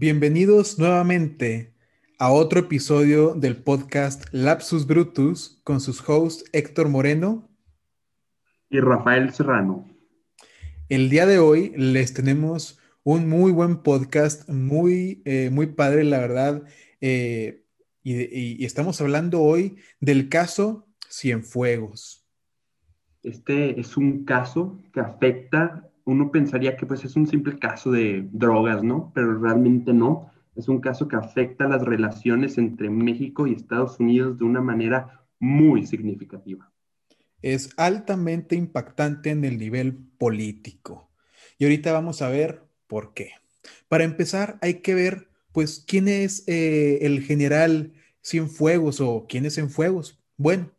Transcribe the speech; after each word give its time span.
Bienvenidos 0.00 0.78
nuevamente 0.78 1.74
a 2.18 2.32
otro 2.32 2.60
episodio 2.60 3.34
del 3.34 3.58
podcast 3.58 4.24
Lapsus 4.32 4.86
Brutus 4.86 5.60
con 5.62 5.78
sus 5.78 6.02
hosts 6.08 6.42
Héctor 6.54 6.88
Moreno 6.88 7.50
y 8.70 8.80
Rafael 8.80 9.30
Serrano. 9.34 9.86
El 10.88 11.10
día 11.10 11.26
de 11.26 11.38
hoy 11.38 11.74
les 11.76 12.14
tenemos 12.14 12.80
un 13.02 13.28
muy 13.28 13.52
buen 13.52 13.82
podcast, 13.82 14.48
muy, 14.48 15.20
eh, 15.26 15.50
muy 15.52 15.66
padre, 15.66 16.04
la 16.04 16.20
verdad. 16.20 16.62
Eh, 17.02 17.66
y, 18.02 18.62
y, 18.62 18.64
estamos 18.64 19.02
hablando 19.02 19.42
hoy 19.42 19.76
del 20.00 20.30
caso 20.30 20.88
Cienfuegos. 21.10 22.26
Este 23.22 23.78
es 23.78 23.98
un 23.98 24.24
caso 24.24 24.80
que 24.94 25.00
afecta 25.00 25.89
uno 26.04 26.30
pensaría 26.30 26.76
que 26.76 26.86
pues 26.86 27.04
es 27.04 27.16
un 27.16 27.26
simple 27.26 27.58
caso 27.58 27.90
de 27.90 28.28
drogas, 28.32 28.82
¿no? 28.82 29.12
Pero 29.14 29.38
realmente 29.38 29.92
no. 29.92 30.30
Es 30.56 30.68
un 30.68 30.80
caso 30.80 31.08
que 31.08 31.16
afecta 31.16 31.68
las 31.68 31.82
relaciones 31.82 32.58
entre 32.58 32.90
México 32.90 33.46
y 33.46 33.54
Estados 33.54 34.00
Unidos 34.00 34.38
de 34.38 34.44
una 34.44 34.60
manera 34.60 35.24
muy 35.38 35.86
significativa. 35.86 36.70
Es 37.42 37.70
altamente 37.76 38.56
impactante 38.56 39.30
en 39.30 39.44
el 39.44 39.58
nivel 39.58 39.96
político. 40.18 41.10
Y 41.58 41.64
ahorita 41.64 41.92
vamos 41.92 42.20
a 42.22 42.28
ver 42.28 42.62
por 42.86 43.14
qué. 43.14 43.32
Para 43.88 44.04
empezar, 44.04 44.58
hay 44.60 44.74
que 44.80 44.94
ver, 44.94 45.28
pues, 45.52 45.84
quién 45.86 46.08
es 46.08 46.44
eh, 46.46 46.98
el 47.02 47.22
general 47.22 47.92
Cienfuegos 48.22 49.00
o 49.00 49.26
quién 49.28 49.46
es 49.46 49.54
Cienfuegos. 49.54 50.20
Bueno, 50.36 50.70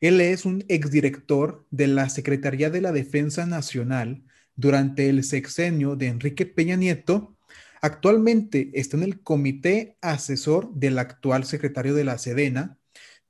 él 0.00 0.20
es 0.20 0.44
un 0.44 0.64
exdirector 0.68 1.66
de 1.70 1.88
la 1.88 2.08
Secretaría 2.08 2.70
de 2.70 2.80
la 2.80 2.92
Defensa 2.92 3.46
Nacional 3.46 4.22
durante 4.56 5.08
el 5.08 5.24
sexenio 5.24 5.96
de 5.96 6.08
Enrique 6.08 6.46
Peña 6.46 6.76
Nieto, 6.76 7.36
actualmente 7.80 8.70
está 8.74 8.96
en 8.96 9.02
el 9.02 9.20
comité 9.20 9.96
asesor 10.00 10.72
del 10.74 10.98
actual 10.98 11.44
secretario 11.44 11.94
de 11.94 12.04
la 12.04 12.18
Sedena, 12.18 12.78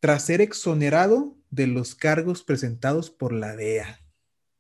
tras 0.00 0.26
ser 0.26 0.40
exonerado 0.40 1.36
de 1.50 1.66
los 1.66 1.94
cargos 1.94 2.44
presentados 2.44 3.10
por 3.10 3.32
la 3.32 3.56
DEA. 3.56 4.00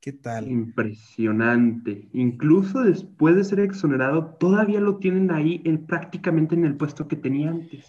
¿Qué 0.00 0.12
tal? 0.12 0.48
Impresionante. 0.50 2.08
Incluso 2.12 2.82
después 2.82 3.36
de 3.36 3.44
ser 3.44 3.60
exonerado, 3.60 4.36
todavía 4.38 4.80
lo 4.80 4.98
tienen 4.98 5.30
ahí 5.30 5.60
prácticamente 5.86 6.54
en 6.54 6.64
el 6.66 6.76
puesto 6.76 7.08
que 7.08 7.16
tenía 7.16 7.50
antes. 7.50 7.86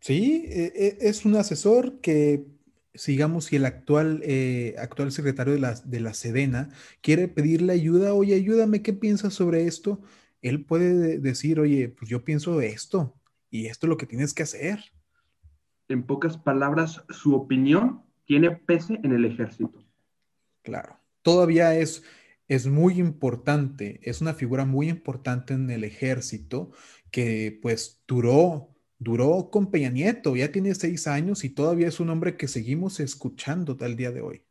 Sí, 0.00 0.44
e, 0.46 0.72
e, 0.74 0.98
es 1.00 1.24
un 1.24 1.36
asesor 1.36 2.00
que 2.00 2.46
sigamos, 2.94 3.46
si 3.46 3.56
el 3.56 3.66
actual, 3.66 4.20
eh, 4.24 4.74
actual 4.78 5.12
secretario 5.12 5.52
de 5.54 5.60
la, 5.60 5.74
de 5.74 6.00
la 6.00 6.14
Sedena 6.14 6.70
quiere 7.00 7.28
pedirle 7.28 7.72
ayuda, 7.72 8.14
oye, 8.14 8.34
ayúdame, 8.34 8.82
¿qué 8.82 8.92
piensas 8.92 9.34
sobre 9.34 9.66
esto? 9.66 10.00
Él 10.42 10.64
puede 10.64 11.18
decir, 11.18 11.60
oye, 11.60 11.88
pues 11.88 12.10
yo 12.10 12.24
pienso 12.24 12.60
esto 12.60 13.14
y 13.50 13.66
esto 13.66 13.86
es 13.86 13.88
lo 13.88 13.96
que 13.96 14.06
tienes 14.06 14.34
que 14.34 14.42
hacer. 14.42 14.80
En 15.88 16.02
pocas 16.02 16.36
palabras, 16.36 17.04
su 17.10 17.34
opinión 17.34 18.02
tiene 18.24 18.50
pese 18.50 19.00
en 19.02 19.12
el 19.12 19.24
ejército. 19.24 19.84
Claro, 20.62 20.98
todavía 21.22 21.76
es, 21.76 22.02
es 22.48 22.66
muy 22.66 22.98
importante, 22.98 24.00
es 24.02 24.20
una 24.20 24.34
figura 24.34 24.64
muy 24.64 24.88
importante 24.88 25.54
en 25.54 25.70
el 25.70 25.84
ejército 25.84 26.70
que 27.10 27.58
pues 27.62 28.02
duró 28.06 28.73
duró 28.98 29.50
con 29.50 29.70
Peña 29.70 29.90
Nieto, 29.90 30.36
ya 30.36 30.50
tiene 30.50 30.74
seis 30.74 31.06
años 31.06 31.44
y 31.44 31.50
todavía 31.50 31.88
es 31.88 32.00
un 32.00 32.10
hombre 32.10 32.36
que 32.36 32.48
seguimos 32.48 33.00
escuchando 33.00 33.76
tal 33.76 33.96
día 33.96 34.10
de 34.12 34.22
hoy. 34.22 34.42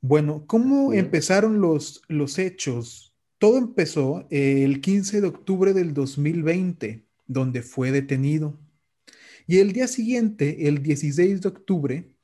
Bueno, 0.00 0.44
¿cómo 0.46 0.92
empezaron 0.94 1.60
los, 1.60 2.02
los 2.08 2.38
hechos? 2.38 3.14
Todo 3.38 3.58
empezó 3.58 4.26
el 4.30 4.80
15 4.80 5.20
de 5.20 5.26
octubre 5.26 5.72
del 5.72 5.94
2020, 5.94 7.04
donde 7.26 7.62
fue 7.62 7.92
detenido. 7.92 8.58
Y 9.46 9.58
el 9.58 9.72
día 9.72 9.88
siguiente, 9.88 10.68
el 10.68 10.82
16 10.82 11.40
de 11.40 11.48
octubre, 11.48 12.14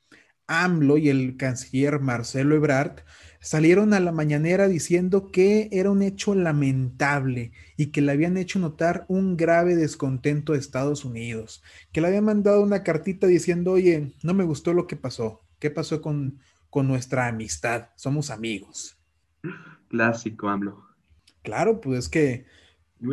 AMLO 0.47 0.97
y 0.97 1.09
el 1.09 1.37
canciller 1.37 1.99
Marcelo 1.99 2.55
Ebrard 2.55 3.01
salieron 3.39 3.93
a 3.93 3.99
la 3.99 4.11
mañanera 4.11 4.67
diciendo 4.67 5.31
que 5.31 5.69
era 5.71 5.91
un 5.91 6.01
hecho 6.01 6.35
lamentable 6.35 7.51
y 7.75 7.87
que 7.87 8.01
le 8.01 8.11
habían 8.11 8.37
hecho 8.37 8.59
notar 8.59 9.05
un 9.07 9.37
grave 9.37 9.75
descontento 9.75 10.53
de 10.53 10.59
Estados 10.59 11.05
Unidos, 11.05 11.63
que 11.91 12.01
le 12.01 12.07
habían 12.07 12.25
mandado 12.25 12.61
una 12.61 12.83
cartita 12.83 13.27
diciendo, 13.27 13.73
oye, 13.73 14.13
no 14.23 14.33
me 14.33 14.43
gustó 14.43 14.73
lo 14.73 14.87
que 14.87 14.95
pasó, 14.95 15.43
¿qué 15.59 15.69
pasó 15.69 16.01
con, 16.01 16.39
con 16.69 16.87
nuestra 16.87 17.27
amistad? 17.27 17.89
Somos 17.95 18.29
amigos. 18.29 18.97
Clásico, 19.89 20.49
AMLO. 20.49 20.85
Claro, 21.43 21.79
pues 21.79 21.99
es 21.99 22.09
que, 22.09 22.45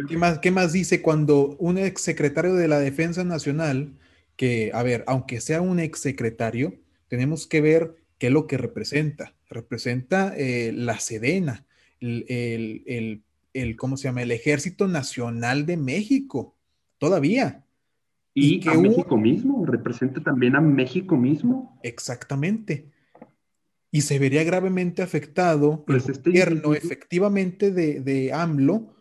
¿qué 0.08 0.16
más, 0.16 0.38
¿qué 0.40 0.50
más 0.50 0.72
dice 0.72 1.02
cuando 1.02 1.56
un 1.58 1.78
exsecretario 1.78 2.54
de 2.54 2.68
la 2.68 2.80
Defensa 2.80 3.22
Nacional, 3.22 3.92
que, 4.36 4.72
a 4.74 4.82
ver, 4.82 5.04
aunque 5.06 5.40
sea 5.40 5.60
un 5.60 5.78
exsecretario, 5.78 6.74
tenemos 7.08 7.46
que 7.46 7.60
ver 7.60 7.96
qué 8.18 8.28
es 8.28 8.32
lo 8.32 8.46
que 8.46 8.58
representa. 8.58 9.33
Representa 9.54 10.34
eh, 10.36 10.72
la 10.74 10.98
Sedena, 10.98 11.64
el, 12.00 13.22
el, 13.52 13.76
¿cómo 13.76 13.96
se 13.96 14.04
llama? 14.04 14.22
El 14.22 14.32
Ejército 14.32 14.88
Nacional 14.88 15.64
de 15.64 15.76
México, 15.76 16.56
todavía. 16.98 17.64
Y, 18.34 18.60
que 18.60 18.70
a 18.70 18.74
México 18.74 19.16
mismo, 19.16 19.64
representa 19.64 20.20
también 20.20 20.56
a 20.56 20.60
México 20.60 21.16
mismo. 21.16 21.78
Exactamente. 21.82 22.90
Y 23.92 24.00
se 24.00 24.18
vería 24.18 24.42
gravemente 24.42 25.02
afectado 25.02 25.84
pues 25.86 26.06
el 26.06 26.12
este 26.12 26.30
gobierno 26.30 26.74
efectivamente 26.74 27.70
de, 27.70 28.00
de 28.00 28.32
AMLO 28.32 28.92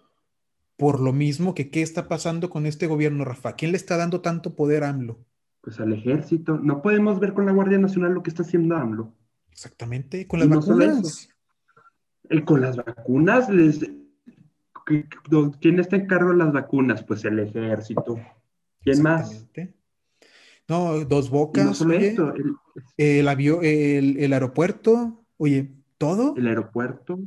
por 0.77 0.99
lo 0.99 1.13
mismo 1.13 1.55
que 1.55 1.71
qué 1.71 1.81
está 1.81 2.07
pasando 2.07 2.51
con 2.51 2.67
este 2.67 2.85
gobierno, 2.85 3.25
Rafa. 3.25 3.55
¿Quién 3.55 3.71
le 3.71 3.77
está 3.77 3.97
dando 3.97 4.21
tanto 4.21 4.55
poder 4.55 4.83
a 4.83 4.89
AMLO? 4.89 5.25
pues 5.63 5.79
al 5.79 5.93
ejército. 5.93 6.59
No 6.61 6.81
podemos 6.81 7.19
ver 7.21 7.33
con 7.33 7.45
la 7.45 7.53
Guardia 7.53 7.77
Nacional 7.77 8.13
lo 8.13 8.21
que 8.21 8.29
está 8.29 8.43
haciendo 8.43 8.75
AMLO. 8.75 9.13
Exactamente, 9.53 10.27
con 10.27 10.39
las 10.39 10.49
vacunas. 10.49 11.29
Eh, 12.29 12.43
con 12.43 12.61
las 12.61 12.75
vacunas, 12.75 13.49
les... 13.49 13.79
¿quién 15.61 15.79
está 15.79 15.95
en 15.95 16.07
cargo 16.07 16.31
de 16.31 16.37
las 16.37 16.51
vacunas? 16.51 17.03
Pues 17.03 17.23
el 17.23 17.37
ejército. 17.39 18.19
¿Quién 18.81 19.03
más? 19.03 19.45
No, 20.67 21.05
dos 21.05 21.29
bocas. 21.29 21.85
No 21.85 21.93
esto, 21.93 22.33
el, 22.33 23.27
el, 23.27 24.17
el, 24.17 24.33
aeropuerto, 24.33 25.23
oye, 25.37 25.71
todo. 25.99 26.33
El 26.35 26.47
aeropuerto, 26.47 27.19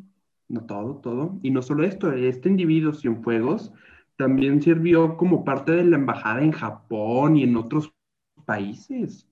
no 0.48 0.66
todo, 0.66 0.97
todo. 0.97 1.38
Y 1.42 1.53
no 1.53 1.62
solo 1.62 1.84
esto, 1.84 2.12
este 2.12 2.48
individuo 2.48 2.92
Cienfuegos 2.92 3.72
también 4.16 4.60
sirvió 4.60 5.16
como 5.16 5.44
parte 5.44 5.72
de 5.72 5.84
la 5.84 5.97
embajada 5.97 6.42
en 6.42 6.53
Japón 6.53 7.36
y 7.36 7.44
en 7.44 7.56
otros 7.56 7.92
países. 8.44 9.28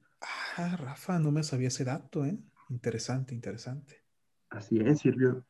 Ah, 0.56 0.77
Rafa, 0.77 1.19
no 1.19 1.33
me 1.33 1.43
sabía 1.43 1.69
ese 1.69 1.84
dato, 1.84 2.25
¿eh? 2.25 2.38
Interesante, 2.71 3.35
interesante. 3.35 4.03
Así 4.51 4.79
es, 4.79 5.01
sirvió, 5.01 5.45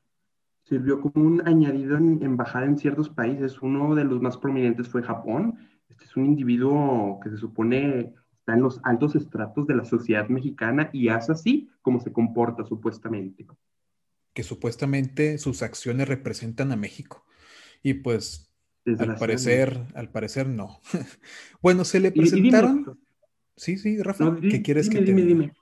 sirvió 0.64 1.00
como 1.00 1.26
un 1.26 1.46
añadido 1.46 1.96
en 1.96 2.22
embajada 2.22 2.66
en 2.66 2.78
ciertos 2.78 3.08
países. 3.10 3.60
Uno 3.62 3.94
de 3.94 4.04
los 4.04 4.20
más 4.20 4.36
prominentes 4.36 4.88
fue 4.88 5.02
Japón. 5.02 5.58
Este 5.88 6.04
es 6.04 6.16
un 6.16 6.26
individuo 6.26 7.20
que 7.22 7.30
se 7.30 7.36
supone 7.36 8.14
está 8.44 8.52
en 8.52 8.62
los 8.62 8.78
altos 8.82 9.16
estratos 9.16 9.66
de 9.66 9.74
la 9.74 9.86
sociedad 9.86 10.28
mexicana 10.28 10.90
y 10.92 11.08
hace 11.08 11.32
así 11.32 11.70
como 11.80 11.98
se 11.98 12.12
comporta 12.12 12.62
supuestamente. 12.64 13.46
Que 14.34 14.42
supuestamente 14.42 15.38
sus 15.38 15.62
acciones 15.62 16.08
representan 16.08 16.70
a 16.70 16.76
México. 16.76 17.24
Y 17.82 17.94
pues, 17.94 18.52
al 18.86 19.16
parecer, 19.16 19.80
al 19.94 20.10
parecer 20.10 20.46
no. 20.46 20.78
bueno, 21.62 21.84
se 21.84 22.00
le 22.00 22.12
presentaron. 22.12 22.98
Sí, 23.56 23.78
sí, 23.78 24.02
Rafa, 24.02 24.36
¿qué 24.42 24.60
quieres 24.60 24.90
que 24.90 24.98
te 24.98 25.04
dime, 25.04 25.22
dime. 25.22 25.52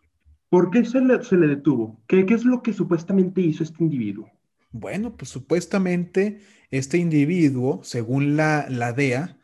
¿Por 0.53 0.71
qué 0.71 0.85
se 0.85 1.01
le, 1.01 1.25
se 1.25 1.39
le 1.39 1.47
detuvo? 1.47 2.03
¿Qué, 2.07 2.27
¿Qué 2.27 2.35
es 2.35 2.45
lo 2.45 2.63
que 2.63 2.75
supuestamente 2.75 3.41
hizo 3.41 3.63
este 3.63 3.83
individuo? 3.83 4.31
Bueno, 4.71 5.17
pues 5.17 5.31
supuestamente 5.31 6.43
este 6.71 6.99
individuo, 6.99 7.81
según 7.83 8.37
la, 8.37 8.67
la 8.69 8.93
DEA, 8.93 9.39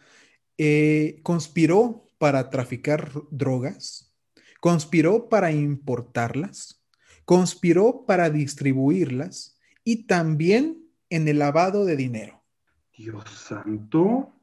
eh, 0.58 1.20
conspiró 1.22 2.04
para 2.18 2.50
traficar 2.50 3.10
drogas, 3.30 4.14
conspiró 4.60 5.30
para 5.30 5.50
importarlas, 5.50 6.84
conspiró 7.24 8.04
para 8.06 8.28
distribuirlas 8.28 9.58
y 9.84 10.04
también 10.04 10.90
en 11.08 11.26
el 11.26 11.38
lavado 11.38 11.86
de 11.86 11.96
dinero. 11.96 12.44
Dios 12.94 13.24
santo 13.30 14.37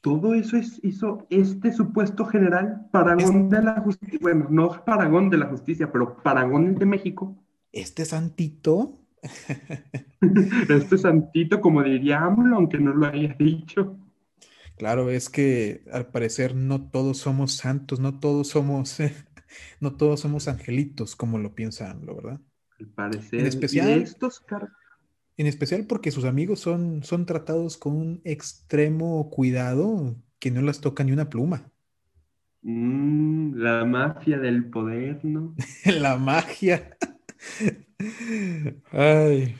todo 0.00 0.34
eso 0.34 0.56
es, 0.56 0.80
hizo 0.82 1.26
este 1.30 1.72
supuesto 1.72 2.24
general 2.24 2.88
Paragón 2.90 3.50
de 3.50 3.62
la 3.62 3.80
justicia, 3.80 4.18
bueno, 4.20 4.46
no 4.50 4.84
Paragón 4.84 5.30
de 5.30 5.38
la 5.38 5.46
justicia, 5.46 5.92
pero 5.92 6.16
Paragón 6.22 6.74
de 6.74 6.86
México. 6.86 7.36
Este 7.72 8.04
santito. 8.04 8.98
este 10.68 10.96
santito, 10.96 11.60
como 11.60 11.82
diría 11.82 12.20
AMLO, 12.20 12.56
aunque 12.56 12.78
no 12.78 12.94
lo 12.94 13.06
haya 13.06 13.36
dicho. 13.38 13.98
Claro, 14.78 15.10
es 15.10 15.28
que 15.28 15.84
al 15.92 16.06
parecer 16.06 16.54
no 16.54 16.88
todos 16.88 17.18
somos 17.18 17.52
santos, 17.52 18.00
no 18.00 18.18
todos 18.18 18.48
somos, 18.48 18.96
no 19.80 19.96
todos 19.96 20.20
somos 20.20 20.48
angelitos, 20.48 21.14
como 21.14 21.38
lo 21.38 21.54
piensa 21.54 21.90
AMLO, 21.90 22.16
¿verdad? 22.16 22.40
Al 22.78 22.86
parecer. 22.86 23.40
En 23.40 23.46
especial, 23.46 23.90
estos 24.00 24.40
en 25.36 25.46
especial 25.46 25.86
porque 25.86 26.10
sus 26.10 26.24
amigos 26.24 26.60
son, 26.60 27.02
son 27.02 27.26
tratados 27.26 27.76
con 27.76 27.96
un 27.96 28.20
extremo 28.24 29.30
cuidado 29.30 30.16
que 30.38 30.50
no 30.50 30.62
las 30.62 30.80
toca 30.80 31.04
ni 31.04 31.12
una 31.12 31.30
pluma. 31.30 31.70
Mm, 32.62 33.54
la 33.54 33.84
mafia 33.84 34.38
del 34.38 34.66
poder, 34.66 35.24
¿no? 35.24 35.54
la 36.00 36.16
magia. 36.18 36.96
Ay. 38.92 39.54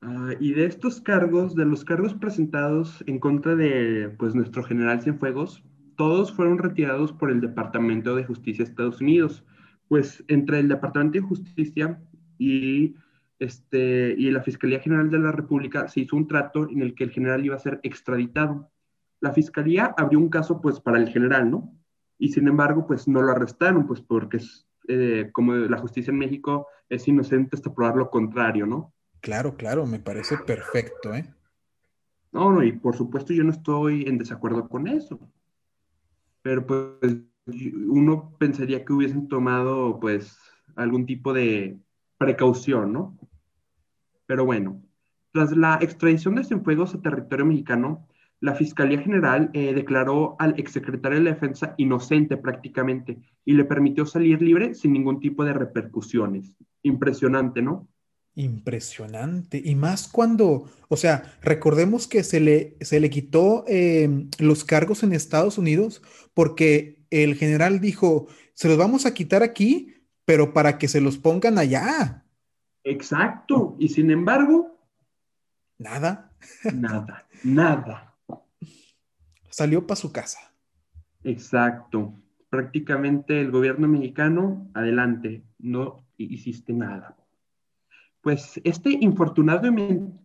Ah, 0.00 0.30
y 0.38 0.52
de 0.52 0.66
estos 0.66 1.00
cargos, 1.00 1.54
de 1.54 1.64
los 1.64 1.84
cargos 1.84 2.14
presentados 2.14 3.02
en 3.06 3.18
contra 3.18 3.56
de 3.56 4.14
pues, 4.16 4.34
nuestro 4.34 4.62
general 4.62 5.02
Cienfuegos, 5.02 5.64
todos 5.96 6.32
fueron 6.32 6.58
retirados 6.58 7.12
por 7.12 7.30
el 7.30 7.40
Departamento 7.40 8.14
de 8.14 8.24
Justicia 8.24 8.64
de 8.64 8.70
Estados 8.70 9.00
Unidos. 9.00 9.44
Pues 9.88 10.24
entre 10.28 10.60
el 10.60 10.68
Departamento 10.68 11.18
de 11.18 11.26
Justicia 11.26 12.00
y, 12.38 12.94
este, 13.38 14.14
y 14.18 14.30
la 14.30 14.42
Fiscalía 14.42 14.80
General 14.80 15.10
de 15.10 15.18
la 15.18 15.32
República 15.32 15.88
se 15.88 16.00
hizo 16.00 16.16
un 16.16 16.26
trato 16.26 16.68
en 16.68 16.82
el 16.82 16.94
que 16.94 17.04
el 17.04 17.10
general 17.10 17.44
iba 17.44 17.56
a 17.56 17.60
ser 17.60 17.80
extraditado. 17.82 18.70
La 19.20 19.32
Fiscalía 19.32 19.94
abrió 19.96 20.18
un 20.18 20.28
caso 20.28 20.60
pues 20.60 20.80
para 20.80 20.98
el 20.98 21.08
general, 21.08 21.50
¿no? 21.50 21.72
Y 22.18 22.30
sin 22.30 22.48
embargo, 22.48 22.86
pues 22.86 23.06
no 23.06 23.22
lo 23.22 23.32
arrestaron, 23.32 23.86
pues 23.86 24.00
porque 24.00 24.40
eh, 24.88 25.30
como 25.32 25.54
la 25.54 25.78
justicia 25.78 26.10
en 26.10 26.18
México 26.18 26.66
es 26.88 27.06
inocente 27.06 27.56
hasta 27.56 27.72
probar 27.72 27.96
lo 27.96 28.10
contrario, 28.10 28.66
¿no? 28.66 28.92
Claro, 29.20 29.56
claro, 29.56 29.86
me 29.86 29.98
parece 29.98 30.38
perfecto, 30.38 31.14
¿eh? 31.14 31.32
No, 32.32 32.52
no, 32.52 32.62
y 32.62 32.72
por 32.72 32.96
supuesto 32.96 33.32
yo 33.32 33.44
no 33.44 33.50
estoy 33.50 34.02
en 34.02 34.18
desacuerdo 34.18 34.68
con 34.68 34.86
eso. 34.86 35.18
Pero 36.42 36.66
pues 36.66 36.90
uno 37.88 38.36
pensaría 38.38 38.84
que 38.84 38.92
hubiesen 38.92 39.28
tomado 39.28 39.98
pues 40.00 40.38
algún 40.76 41.06
tipo 41.06 41.32
de 41.32 41.78
precaución, 42.18 42.92
¿no? 42.92 43.17
Pero 44.28 44.44
bueno, 44.44 44.82
tras 45.32 45.56
la 45.56 45.78
extradición 45.80 46.34
de 46.34 46.44
Cienfuegos 46.44 46.94
a 46.94 47.00
territorio 47.00 47.46
mexicano, 47.46 48.06
la 48.40 48.54
Fiscalía 48.54 49.00
General 49.00 49.50
eh, 49.54 49.72
declaró 49.72 50.36
al 50.38 50.54
exsecretario 50.58 51.18
de 51.18 51.24
la 51.24 51.32
Defensa 51.32 51.74
inocente 51.78 52.36
prácticamente 52.36 53.18
y 53.46 53.54
le 53.54 53.64
permitió 53.64 54.04
salir 54.04 54.42
libre 54.42 54.74
sin 54.74 54.92
ningún 54.92 55.18
tipo 55.18 55.44
de 55.44 55.54
repercusiones. 55.54 56.52
Impresionante, 56.82 57.62
¿no? 57.62 57.88
Impresionante. 58.34 59.60
Y 59.64 59.74
más 59.74 60.06
cuando, 60.06 60.70
o 60.88 60.96
sea, 60.98 61.38
recordemos 61.40 62.06
que 62.06 62.22
se 62.22 62.38
le, 62.38 62.76
se 62.82 63.00
le 63.00 63.08
quitó 63.08 63.64
em, 63.66 64.28
los 64.38 64.62
cargos 64.62 65.02
en 65.02 65.14
Estados 65.14 65.56
Unidos 65.56 66.02
porque 66.34 67.02
el 67.10 67.34
general 67.34 67.80
dijo, 67.80 68.28
se 68.52 68.68
los 68.68 68.76
vamos 68.76 69.06
a 69.06 69.14
quitar 69.14 69.42
aquí, 69.42 69.94
pero 70.26 70.52
para 70.52 70.76
que 70.76 70.86
se 70.86 71.00
los 71.00 71.16
pongan 71.16 71.56
allá. 71.56 72.26
Exacto. 72.84 73.76
Y 73.78 73.88
sin 73.88 74.10
embargo... 74.10 74.76
Nada. 75.78 76.32
Nada, 76.74 77.26
nada. 77.44 78.14
Salió 79.50 79.86
para 79.86 79.96
su 79.96 80.12
casa. 80.12 80.38
Exacto. 81.24 82.14
Prácticamente 82.50 83.40
el 83.40 83.50
gobierno 83.50 83.88
mexicano, 83.88 84.70
adelante, 84.74 85.44
no 85.58 86.06
hiciste 86.16 86.72
nada 86.72 87.16
pues 88.28 88.60
este 88.64 88.90
infortunado 88.90 89.68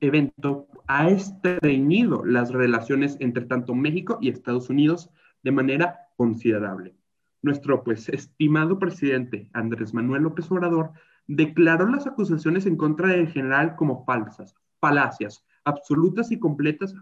evento 0.02 0.68
ha 0.88 1.10
estreñido 1.10 2.26
las 2.26 2.52
relaciones 2.52 3.18
entre 3.20 3.46
tanto 3.46 3.76
México 3.76 4.18
y 4.22 4.30
Estados 4.30 4.70
Unidos 4.70 5.10
de 5.44 5.52
manera 5.52 6.10
considerable. 6.18 6.96
Nuestro 7.42 7.84
pues 7.84 8.10
estimado 8.10 8.80
presidente 8.80 9.50
Andrés 9.54 9.94
Manuel 9.94 10.24
López 10.24 10.52
Obrador 10.52 10.92
declaró 11.28 11.88
las 11.88 12.08
acusaciones 12.08 12.66
en 12.66 12.78
contra 12.78 13.10
del 13.10 13.28
general 13.28 13.76
como 13.76 14.04
falsas, 14.06 14.56
falacias, 14.80 15.46
absolutas 15.64 16.32
y 16.32 16.40
completas 16.40 16.96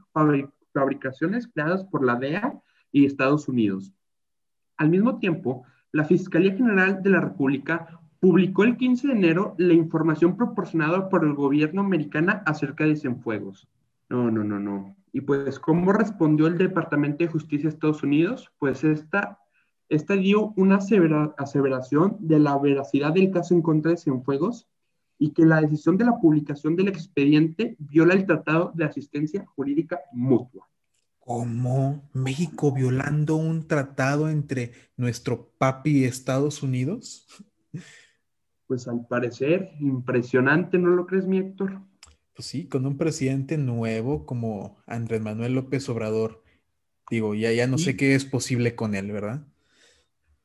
fabricaciones 0.74 1.48
creadas 1.48 1.84
por 1.86 2.06
la 2.06 2.16
DEA 2.16 2.60
y 2.92 3.06
Estados 3.06 3.48
Unidos. 3.48 3.94
Al 4.78 4.90
mismo 4.90 5.20
tiempo, 5.20 5.64
la 5.92 6.06
Fiscalía 6.06 6.56
General 6.56 7.02
de 7.04 7.10
la 7.10 7.22
República 7.22 8.00
publicó 8.20 8.64
el 8.64 8.78
15 8.78 9.08
de 9.08 9.14
enero 9.14 9.56
la 9.58 9.74
información 9.74 10.38
proporcionada 10.38 11.10
por 11.10 11.26
el 11.26 11.34
gobierno 11.34 11.82
americano 11.82 12.42
acerca 12.46 12.86
de 12.86 12.96
Cienfuegos. 12.96 13.68
No, 14.10 14.30
no, 14.30 14.44
no, 14.44 14.60
no. 14.60 14.96
Y 15.12 15.22
pues, 15.22 15.60
¿cómo 15.60 15.92
respondió 15.92 16.48
el 16.48 16.58
Departamento 16.58 17.24
de 17.24 17.32
Justicia 17.32 17.70
de 17.70 17.74
Estados 17.76 18.04
Unidos? 18.04 18.52
Pues 18.60 18.84
esta, 18.84 19.40
esta 19.92 20.16
dio 20.16 20.54
una 20.56 20.80
aseveración 21.38 22.16
de 22.22 22.40
la 22.40 22.58
veracidad 22.58 23.12
del 23.12 23.30
caso 23.30 23.54
en 23.54 23.62
contra 23.62 23.92
de 23.92 23.98
Cienfuegos 23.98 24.70
y 25.20 25.32
que 25.32 25.46
la 25.46 25.60
decisión 25.60 25.98
de 25.98 26.06
la 26.06 26.18
publicación 26.18 26.78
del 26.78 26.88
expediente 26.88 27.76
viola 27.78 28.14
el 28.14 28.26
Tratado 28.26 28.72
de 28.74 28.86
Asistencia 28.86 29.46
Jurídica 29.54 30.00
Mutua. 30.14 30.70
¿Cómo? 31.20 32.10
¿México 32.14 32.72
violando 32.72 33.36
un 33.36 33.68
tratado 33.68 34.30
entre 34.30 34.72
nuestro 34.96 35.52
papi 35.58 36.00
y 36.00 36.04
Estados 36.06 36.64
Unidos? 36.64 37.28
pues 38.68 38.88
al 38.88 39.06
parecer 39.06 39.74
impresionante, 39.82 40.78
¿no 40.78 40.92
lo 40.92 41.06
crees, 41.06 41.28
mi 41.28 41.38
Héctor? 41.38 41.82
Pues 42.34 42.48
sí, 42.48 42.70
con 42.70 42.86
un 42.86 42.98
presidente 42.98 43.58
nuevo 43.58 44.26
como 44.26 44.78
Andrés 44.86 45.20
Manuel 45.20 45.54
López 45.54 45.90
Obrador. 45.90 46.42
Digo, 47.10 47.36
ya, 47.36 47.52
ya 47.52 47.68
no 47.68 47.78
sé 47.78 47.98
qué 47.98 48.16
es 48.16 48.24
posible 48.24 48.74
con 48.74 48.96
él, 48.96 49.12
¿verdad? 49.12 49.46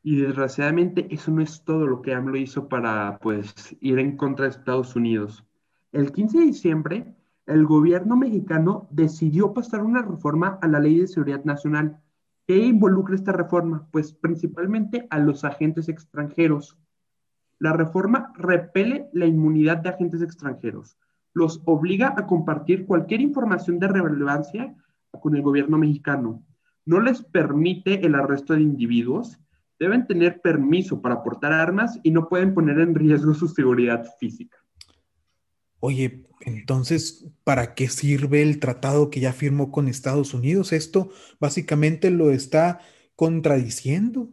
Y 0.06 0.20
desgraciadamente 0.20 1.12
eso 1.12 1.32
no 1.32 1.42
es 1.42 1.64
todo 1.64 1.84
lo 1.84 2.00
que 2.00 2.14
AMLO 2.14 2.36
hizo 2.36 2.68
para, 2.68 3.18
pues, 3.20 3.76
ir 3.80 3.98
en 3.98 4.16
contra 4.16 4.44
de 4.44 4.52
Estados 4.52 4.94
Unidos. 4.94 5.44
El 5.90 6.12
15 6.12 6.38
de 6.38 6.44
diciembre, 6.44 7.16
el 7.44 7.66
gobierno 7.66 8.16
mexicano 8.16 8.86
decidió 8.92 9.52
pasar 9.52 9.82
una 9.82 10.02
reforma 10.02 10.60
a 10.62 10.68
la 10.68 10.78
Ley 10.78 11.00
de 11.00 11.08
Seguridad 11.08 11.42
Nacional. 11.42 11.98
¿Qué 12.46 12.56
involucra 12.56 13.16
esta 13.16 13.32
reforma? 13.32 13.88
Pues 13.90 14.12
principalmente 14.12 15.08
a 15.10 15.18
los 15.18 15.42
agentes 15.42 15.88
extranjeros. 15.88 16.78
La 17.58 17.72
reforma 17.72 18.32
repele 18.36 19.08
la 19.12 19.26
inmunidad 19.26 19.78
de 19.78 19.88
agentes 19.88 20.22
extranjeros, 20.22 20.96
los 21.34 21.60
obliga 21.64 22.14
a 22.16 22.28
compartir 22.28 22.86
cualquier 22.86 23.22
información 23.22 23.80
de 23.80 23.88
relevancia 23.88 24.72
con 25.10 25.34
el 25.34 25.42
gobierno 25.42 25.78
mexicano, 25.78 26.44
no 26.84 27.00
les 27.00 27.24
permite 27.24 28.06
el 28.06 28.14
arresto 28.14 28.54
de 28.54 28.60
individuos, 28.60 29.40
deben 29.78 30.06
tener 30.06 30.40
permiso 30.40 31.00
para 31.00 31.22
portar 31.22 31.52
armas 31.52 31.98
y 32.02 32.10
no 32.10 32.28
pueden 32.28 32.54
poner 32.54 32.78
en 32.80 32.94
riesgo 32.94 33.34
su 33.34 33.48
seguridad 33.48 34.06
física. 34.18 34.56
Oye, 35.80 36.26
entonces, 36.40 37.28
¿para 37.44 37.74
qué 37.74 37.88
sirve 37.88 38.42
el 38.42 38.58
tratado 38.60 39.10
que 39.10 39.20
ya 39.20 39.32
firmó 39.32 39.70
con 39.70 39.88
Estados 39.88 40.34
Unidos? 40.34 40.72
Esto 40.72 41.10
básicamente 41.38 42.10
lo 42.10 42.30
está 42.30 42.80
contradiciendo 43.14 44.30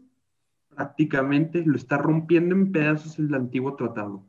prácticamente 0.75 1.63
lo 1.65 1.75
está 1.75 1.97
rompiendo 1.97 2.55
en 2.55 2.71
pedazos 2.71 3.19
el 3.19 3.33
antiguo 3.33 3.75
tratado. 3.75 4.25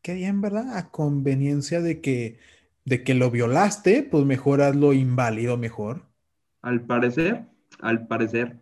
Qué 0.00 0.14
bien, 0.14 0.40
¿verdad? 0.40 0.76
A 0.76 0.90
conveniencia 0.90 1.80
de 1.80 2.00
que, 2.00 2.38
de 2.84 3.04
que 3.04 3.14
lo 3.14 3.30
violaste, 3.30 4.02
pues 4.02 4.24
mejor 4.24 4.62
hazlo 4.62 4.92
inválido 4.92 5.56
mejor. 5.56 6.02
Al 6.60 6.82
parecer, 6.82 7.46
al 7.80 8.06
parecer. 8.06 8.58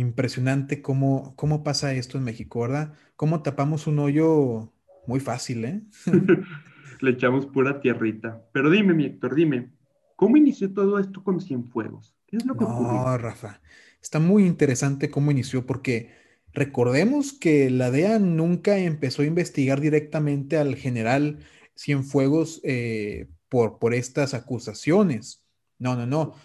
Impresionante 0.00 0.80
cómo, 0.80 1.34
cómo 1.36 1.62
pasa 1.62 1.92
esto 1.92 2.16
en 2.16 2.24
México, 2.24 2.60
¿verdad? 2.60 2.94
Cómo 3.16 3.42
tapamos 3.42 3.86
un 3.86 3.98
hoyo 3.98 4.72
muy 5.06 5.20
fácil, 5.20 5.62
¿eh? 5.66 5.82
Le 7.00 7.10
echamos 7.10 7.44
pura 7.44 7.82
tierrita. 7.82 8.42
Pero 8.52 8.70
dime, 8.70 8.94
mi 8.94 9.04
Héctor, 9.04 9.34
dime, 9.34 9.70
¿cómo 10.16 10.38
inició 10.38 10.72
todo 10.72 10.98
esto 10.98 11.22
con 11.22 11.38
Cienfuegos? 11.42 12.16
¿Qué 12.26 12.38
es 12.38 12.46
lo 12.46 12.56
que 12.56 12.64
no, 12.64 13.18
Rafa. 13.18 13.60
Está 14.00 14.20
muy 14.20 14.46
interesante 14.46 15.10
cómo 15.10 15.30
inició 15.32 15.66
porque 15.66 16.14
recordemos 16.54 17.34
que 17.34 17.68
la 17.68 17.90
DEA 17.90 18.18
nunca 18.20 18.78
empezó 18.78 19.20
a 19.20 19.26
investigar 19.26 19.82
directamente 19.82 20.56
al 20.56 20.76
general 20.76 21.40
Cienfuegos 21.76 22.62
eh, 22.64 23.28
por, 23.50 23.78
por 23.78 23.92
estas 23.92 24.32
acusaciones. 24.32 25.44
No, 25.78 25.94
no, 25.94 26.06
no. 26.06 26.36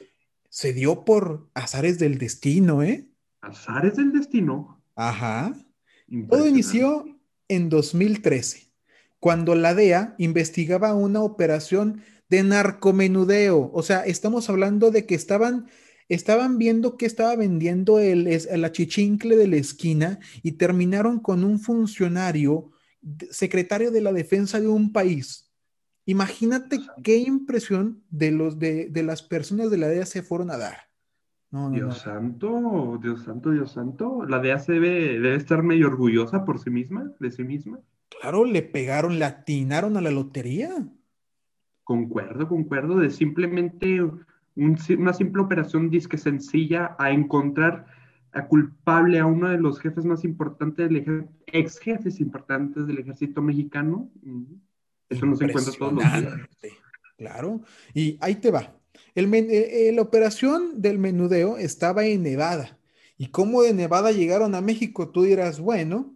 Se 0.50 0.74
dio 0.74 1.06
por 1.06 1.50
azares 1.54 2.00
del 2.00 2.18
destino, 2.18 2.84
¿eh? 2.84 3.08
Azares 3.46 3.96
del 3.96 4.12
destino. 4.12 4.82
Ajá. 4.96 5.54
Todo 6.30 6.48
inició 6.48 7.06
en 7.48 7.70
2013, 7.70 8.72
cuando 9.20 9.56
la 9.56 9.74
DEA 9.74 10.16
investigaba 10.18 10.94
una 10.94 11.22
operación 11.22 12.02
de 12.30 12.44
narcomenudeo. 12.44 13.72
O 13.74 13.84
sea, 13.84 14.06
estamos 14.06 14.50
hablando 14.50 14.92
de 14.92 15.06
que 15.06 15.16
estaban 15.16 15.68
estaban 16.08 16.60
viendo 16.60 16.98
que 16.98 17.08
estaba 17.08 17.36
vendiendo 17.36 18.00
el, 18.00 18.28
el 18.28 18.66
achichincle 18.66 19.36
de 19.36 19.48
la 19.48 19.56
esquina 19.56 20.20
y 20.44 20.54
terminaron 20.54 21.20
con 21.20 21.44
un 21.44 21.60
funcionario, 21.60 22.72
secretario 23.32 23.92
de 23.92 24.02
la 24.02 24.14
defensa 24.14 24.60
de 24.60 24.68
un 24.68 24.92
país. 24.92 25.52
Imagínate 26.06 26.80
qué 27.04 27.18
impresión 27.18 28.04
de, 28.10 28.32
los, 28.32 28.60
de, 28.60 28.92
las 29.04 29.24
personas 29.24 29.72
de 29.72 29.78
la 29.78 29.88
DEA 29.88 30.06
se 30.06 30.22
fueron 30.22 30.52
a 30.52 30.58
dar. 30.58 30.78
Dios 31.72 32.00
santo, 32.00 33.00
Dios 33.02 33.24
santo, 33.24 33.52
Dios 33.52 33.72
santo. 33.72 34.26
La 34.26 34.40
DEA 34.40 34.60
se 34.60 34.74
debe, 34.74 35.20
debe 35.20 35.36
estar 35.36 35.64
medio 35.64 35.88
orgullosa 35.88 36.44
por 36.46 36.60
sí 36.60 36.70
misma, 36.70 37.12
de 37.20 37.32
sí 37.32 37.44
misma. 37.44 37.80
Claro, 38.20 38.46
le 38.46 38.62
pegaron, 38.62 39.20
le 39.20 39.26
atinaron 39.26 39.98
a 39.98 40.02
la 40.02 40.12
lotería. 40.12 40.88
Concuerdo, 41.84 42.48
concuerdo, 42.48 42.98
de 42.98 43.10
simplemente 43.10 44.02
una 44.56 45.14
simple 45.14 45.42
operación 45.42 45.90
disque 45.90 46.18
sencilla 46.18 46.96
a 46.98 47.12
encontrar 47.12 47.86
a 48.32 48.48
culpable 48.48 49.20
a 49.20 49.26
uno 49.26 49.50
de 49.50 49.58
los 49.58 49.80
jefes 49.80 50.06
más 50.06 50.24
importantes 50.24 50.88
del 50.88 50.98
ejército, 50.98 51.34
ex 51.48 51.80
jefes 51.80 52.20
importantes 52.20 52.86
del 52.86 53.00
ejército 53.00 53.42
mexicano. 53.42 54.10
Eso 55.10 55.26
no 55.26 55.36
se 55.36 55.46
encuentra 55.46 55.74
todos 55.78 55.94
los 55.94 56.04
días. 56.04 56.34
Claro, 57.18 57.62
y 57.94 58.18
ahí 58.20 58.36
te 58.36 58.52
va. 58.52 58.76
El, 59.16 59.34
eh, 59.34 59.90
eh, 59.90 59.92
la 59.94 60.02
operación 60.02 60.82
del 60.82 61.00
menudeo 61.00 61.58
estaba 61.58 62.06
en 62.06 62.24
Nevada. 62.24 62.78
¿Y 63.18 63.28
cómo 63.28 63.62
de 63.62 63.74
Nevada 63.74 64.12
llegaron 64.12 64.56
a 64.56 64.62
México? 64.62 65.10
Tú 65.10 65.24
dirás, 65.24 65.60
bueno, 65.60 66.14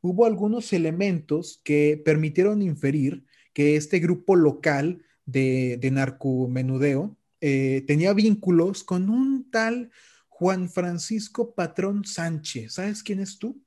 hubo 0.00 0.26
algunos 0.26 0.72
elementos 0.72 1.60
que 1.64 2.00
permitieron 2.04 2.60
inferir 2.60 3.24
que 3.52 3.76
este 3.76 4.00
grupo 4.00 4.36
local 4.36 5.02
de, 5.26 5.78
de 5.80 5.90
narcomenudeo 5.92 7.16
eh, 7.40 7.84
tenía 7.86 8.12
vínculos 8.12 8.84
con 8.84 9.08
un 9.08 9.50
tal 9.50 9.90
Juan 10.28 10.68
Francisco 10.68 11.54
Patrón 11.54 12.04
Sánchez. 12.04 12.74
¿Sabes 12.74 13.02
quién 13.02 13.20
es 13.20 13.38
tú? 13.38 13.62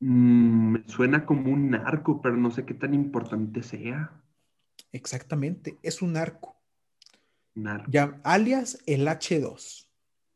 Mm, 0.00 0.72
me 0.72 0.88
suena 0.88 1.24
como 1.26 1.52
un 1.52 1.70
narco, 1.70 2.20
pero 2.20 2.36
no 2.36 2.50
sé 2.50 2.64
qué 2.64 2.74
tan 2.74 2.94
importante 2.94 3.62
sea. 3.62 4.12
Exactamente, 4.92 5.78
es 5.82 6.02
un 6.02 6.12
narco. 6.12 6.61
Ya, 7.88 8.20
alias 8.24 8.78
el 8.86 9.06
H2. 9.06 9.86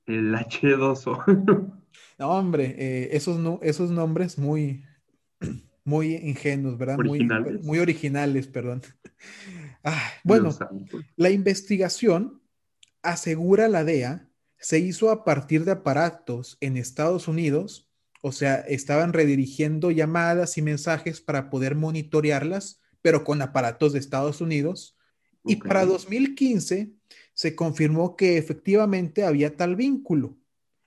El 0.07 0.35
H2O. 0.35 1.83
no, 2.19 2.29
hombre, 2.29 2.75
eh, 2.79 3.09
esos, 3.13 3.39
no, 3.39 3.59
esos 3.63 3.91
nombres 3.91 4.39
muy, 4.39 4.85
muy 5.85 6.15
ingenuos, 6.15 6.79
¿verdad? 6.79 6.99
Originales. 6.99 7.55
Muy, 7.55 7.63
muy 7.63 7.79
originales, 7.79 8.47
perdón. 8.47 8.83
Ah, 9.89 10.11
bueno, 10.25 10.51
la 11.15 11.31
investigación, 11.31 12.43
asegura 13.03 13.69
la 13.69 13.85
DEA, 13.85 14.29
se 14.59 14.81
hizo 14.81 15.11
a 15.11 15.23
partir 15.23 15.65
de 15.65 15.71
aparatos 15.71 16.59
en 16.61 16.77
Estados 16.77 17.29
Unidos, 17.29 17.89
o 18.21 18.33
sea, 18.33 18.57
estaban 18.57 19.13
redirigiendo 19.13 19.93
llamadas 19.93 20.59
y 20.59 20.63
mensajes 20.63 21.21
para 21.21 21.51
poder 21.51 21.77
monitorearlas, 21.77 22.81
pero 23.01 23.23
con 23.23 23.41
aparatos 23.43 23.93
de 23.93 24.01
Estados 24.01 24.41
Unidos. 24.41 24.96
Y 25.47 25.57
para 25.57 25.87
2015 25.87 26.93
se 27.35 27.55
confirmó 27.55 28.17
que 28.17 28.39
efectivamente 28.39 29.25
había 29.25 29.57
tal 29.57 29.77
vínculo. 29.77 30.37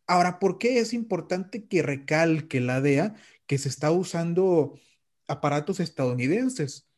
Ahora, 0.07 0.39
¿por 0.39 0.57
qué 0.57 0.79
es 0.79 0.93
importante 0.93 1.65
que 1.65 1.81
recalque 1.81 2.59
la 2.59 2.81
DEA 2.81 3.15
que 3.45 3.57
se 3.57 3.69
está 3.69 3.91
usando 3.91 4.79
aparatos 5.27 5.79
estadounidenses? 5.79 6.89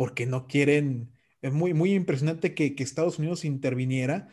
porque 0.00 0.24
no 0.24 0.46
quieren, 0.46 1.10
es 1.42 1.52
muy, 1.52 1.74
muy 1.74 1.92
impresionante 1.92 2.54
que, 2.54 2.74
Estados 2.78 3.18
Unidos 3.18 3.44
interviniera 3.44 4.28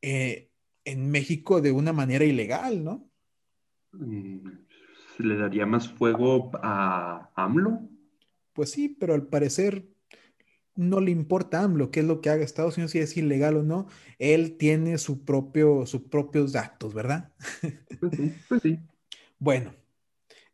eh, 0.00 0.48
en 0.86 1.10
México 1.10 1.60
de 1.60 1.72
una 1.72 1.92
manera 1.92 2.24
ilegal, 2.24 2.82
¿no? 2.82 3.06
Mm, 3.92 4.48
¿Se 5.14 5.22
le 5.22 5.36
daría 5.36 5.66
más 5.66 5.92
fuego 5.92 6.50
a 6.62 7.30
AMLO? 7.34 7.82
Pues 8.54 8.70
sí, 8.70 8.96
pero 8.98 9.12
al 9.12 9.26
parecer 9.26 9.84
no 10.80 11.00
le 11.00 11.10
importa 11.10 11.60
a 11.60 11.64
AMLO 11.64 11.90
qué 11.90 12.00
es 12.00 12.06
lo 12.06 12.20
que 12.20 12.30
haga 12.30 12.42
Estados 12.42 12.76
Unidos, 12.76 12.92
si 12.92 12.98
es 12.98 13.16
ilegal 13.16 13.58
o 13.58 13.62
no. 13.62 13.86
Él 14.18 14.56
tiene 14.56 14.96
su 14.98 15.24
propio, 15.24 15.84
sus 15.84 16.02
propios 16.02 16.52
datos, 16.52 16.94
¿verdad? 16.94 17.32
Pues 18.00 18.16
sí, 18.16 18.34
pues 18.48 18.62
sí. 18.62 18.78
Bueno, 19.42 19.74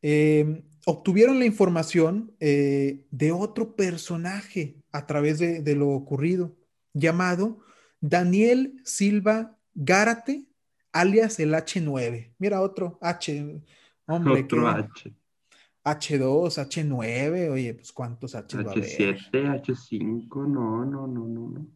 eh, 0.01 0.63
obtuvieron 0.85 1.41
la 1.41 1.45
información 1.45 2.33
eh, 2.39 3.05
de 3.11 3.33
otro 3.33 3.75
personaje 3.75 4.77
a 4.93 5.07
través 5.07 5.41
de, 5.41 5.75
lo 5.75 5.89
ocurrido, 5.89 6.55
llamado 6.95 7.59
Daniel 8.01 8.81
Silva 8.85 9.59
Gárate, 9.75 10.47
alias 10.93 11.41
el 11.41 11.53
H9. 11.53 12.35
Mira, 12.39 12.61
otro 12.61 12.99
H, 13.03 13.61
hombre. 14.07 14.43
Otro 14.45 14.69
H. 14.69 15.13
H2, 15.87 16.59
H9, 16.59 17.51
oye, 17.51 17.75
pues 17.75 17.93
cuántos 17.93 18.35
H 18.35 18.59
H7, 18.59 19.31
H5, 19.31 20.47
no, 20.49 20.85
no, 20.85 21.07
no, 21.07 21.27
no, 21.29 21.49
no. 21.49 21.67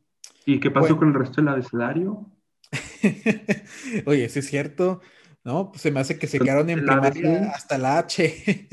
¿Y 0.45 0.59
qué 0.59 0.71
pasó 0.71 0.97
con 0.97 1.09
el 1.09 1.15
resto 1.15 1.41
del 1.41 1.49
abecedario? 1.49 2.27
oye, 4.07 4.29
sí 4.29 4.39
es 4.41 4.47
cierto, 4.47 5.01
¿no? 5.45 5.71
Pues 5.71 5.83
se 5.83 5.93
me 5.93 6.01
hace 6.01 6.19
que 6.19 6.27
se 6.27 6.41
quedaron 6.41 6.69
en 6.71 6.85
primaria 6.85 7.53
hasta 7.55 7.79
la 7.79 7.99
H. 7.99 8.69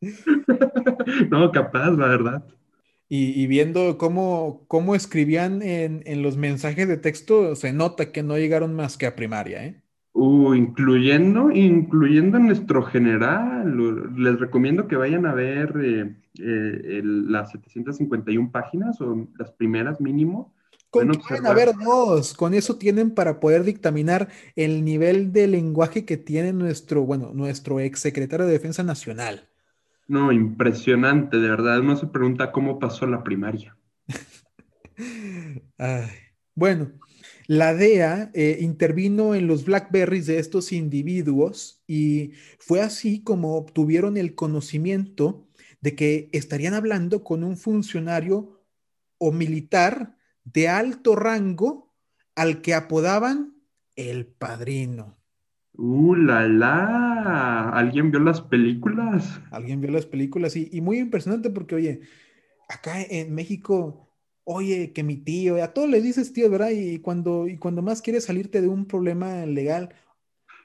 no, 1.30 1.50
capaz, 1.52 1.90
la 1.92 2.08
verdad. 2.08 2.44
Y, 3.14 3.46
viendo 3.46 3.98
cómo, 3.98 4.64
cómo 4.68 4.94
escribían 4.94 5.60
en, 5.60 6.22
los 6.22 6.38
mensajes 6.38 6.88
de 6.88 6.96
texto, 6.96 7.54
se 7.56 7.74
nota 7.74 8.10
que 8.10 8.22
no 8.22 8.38
llegaron 8.38 8.74
más 8.74 8.96
que 8.96 9.04
a 9.04 9.14
primaria, 9.14 9.66
¿eh? 9.66 9.81
Uh, 10.14 10.52
incluyendo, 10.52 11.50
incluyendo 11.50 12.38
nuestro 12.38 12.82
general. 12.82 13.74
Les 14.16 14.38
recomiendo 14.38 14.86
que 14.86 14.96
vayan 14.96 15.24
a 15.24 15.32
ver 15.32 15.72
eh, 15.82 16.14
eh, 16.38 17.00
las 17.02 17.50
751 17.52 18.50
páginas 18.52 19.00
o 19.00 19.26
las 19.38 19.52
primeras 19.52 20.00
mínimo. 20.00 20.54
Con 20.90 21.08
pueden 21.08 21.46
haber 21.46 21.70
dos, 21.82 22.34
con 22.34 22.52
eso 22.52 22.76
tienen 22.76 23.12
para 23.12 23.40
poder 23.40 23.64
dictaminar 23.64 24.28
el 24.56 24.84
nivel 24.84 25.32
de 25.32 25.46
lenguaje 25.46 26.04
que 26.04 26.18
tiene 26.18 26.52
nuestro, 26.52 27.04
bueno, 27.04 27.30
nuestro 27.32 27.80
ex 27.80 28.00
secretario 28.00 28.44
de 28.44 28.52
Defensa 28.52 28.82
Nacional. 28.82 29.48
No, 30.06 30.30
impresionante, 30.30 31.38
de 31.38 31.48
verdad. 31.48 31.80
Uno 31.80 31.96
se 31.96 32.08
pregunta 32.08 32.52
cómo 32.52 32.78
pasó 32.78 33.06
la 33.06 33.24
primaria. 33.24 33.74
bueno, 36.54 36.92
la 37.52 37.74
DEA 37.74 38.30
eh, 38.32 38.56
intervino 38.62 39.34
en 39.34 39.46
los 39.46 39.66
Blackberries 39.66 40.24
de 40.24 40.38
estos 40.38 40.72
individuos 40.72 41.82
y 41.86 42.32
fue 42.58 42.80
así 42.80 43.22
como 43.22 43.56
obtuvieron 43.56 44.16
el 44.16 44.34
conocimiento 44.34 45.46
de 45.82 45.94
que 45.94 46.30
estarían 46.32 46.72
hablando 46.72 47.22
con 47.22 47.44
un 47.44 47.58
funcionario 47.58 48.64
o 49.18 49.32
militar 49.32 50.16
de 50.44 50.70
alto 50.70 51.14
rango 51.14 51.94
al 52.36 52.62
que 52.62 52.72
apodaban 52.72 53.54
el 53.96 54.24
padrino. 54.24 55.18
¡Uh, 55.74 56.14
la, 56.14 56.48
la! 56.48 57.68
¿Alguien 57.68 58.10
vio 58.10 58.20
las 58.20 58.40
películas? 58.40 59.42
Alguien 59.50 59.82
vio 59.82 59.90
las 59.90 60.06
películas 60.06 60.56
y, 60.56 60.80
muy 60.80 61.00
impresionante 61.00 61.50
porque, 61.50 61.74
oye, 61.74 62.00
acá 62.70 63.02
en 63.02 63.34
México, 63.34 64.11
oye, 64.44 64.92
que 64.92 65.02
mi 65.02 65.16
tío, 65.16 65.62
a 65.62 65.72
todos 65.72 65.88
le 65.88 66.00
dices 66.00 66.32
tío, 66.32 66.50
¿verdad? 66.50 66.70
Y 66.70 66.98
cuando, 66.98 67.48
y 67.48 67.58
cuando 67.58 67.82
más 67.82 68.02
quieres 68.02 68.24
salirte 68.24 68.60
de 68.60 68.68
un 68.68 68.86
problema 68.86 69.46
legal, 69.46 69.94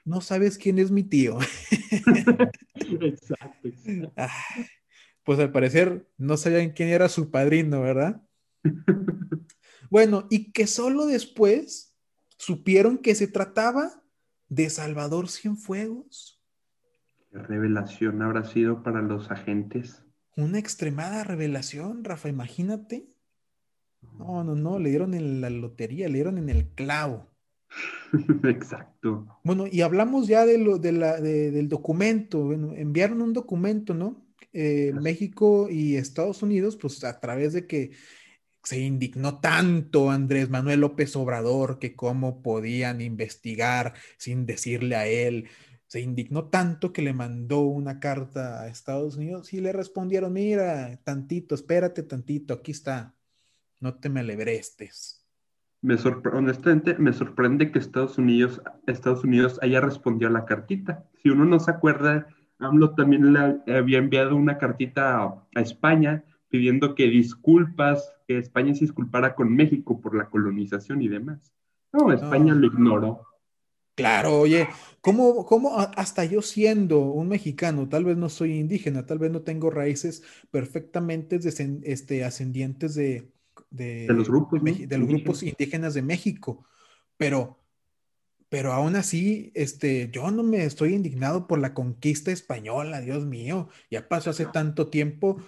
no 0.04 0.20
sabes 0.20 0.58
quién 0.58 0.78
es 0.78 0.90
mi 0.90 1.02
tío. 1.02 1.38
exacto. 3.00 3.68
Ah, 4.16 4.32
pues 5.22 5.38
al 5.38 5.52
parecer 5.52 6.08
no 6.16 6.36
sabían 6.36 6.70
quién 6.70 6.88
era 6.88 7.08
su 7.08 7.30
padrino, 7.30 7.82
¿verdad? 7.82 8.22
bueno, 9.90 10.26
y 10.30 10.52
que 10.52 10.66
solo 10.66 11.06
después 11.06 11.94
supieron 12.38 12.98
que 12.98 13.14
se 13.14 13.28
trataba 13.28 14.02
de 14.48 14.70
Salvador 14.70 15.28
Cienfuegos. 15.28 16.40
¿Qué 17.30 17.38
revelación 17.38 18.22
habrá 18.22 18.44
sido 18.44 18.82
para 18.82 19.02
los 19.02 19.30
agentes? 19.30 20.02
Una 20.36 20.58
extremada 20.58 21.24
revelación, 21.24 22.04
Rafa, 22.04 22.28
imagínate. 22.28 23.06
No, 24.18 24.44
no, 24.44 24.54
no, 24.54 24.78
le 24.78 24.90
dieron 24.90 25.14
en 25.14 25.40
la 25.40 25.50
lotería, 25.50 26.08
le 26.08 26.14
dieron 26.14 26.38
en 26.38 26.48
el 26.48 26.68
clavo. 26.68 27.26
Exacto. 28.44 29.26
Bueno, 29.44 29.66
y 29.70 29.82
hablamos 29.82 30.26
ya 30.26 30.46
de 30.46 30.58
lo, 30.58 30.78
de 30.78 30.92
la, 30.92 31.20
del 31.20 31.68
documento. 31.68 32.44
Bueno, 32.44 32.72
enviaron 32.74 33.22
un 33.22 33.32
documento, 33.32 33.94
¿no? 33.94 34.24
Eh, 34.52 34.92
México 35.00 35.68
y 35.70 35.96
Estados 35.96 36.42
Unidos, 36.42 36.76
pues 36.76 37.04
a 37.04 37.20
través 37.20 37.52
de 37.52 37.66
que 37.66 37.92
se 38.62 38.80
indignó 38.80 39.40
tanto 39.40 40.10
Andrés 40.10 40.50
Manuel 40.50 40.80
López 40.80 41.16
Obrador 41.16 41.78
que 41.78 41.94
cómo 41.96 42.42
podían 42.42 43.00
investigar 43.00 43.94
sin 44.18 44.46
decirle 44.46 44.96
a 44.96 45.06
él. 45.06 45.48
Se 45.86 46.00
indignó 46.00 46.48
tanto 46.50 46.92
que 46.92 47.00
le 47.00 47.14
mandó 47.14 47.60
una 47.60 47.98
carta 47.98 48.62
a 48.62 48.68
Estados 48.68 49.16
Unidos 49.16 49.54
y 49.54 49.60
le 49.60 49.72
respondieron, 49.72 50.34
mira, 50.34 51.00
tantito, 51.02 51.54
espérate 51.54 52.02
tantito, 52.02 52.52
aquí 52.54 52.72
está, 52.72 53.14
no 53.80 53.94
te 53.94 54.08
me 54.08 54.20
alebrestes. 54.20 55.26
Me 55.80 55.94
honestamente, 56.32 56.96
me 56.98 57.12
sorprende 57.12 57.70
que 57.70 57.78
Estados 57.78 58.18
Unidos, 58.18 58.60
Estados 58.86 59.22
Unidos 59.22 59.60
haya 59.62 59.80
respondido 59.80 60.28
a 60.28 60.32
la 60.32 60.44
cartita. 60.44 61.04
Si 61.22 61.28
uno 61.28 61.44
no 61.44 61.60
se 61.60 61.70
acuerda, 61.70 62.26
AMLO 62.58 62.94
también 62.94 63.32
le 63.32 63.72
había 63.72 63.98
enviado 63.98 64.34
una 64.34 64.58
cartita 64.58 65.22
a 65.54 65.60
España 65.60 66.24
pidiendo 66.48 66.94
que 66.94 67.04
disculpas, 67.04 68.12
que 68.26 68.38
España 68.38 68.74
se 68.74 68.80
disculpara 68.80 69.34
con 69.34 69.54
México 69.54 70.00
por 70.00 70.16
la 70.16 70.28
colonización 70.28 71.02
y 71.02 71.08
demás. 71.08 71.52
No, 71.92 72.12
España 72.12 72.54
lo 72.54 72.66
ignoró. 72.66 73.24
Claro, 73.94 74.40
oye, 74.40 74.68
¿cómo, 75.00 75.44
¿cómo, 75.44 75.76
hasta 75.78 76.24
yo 76.24 76.40
siendo 76.40 77.00
un 77.00 77.28
mexicano, 77.28 77.88
tal 77.88 78.04
vez 78.04 78.16
no 78.16 78.28
soy 78.28 78.52
indígena, 78.54 79.06
tal 79.06 79.18
vez 79.18 79.32
no 79.32 79.42
tengo 79.42 79.70
raíces 79.70 80.22
perfectamente 80.50 81.40
este, 81.82 82.24
ascendientes 82.24 82.94
de, 82.94 83.32
de, 83.70 84.06
los 84.08 84.28
grupos, 84.28 84.62
de, 84.62 84.98
los 84.98 85.08
grupos 85.08 85.42
indígenas 85.42 85.94
de 85.94 86.02
México? 86.02 86.64
pero, 87.18 87.58
pero 88.48 88.72
aún 88.72 88.96
así, 88.96 89.52
este, 89.54 90.08
yo 90.10 90.30
no 90.30 90.42
me 90.42 90.64
estoy 90.64 90.94
indignado 90.94 91.46
por 91.46 91.58
la 91.58 91.74
conquista 91.74 92.30
española, 92.30 93.02
Dios 93.02 93.26
mío, 93.26 93.68
ya 93.90 94.08
pasó 94.08 94.30
hace 94.30 94.46
tanto 94.46 94.86
tiempo 94.86 95.38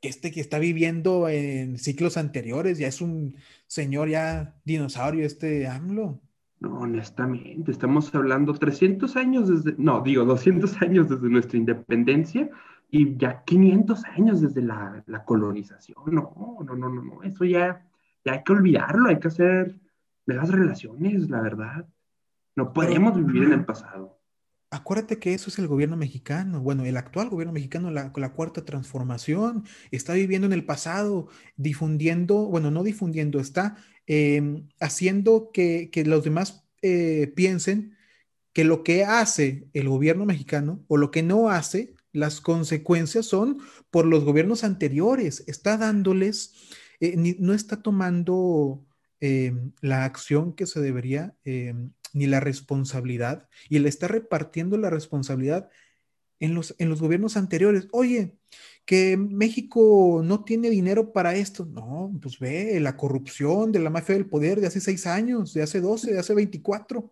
que 0.00 0.08
este 0.08 0.30
que 0.30 0.40
está 0.40 0.60
viviendo 0.60 1.28
en 1.28 1.78
ciclos 1.78 2.16
anteriores, 2.16 2.78
ya 2.78 2.86
es 2.86 3.00
un 3.00 3.36
señor 3.66 4.10
ya 4.10 4.54
dinosaurio, 4.64 5.26
este 5.26 5.66
AMLO. 5.66 6.20
No, 6.60 6.78
honestamente, 6.78 7.72
estamos 7.72 8.14
hablando 8.14 8.54
300 8.54 9.16
años 9.16 9.48
desde, 9.48 9.76
no, 9.78 10.02
digo 10.02 10.24
200 10.24 10.80
años 10.82 11.08
desde 11.08 11.28
nuestra 11.28 11.58
independencia 11.58 12.50
y 12.90 13.16
ya 13.16 13.42
500 13.44 14.04
años 14.04 14.40
desde 14.40 14.62
la, 14.62 15.02
la 15.06 15.24
colonización. 15.24 15.98
No, 16.06 16.58
no, 16.64 16.76
no, 16.76 16.88
no, 16.88 17.02
no, 17.02 17.22
eso 17.22 17.44
ya, 17.44 17.86
ya 18.24 18.32
hay 18.32 18.42
que 18.44 18.52
olvidarlo, 18.52 19.08
hay 19.08 19.18
que 19.18 19.28
hacer 19.28 19.78
de 20.26 20.34
las 20.34 20.48
relaciones, 20.48 21.28
la 21.28 21.40
verdad. 21.40 21.86
No 22.56 22.72
podemos 22.72 23.16
vivir 23.16 23.44
en 23.44 23.52
el 23.52 23.64
pasado. 23.64 24.20
Acuérdate 24.70 25.20
que 25.20 25.34
eso 25.34 25.50
es 25.50 25.58
el 25.60 25.68
gobierno 25.68 25.96
mexicano. 25.96 26.60
Bueno, 26.60 26.84
el 26.84 26.96
actual 26.96 27.28
gobierno 27.28 27.52
mexicano, 27.52 27.90
la, 27.90 28.12
la 28.16 28.32
cuarta 28.32 28.64
transformación, 28.64 29.64
está 29.92 30.14
viviendo 30.14 30.46
en 30.46 30.52
el 30.52 30.64
pasado, 30.64 31.28
difundiendo, 31.56 32.46
bueno, 32.46 32.72
no 32.72 32.82
difundiendo, 32.82 33.38
está 33.38 33.76
em, 34.06 34.68
haciendo 34.80 35.50
que, 35.52 35.90
que, 35.92 36.04
los 36.04 36.24
demás 36.24 36.66
eh, 36.82 37.32
piensen 37.36 37.96
que 38.52 38.64
lo 38.64 38.82
que 38.82 39.04
hace 39.04 39.68
el 39.74 39.88
gobierno 39.88 40.24
mexicano 40.26 40.84
o 40.88 40.96
lo 40.96 41.10
que 41.12 41.22
no 41.22 41.50
hace, 41.50 41.94
las 42.14 42.40
consecuencias 42.40 43.26
son 43.26 43.58
por 43.90 44.06
los 44.06 44.24
gobiernos 44.24 44.64
anteriores. 44.64 45.44
Está 45.46 45.76
dándoles, 45.76 46.54
eh, 47.00 47.16
ni, 47.16 47.32
no 47.40 47.52
está 47.52 47.82
tomando 47.82 48.82
em, 49.20 49.72
la 49.80 50.04
acción 50.04 50.54
que 50.54 50.66
se 50.66 50.80
debería 50.80 51.34
em, 51.44 51.90
ni 52.12 52.26
la 52.26 52.40
responsabilidad 52.40 53.48
y 53.68 53.80
le 53.80 53.88
está 53.88 54.08
repartiendo 54.08 54.78
la 54.78 54.90
responsabilidad 54.90 55.68
en 56.40 56.54
los, 56.54 56.74
en 56.78 56.88
los 56.88 57.00
gobiernos 57.02 57.36
anteriores. 57.36 57.88
Oye, 57.90 58.36
que 58.84 59.16
México 59.16 60.22
no 60.24 60.44
tiene 60.44 60.70
dinero 60.70 61.12
para 61.12 61.34
esto. 61.34 61.64
No, 61.66 62.12
pues 62.22 62.38
ve 62.38 62.78
la 62.80 62.96
corrupción 62.96 63.72
de 63.72 63.80
la 63.80 63.90
mafia 63.90 64.14
del 64.14 64.26
poder 64.26 64.60
de 64.60 64.68
hace 64.68 64.80
seis 64.80 65.06
años, 65.06 65.52
de 65.52 65.62
hace 65.62 65.80
12, 65.80 66.12
de 66.12 66.18
hace 66.20 66.34
24. 66.34 67.10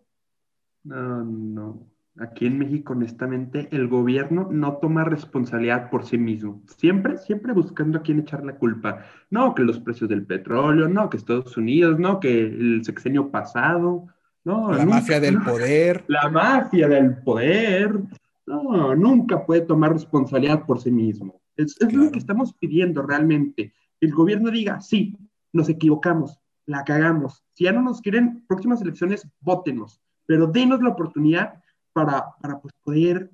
No, 0.83 1.23
no. 1.25 1.92
Aquí 2.19 2.45
en 2.45 2.59
México, 2.59 2.93
honestamente, 2.93 3.67
el 3.71 3.87
gobierno 3.87 4.47
no 4.51 4.77
toma 4.77 5.03
responsabilidad 5.03 5.89
por 5.89 6.05
sí 6.05 6.19
mismo. 6.19 6.61
Siempre, 6.77 7.17
siempre 7.17 7.53
buscando 7.53 7.97
a 7.97 8.01
quién 8.03 8.19
echar 8.19 8.45
la 8.45 8.55
culpa. 8.55 9.05
No, 9.31 9.55
que 9.55 9.63
los 9.63 9.79
precios 9.79 10.09
del 10.11 10.23
petróleo, 10.23 10.87
no, 10.87 11.09
que 11.09 11.17
Estados 11.17 11.57
Unidos, 11.57 11.97
no, 11.97 12.19
que 12.19 12.41
el 12.41 12.85
sexenio 12.85 13.31
pasado. 13.31 14.07
No, 14.43 14.71
la 14.71 14.85
mafia 14.85 15.19
del 15.19 15.41
poder. 15.43 16.05
La 16.07 16.29
mafia 16.29 16.87
del 16.87 17.17
poder. 17.17 17.99
No, 18.45 18.95
nunca 18.95 19.43
puede 19.43 19.61
tomar 19.61 19.93
responsabilidad 19.93 20.67
por 20.67 20.79
sí 20.79 20.91
mismo. 20.91 21.41
Es, 21.55 21.75
lo 21.91 22.11
que 22.11 22.19
estamos 22.19 22.53
pidiendo 22.53 23.01
realmente. 23.01 23.73
El 23.99 24.13
gobierno 24.13 24.51
diga, 24.51 24.81
sí, 24.81 25.17
nos 25.51 25.67
equivocamos, 25.67 26.39
la 26.67 26.83
cagamos. 26.83 27.43
Si 27.53 27.63
ya 27.63 27.71
no 27.71 27.81
nos 27.81 28.01
quieren, 28.01 28.43
próximas 28.47 28.81
elecciones, 28.83 29.27
votenos, 29.39 29.99
pero 30.27 30.45
denos 30.45 30.81
la 30.83 30.89
oportunidad 30.89 31.62
para, 31.93 32.25
para 32.41 32.59
pues, 32.59 32.73
poder 32.83 33.31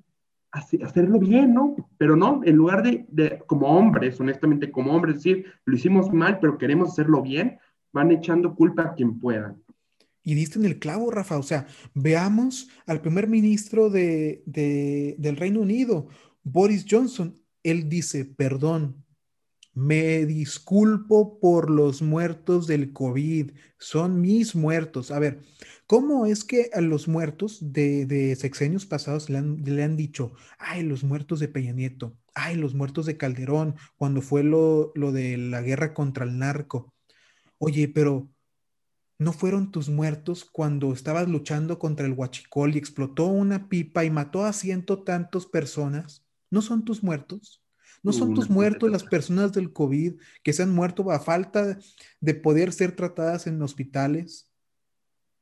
hacerlo 0.52 1.18
bien, 1.18 1.54
¿no? 1.54 1.76
Pero 1.96 2.16
no, 2.16 2.40
en 2.44 2.56
lugar 2.56 2.82
de, 2.82 3.06
de, 3.08 3.38
como 3.46 3.68
hombres, 3.68 4.18
honestamente, 4.20 4.70
como 4.70 4.92
hombres, 4.94 5.16
decir, 5.16 5.46
lo 5.64 5.76
hicimos 5.76 6.12
mal, 6.12 6.38
pero 6.40 6.58
queremos 6.58 6.90
hacerlo 6.90 7.22
bien, 7.22 7.58
van 7.92 8.10
echando 8.10 8.54
culpa 8.54 8.82
a 8.82 8.94
quien 8.94 9.20
puedan. 9.20 9.62
Y 10.22 10.34
diste 10.34 10.58
en 10.58 10.66
el 10.66 10.78
clavo, 10.78 11.10
Rafa. 11.10 11.38
O 11.38 11.42
sea, 11.42 11.66
veamos 11.94 12.68
al 12.86 13.00
primer 13.00 13.26
ministro 13.26 13.90
de, 13.90 14.42
del 14.44 15.36
Reino 15.36 15.60
Unido, 15.60 16.08
Boris 16.42 16.84
Johnson. 16.88 17.34
Él 17.62 17.88
dice, 17.88 18.24
perdón, 18.24 19.04
me 19.74 20.26
disculpo 20.26 21.38
por 21.40 21.70
los 21.70 22.02
muertos 22.02 22.66
del 22.66 22.92
COVID. 22.92 23.52
Son 23.78 24.20
mis 24.20 24.54
muertos. 24.54 25.10
A 25.10 25.18
ver, 25.18 25.42
¿cómo 25.86 26.26
es 26.26 26.44
que 26.44 26.70
a 26.74 26.80
los 26.80 27.08
muertos 27.08 27.58
de, 27.60 28.36
sexenios 28.38 28.86
pasados 28.86 29.30
le 29.30 29.38
han, 29.38 29.62
le 29.64 29.82
han, 29.82 29.96
dicho, 29.96 30.32
ay, 30.58 30.82
los 30.82 31.04
muertos 31.04 31.40
de 31.40 31.48
Peña 31.48 31.72
Nieto, 31.72 32.16
ay, 32.34 32.56
los 32.56 32.74
muertos 32.74 33.06
de 33.06 33.16
Calderón, 33.16 33.76
cuando 33.96 34.22
fue 34.22 34.42
lo, 34.44 34.92
lo 34.94 35.12
de 35.12 35.36
la 35.36 35.62
guerra 35.62 35.94
contra 35.94 36.24
el 36.24 36.38
narco? 36.38 36.92
Oye, 37.58 37.88
pero 37.88 38.30
¿No 39.20 39.34
fueron 39.34 39.70
tus 39.70 39.90
muertos 39.90 40.46
cuando 40.46 40.94
estabas 40.94 41.28
luchando 41.28 41.78
contra 41.78 42.06
el 42.06 42.14
huachicol 42.14 42.74
y 42.74 42.78
explotó 42.78 43.26
una 43.26 43.68
pipa 43.68 44.02
y 44.02 44.08
mató 44.08 44.46
a 44.46 44.54
ciento 44.54 45.02
tantos 45.02 45.44
personas? 45.44 46.24
¿No 46.48 46.62
son 46.62 46.86
tus 46.86 47.02
muertos? 47.02 47.59
¿No 48.02 48.12
son 48.12 48.34
tus 48.34 48.48
muertos 48.48 48.90
las 48.90 49.04
personas 49.04 49.52
del 49.52 49.72
COVID 49.72 50.14
que 50.42 50.52
se 50.52 50.62
han 50.62 50.74
muerto 50.74 51.10
a 51.10 51.20
falta 51.20 51.78
de 52.20 52.34
poder 52.34 52.72
ser 52.72 52.92
tratadas 52.92 53.46
en 53.46 53.60
hospitales? 53.60 54.50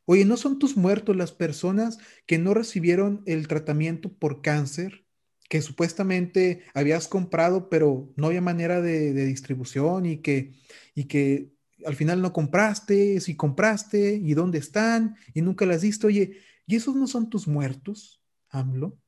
Oye, 0.07 0.25
¿no 0.25 0.37
son 0.37 0.59
tus 0.59 0.77
muertos 0.77 1.17
las 1.17 1.33
personas 1.33 1.99
que 2.27 2.39
no 2.39 2.55
recibieron 2.55 3.23
el 3.27 3.47
tratamiento 3.47 4.13
por 4.13 4.43
cáncer 4.43 5.05
que 5.49 5.63
supuestamente 5.63 6.63
habías 6.75 7.09
comprado, 7.09 7.69
pero 7.71 8.13
no 8.17 8.27
había 8.27 8.41
manera 8.41 8.83
de, 8.83 9.13
de 9.15 9.25
distribución 9.25 10.05
y 10.05 10.19
que, 10.19 10.53
y 10.95 11.05
que 11.05 11.51
al 11.87 11.97
final 11.97 12.21
no 12.21 12.33
compraste, 12.33 13.21
si 13.21 13.35
compraste, 13.35 14.15
y 14.15 14.35
dónde 14.35 14.59
están, 14.59 15.17
y 15.33 15.43
nunca 15.43 15.65
las 15.65 15.81
diste. 15.81 16.07
Oye, 16.07 16.39
¿y 16.67 16.77
esos 16.77 16.95
no 16.97 17.07
son 17.07 17.31
tus 17.31 17.49
muertos, 17.49 18.21
AMLO? 18.51 18.99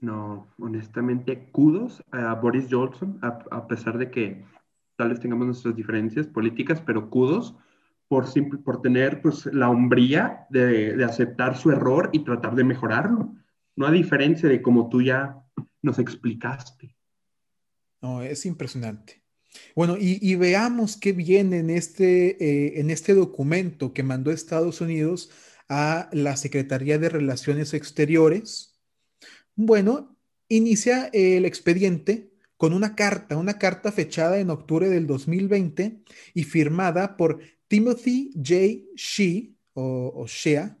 No, 0.00 0.46
honestamente, 0.58 1.48
kudos 1.50 2.02
a 2.10 2.34
Boris 2.34 2.66
Johnson, 2.70 3.18
a, 3.22 3.66
pesar 3.66 3.98
de 3.98 4.10
que 4.10 4.44
tal 4.96 5.10
vez 5.10 5.20
tengamos 5.20 5.46
nuestras 5.46 5.74
diferencias 5.74 6.26
políticas, 6.26 6.80
pero 6.80 7.08
kudos 7.08 7.54
por, 8.08 8.26
simple, 8.26 8.58
por 8.58 8.82
tener 8.82 9.22
pues, 9.22 9.46
la 9.46 9.70
hombría 9.70 10.46
de, 10.50 10.96
de 10.96 11.04
aceptar 11.04 11.56
su 11.56 11.70
error 11.70 12.10
y 12.12 12.20
tratar 12.20 12.54
de 12.54 12.64
mejorarlo. 12.64 13.34
No 13.74 13.86
a 13.86 13.90
diferencia 13.90 14.48
de 14.48 14.62
como 14.62 14.88
tú 14.88 15.02
ya 15.02 15.42
nos 15.82 15.98
explicaste. 15.98 16.96
No, 18.00 18.22
es 18.22 18.46
impresionante. 18.46 19.22
Bueno, 19.74 19.96
y, 19.98 20.34
veamos 20.36 20.96
qué 20.96 21.12
viene 21.12 21.58
en 21.58 21.70
este, 21.70 22.42
eh, 22.44 22.80
en 22.80 22.90
este 22.90 23.14
documento 23.14 23.92
que 23.92 24.02
mandó 24.02 24.30
Estados 24.30 24.80
Unidos 24.80 25.30
a 25.68 26.08
la 26.12 26.36
Secretaría 26.36 26.98
de 26.98 27.08
Relaciones 27.08 27.74
Exteriores. 27.74 28.75
Bueno, 29.56 30.18
inicia 30.48 31.08
el 31.14 31.46
expediente 31.46 32.30
con 32.58 32.74
una 32.74 32.94
carta, 32.94 33.38
una 33.38 33.58
carta 33.58 33.90
fechada 33.90 34.38
en 34.38 34.50
octubre 34.50 34.90
del 34.90 35.06
2020 35.06 36.02
y 36.34 36.44
firmada 36.44 37.16
por 37.16 37.40
Timothy 37.66 38.32
J. 38.34 38.84
Shea, 38.96 39.54
o, 39.72 40.12
o 40.14 40.26
Shea, 40.26 40.78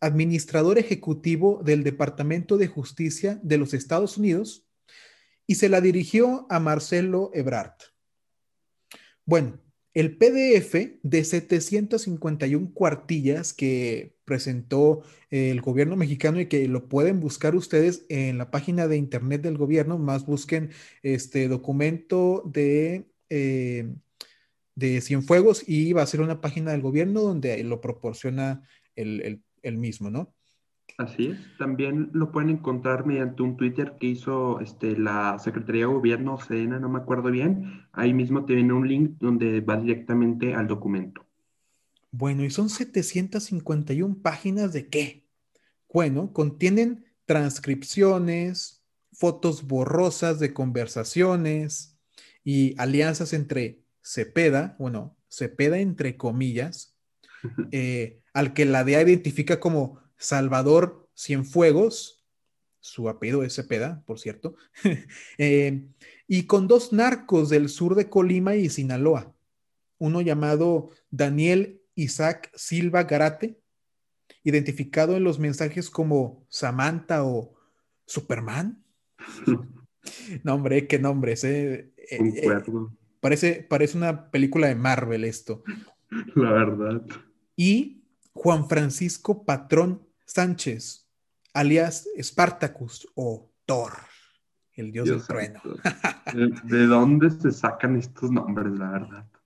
administrador 0.00 0.76
ejecutivo 0.76 1.62
del 1.64 1.84
Departamento 1.84 2.56
de 2.56 2.66
Justicia 2.66 3.38
de 3.44 3.58
los 3.58 3.74
Estados 3.74 4.18
Unidos, 4.18 4.66
y 5.46 5.54
se 5.54 5.68
la 5.68 5.80
dirigió 5.80 6.48
a 6.50 6.58
Marcelo 6.58 7.30
Ebrard. 7.32 7.76
Bueno, 9.24 9.60
el 9.96 10.14
PDF 10.18 10.98
de 11.02 11.24
751 11.24 12.74
cuartillas 12.74 13.54
que 13.54 14.14
presentó 14.26 15.04
el 15.30 15.62
gobierno 15.62 15.96
mexicano 15.96 16.38
y 16.38 16.48
que 16.48 16.68
lo 16.68 16.86
pueden 16.86 17.18
buscar 17.18 17.56
ustedes 17.56 18.04
en 18.10 18.36
la 18.36 18.50
página 18.50 18.88
de 18.88 18.98
internet 18.98 19.40
del 19.40 19.56
gobierno, 19.56 19.96
más 19.96 20.26
busquen 20.26 20.68
este 21.02 21.48
documento 21.48 22.42
de, 22.44 23.06
eh, 23.30 23.90
Cienfuegos 25.00 25.66
y 25.66 25.94
va 25.94 26.02
a 26.02 26.06
ser 26.06 26.20
una 26.20 26.42
página 26.42 26.72
del 26.72 26.82
gobierno 26.82 27.22
donde 27.22 27.64
lo 27.64 27.80
proporciona 27.80 28.68
el, 28.96 29.42
el 29.62 29.78
mismo, 29.78 30.10
¿no? 30.10 30.35
Así 30.98 31.26
es. 31.26 31.38
También 31.58 32.10
lo 32.12 32.32
pueden 32.32 32.50
encontrar 32.50 33.04
mediante 33.04 33.42
un 33.42 33.56
Twitter 33.56 33.96
que 34.00 34.06
hizo 34.06 34.60
este, 34.60 34.96
la 34.96 35.38
Secretaría 35.38 35.82
de 35.82 35.92
Gobierno, 35.92 36.38
Sedena, 36.40 36.78
no 36.78 36.88
me 36.88 36.98
acuerdo 36.98 37.30
bien. 37.30 37.86
Ahí 37.92 38.14
mismo 38.14 38.46
tiene 38.46 38.72
un 38.72 38.88
link 38.88 39.18
donde 39.20 39.60
va 39.60 39.76
directamente 39.76 40.54
al 40.54 40.66
documento. 40.66 41.26
Bueno, 42.10 42.44
¿y 42.44 42.50
son 42.50 42.70
751 42.70 44.16
páginas 44.22 44.72
de 44.72 44.88
qué? 44.88 45.26
Bueno, 45.92 46.32
contienen 46.32 47.04
transcripciones, 47.26 48.82
fotos 49.12 49.66
borrosas 49.66 50.38
de 50.38 50.54
conversaciones 50.54 51.98
y 52.42 52.74
alianzas 52.78 53.32
entre 53.32 53.82
Cepeda, 54.02 54.76
bueno, 54.78 55.16
Cepeda 55.28 55.78
entre 55.78 56.16
comillas, 56.16 56.96
eh, 57.70 58.20
al 58.32 58.54
que 58.54 58.64
la 58.64 58.84
DEA 58.84 59.02
identifica 59.02 59.60
como 59.60 60.05
Salvador 60.18 61.08
Cienfuegos, 61.16 62.24
su 62.80 63.08
apellido 63.08 63.42
es 63.42 63.54
Cepeda, 63.54 64.02
por 64.06 64.18
cierto, 64.18 64.54
eh, 65.38 65.86
y 66.28 66.44
con 66.44 66.68
dos 66.68 66.92
narcos 66.92 67.48
del 67.48 67.68
sur 67.68 67.94
de 67.94 68.08
Colima 68.08 68.54
y 68.54 68.68
Sinaloa, 68.68 69.34
uno 69.98 70.20
llamado 70.20 70.90
Daniel 71.10 71.80
Isaac 71.94 72.50
Silva 72.54 73.04
Garate 73.04 73.58
identificado 74.46 75.16
en 75.16 75.24
los 75.24 75.40
mensajes 75.40 75.90
como 75.90 76.46
Samantha 76.48 77.24
o 77.24 77.54
Superman. 78.04 78.80
nombre, 80.44 80.86
qué 80.86 81.00
nombres, 81.00 81.42
eh. 81.42 81.92
eh, 81.96 82.18
eh 82.20 82.60
parece, 83.20 83.66
parece 83.68 83.98
una 83.98 84.30
película 84.30 84.68
de 84.68 84.76
Marvel 84.76 85.24
esto. 85.24 85.64
La 86.36 86.52
verdad. 86.52 87.02
Y 87.56 88.04
Juan 88.34 88.68
Francisco 88.68 89.44
Patrón 89.44 90.05
Sánchez, 90.26 91.06
alias 91.54 92.06
Spartacus 92.20 93.08
o 93.14 93.50
Thor, 93.64 93.92
el 94.74 94.92
dios, 94.92 95.08
del 95.08 95.22
trueno. 95.24 95.62
¿De, 96.64 96.86
dónde 96.86 97.30
se 97.30 97.50
sacan 97.52 97.96
estos 97.96 98.30
nombres, 98.30 98.72
la 98.78 98.90
verdad? 98.90 99.26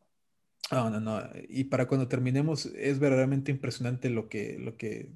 No, 0.73 0.89
no, 0.89 1.01
no. 1.01 1.21
Y 1.49 1.65
para 1.65 1.89
cuando 1.89 2.07
terminemos, 2.07 2.67
es 2.67 3.01
verdaderamente 3.01 3.51
impresionante 3.51 4.09
lo 4.09 4.29
que, 4.29 4.57
lo 4.57 4.77
que, 4.77 5.11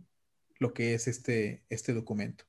lo 0.59 0.75
que 0.75 0.95
es 0.95 1.07
este, 1.07 1.63
este 1.69 1.95
documento. 1.95 2.45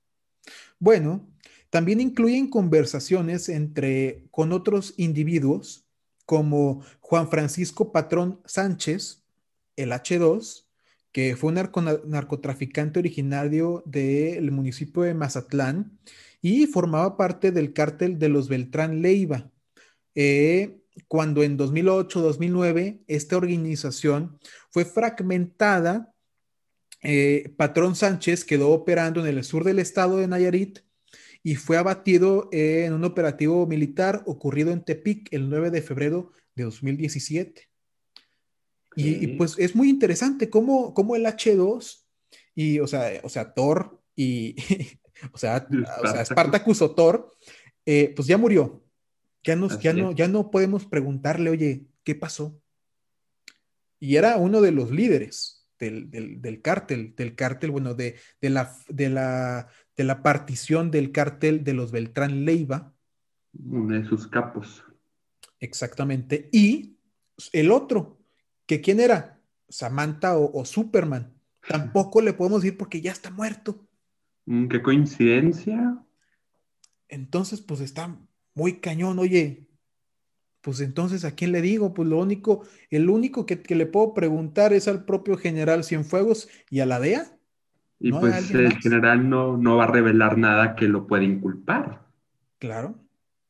Bueno, 0.79 1.29
también 1.69 2.01
incluyen 2.01 2.49
conversaciones 2.49 3.47
entre, 3.47 4.25
con 4.31 4.51
otros 4.51 4.95
individuos 4.97 5.85
como 6.25 6.81
Juan 6.99 7.29
Francisco 7.29 7.91
Patrón 7.91 8.41
Sánchez, 8.45 9.23
el 9.75 9.91
H2, 9.91 10.65
que 11.15 11.37
fue 11.37 11.53
un 11.53 12.09
narcotraficante 12.09 12.99
originario 12.99 13.83
del 13.85 14.51
municipio 14.51 15.03
de 15.03 15.13
Mazatlán 15.13 15.97
y 16.41 16.67
formaba 16.67 17.15
parte 17.15 17.53
del 17.53 17.71
cártel 17.71 18.19
de 18.19 18.27
los 18.27 18.49
Beltrán 18.49 19.01
Leiva. 19.01 19.49
Eh, 20.13 20.81
cuando 21.07 21.41
en 21.43 21.57
2008-2009 21.57 23.05
esta 23.07 23.37
organización 23.37 24.37
fue 24.69 24.83
fragmentada, 24.83 26.13
eh, 27.01 27.53
Patrón 27.55 27.95
Sánchez 27.95 28.43
quedó 28.43 28.71
operando 28.71 29.25
en 29.25 29.27
el 29.27 29.41
sur 29.45 29.63
del 29.63 29.79
estado 29.79 30.17
de 30.17 30.27
Nayarit 30.27 30.79
y 31.43 31.55
fue 31.55 31.77
abatido 31.77 32.49
en 32.51 32.91
un 32.91 33.05
operativo 33.05 33.65
militar 33.65 34.21
ocurrido 34.25 34.73
en 34.73 34.83
Tepic 34.83 35.29
el 35.31 35.49
9 35.49 35.71
de 35.71 35.81
febrero 35.81 36.33
de 36.55 36.65
2017. 36.65 37.69
Y, 38.95 39.27
pues 39.35 39.57
es 39.57 39.75
muy 39.75 39.89
interesante 39.89 40.49
cómo, 40.49 40.93
cómo, 40.93 41.15
el 41.15 41.25
H2 41.25 42.05
y, 42.55 42.79
o 42.79 42.87
sea, 42.87 43.19
o 43.23 43.29
sea 43.29 43.53
Thor 43.53 44.01
y, 44.15 44.55
o 45.33 45.37
sea, 45.37 45.67
o 46.03 46.07
sea, 46.07 46.25
Spartacus 46.25 46.81
o 46.81 46.91
Thor, 46.91 47.31
eh, 47.85 48.13
pues 48.15 48.27
ya 48.27 48.37
murió. 48.37 48.83
Ya, 49.43 49.55
nos, 49.55 49.79
ya, 49.79 49.93
no, 49.93 50.11
ya 50.11 50.27
no 50.27 50.49
podemos 50.49 50.85
preguntarle, 50.85 51.51
oye, 51.51 51.85
¿qué 52.03 52.15
pasó? 52.15 52.59
Y 53.99 54.15
era 54.15 54.37
uno 54.37 54.61
de 54.61 54.71
los 54.71 54.91
líderes 54.91 55.67
del, 55.79 56.09
del, 56.09 56.41
del 56.41 56.61
cártel, 56.61 57.13
del 57.15 57.35
cártel, 57.35 57.71
bueno, 57.71 57.93
de, 57.93 58.15
de, 58.41 58.49
la, 58.49 58.75
de, 58.87 59.09
la, 59.09 59.67
de 59.95 60.03
la 60.03 60.23
partición 60.23 60.89
del 60.89 61.11
cártel 61.11 61.63
de 61.63 61.73
los 61.73 61.91
Beltrán 61.91 62.45
Leiva. 62.45 62.93
Uno 63.53 63.99
de 63.99 64.07
sus 64.07 64.27
capos. 64.27 64.83
Exactamente. 65.59 66.49
Y 66.51 66.97
el 67.51 67.71
otro, 67.71 68.19
que 68.65 68.81
quién 68.81 68.99
era, 68.99 69.39
Samantha 69.69 70.37
o, 70.37 70.65
Superman. 70.65 71.33
Tampoco 71.67 72.21
le 72.21 72.33
podemos 72.33 72.61
decir 72.61 72.77
porque 72.77 73.01
ya 73.01 73.11
está 73.11 73.31
muerto. 73.31 73.87
Mm, 74.45 74.67
qué 74.67 74.81
coincidencia. 74.81 75.97
Entonces, 77.07 77.61
pues 77.61 77.81
está 77.81 78.17
muy 78.53 78.79
cañón, 78.79 79.19
oye. 79.19 79.67
Pues 80.61 80.79
entonces, 80.79 81.25
¿a 81.25 81.35
quién 81.35 81.51
le 81.51 81.61
digo? 81.61 81.93
Pues 81.93 82.07
lo 82.09 82.17
único, 82.17 82.65
el 82.89 83.09
único 83.09 83.45
que, 83.45 83.61
le 83.75 83.85
puedo 83.85 84.13
preguntar 84.13 84.73
es 84.73 84.87
al 84.87 85.05
propio 85.05 85.37
general 85.37 85.83
Cienfuegos 85.83 86.49
y 86.71 86.79
a 86.79 86.87
la 86.87 86.99
DEA. 86.99 87.37
Y 87.99 88.11
pues 88.11 88.51
el 88.51 88.73
general 88.79 89.29
no, 89.29 89.57
no 89.57 89.77
va 89.77 89.85
a 89.85 89.91
revelar 89.91 90.37
nada 90.37 90.75
que 90.75 90.87
lo 90.87 91.07
pueda 91.07 91.23
inculpar. 91.23 92.07
Claro. 92.57 92.95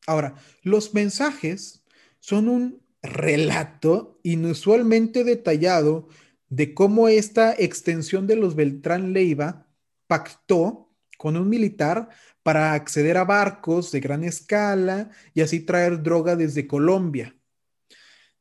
Ahora, 0.07 0.35
los 0.61 0.93
mensajes 0.93 1.83
son 2.19 2.47
un 2.49 2.84
relato 3.05 4.19
inusualmente 4.23 5.23
detallado 5.23 6.07
de 6.49 6.73
cómo 6.73 7.07
esta 7.07 7.53
extensión 7.53 8.27
de 8.27 8.35
los 8.35 8.55
Beltrán 8.55 9.13
Leiva 9.13 9.67
pactó 10.07 10.93
con 11.17 11.37
un 11.37 11.49
militar 11.49 12.09
para 12.43 12.73
acceder 12.73 13.17
a 13.17 13.23
barcos 13.25 13.91
de 13.91 13.99
gran 13.99 14.23
escala 14.23 15.09
y 15.33 15.41
así 15.41 15.59
traer 15.59 16.03
droga 16.03 16.35
desde 16.35 16.67
Colombia. 16.67 17.35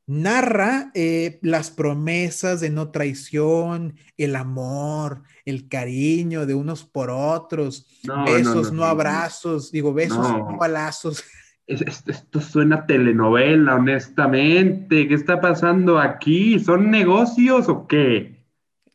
Narra 0.06 0.90
eh, 0.92 1.38
las 1.40 1.70
promesas 1.70 2.60
de 2.60 2.68
no 2.68 2.90
traición, 2.90 3.96
el 4.18 4.36
amor, 4.36 5.22
el 5.46 5.68
cariño 5.68 6.44
de 6.44 6.54
unos 6.54 6.84
por 6.84 7.08
otros, 7.08 7.86
besos, 8.26 8.70
no, 8.70 8.84
abrazos, 8.84 9.72
digo 9.72 9.94
besos, 9.94 10.18
no. 10.18 10.58
balazos 10.58 11.24
esto 11.66 12.40
suena 12.40 12.86
telenovela, 12.86 13.76
honestamente. 13.76 15.08
¿Qué 15.08 15.14
está 15.14 15.40
pasando 15.40 15.98
aquí? 15.98 16.58
¿Son 16.58 16.90
negocios 16.90 17.68
o 17.68 17.86
qué? 17.86 18.44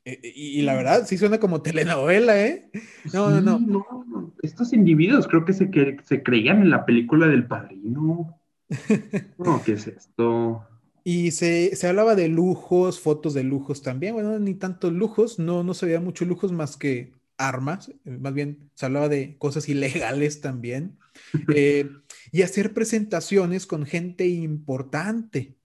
Eh, 0.06 0.20
eh, 0.24 0.34
y, 0.36 0.62
la 0.62 0.76
verdad, 0.76 1.06
sí 1.06 1.18
suena 1.18 1.40
como 1.40 1.62
telenovela, 1.62 2.40
¿eh? 2.40 2.72
No, 3.14 3.30
no, 3.42 3.60
no, 3.60 4.34
Estos 4.42 4.74
individuos 4.74 5.28
creo 5.28 5.46
que 5.46 5.54
se, 5.54 5.70
que 5.70 5.98
se 6.04 6.24
creían 6.24 6.62
en 6.62 6.70
la 6.70 6.86
película 6.86 7.28
del 7.28 7.46
padrino. 7.46 8.36
No, 9.40 9.64
¿qué 9.64 9.74
es 9.74 9.88
esto? 9.88 10.64
Y 11.04 11.32
se, 11.32 11.76
hablaba 11.88 12.14
de 12.14 12.28
lujos, 12.28 13.00
fotos 13.00 13.34
de 13.34 13.44
lujos 13.44 13.82
también. 13.82 14.14
Bueno, 14.14 14.38
ni 14.38 14.54
tantos 14.54 14.94
lujos, 14.94 15.40
no, 15.40 15.64
no 15.64 15.74
se 15.74 15.88
veía 15.88 16.00
muchos 16.00 16.28
lujos 16.28 16.52
más 16.52 16.78
que 16.78 17.14
armas. 17.38 17.92
Más 18.04 18.34
bien 18.34 18.70
se 18.76 18.86
hablaba 18.86 19.10
de 19.10 19.38
cosas 19.38 19.70
ilegales 19.70 20.42
también. 20.42 20.98
Eh, 21.54 21.90
y 22.32 22.42
hacer 22.42 22.74
presentaciones 22.74 23.66
con 23.66 23.86
gente 23.86 24.28
importante. 24.28 25.56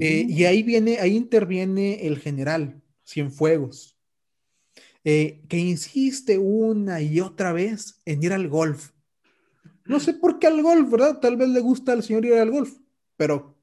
Eh, 0.00 0.26
y 0.28 0.44
ahí 0.44 0.62
viene, 0.62 0.98
ahí 1.00 1.16
interviene 1.16 2.06
el 2.06 2.18
general 2.18 2.82
Cienfuegos, 3.04 3.98
eh, 5.02 5.42
que 5.48 5.58
insiste 5.58 6.38
una 6.38 7.00
y 7.00 7.20
otra 7.20 7.52
vez 7.52 8.00
en 8.04 8.22
ir 8.22 8.32
al 8.32 8.48
golf. 8.48 8.90
No 9.84 9.98
sé 10.00 10.14
por 10.14 10.38
qué 10.38 10.46
al 10.46 10.62
golf, 10.62 10.90
¿verdad? 10.90 11.20
Tal 11.20 11.36
vez 11.36 11.48
le 11.48 11.60
gusta 11.60 11.92
al 11.92 12.02
señor 12.02 12.24
ir 12.24 12.34
al 12.34 12.50
golf, 12.50 12.76
pero 13.16 13.56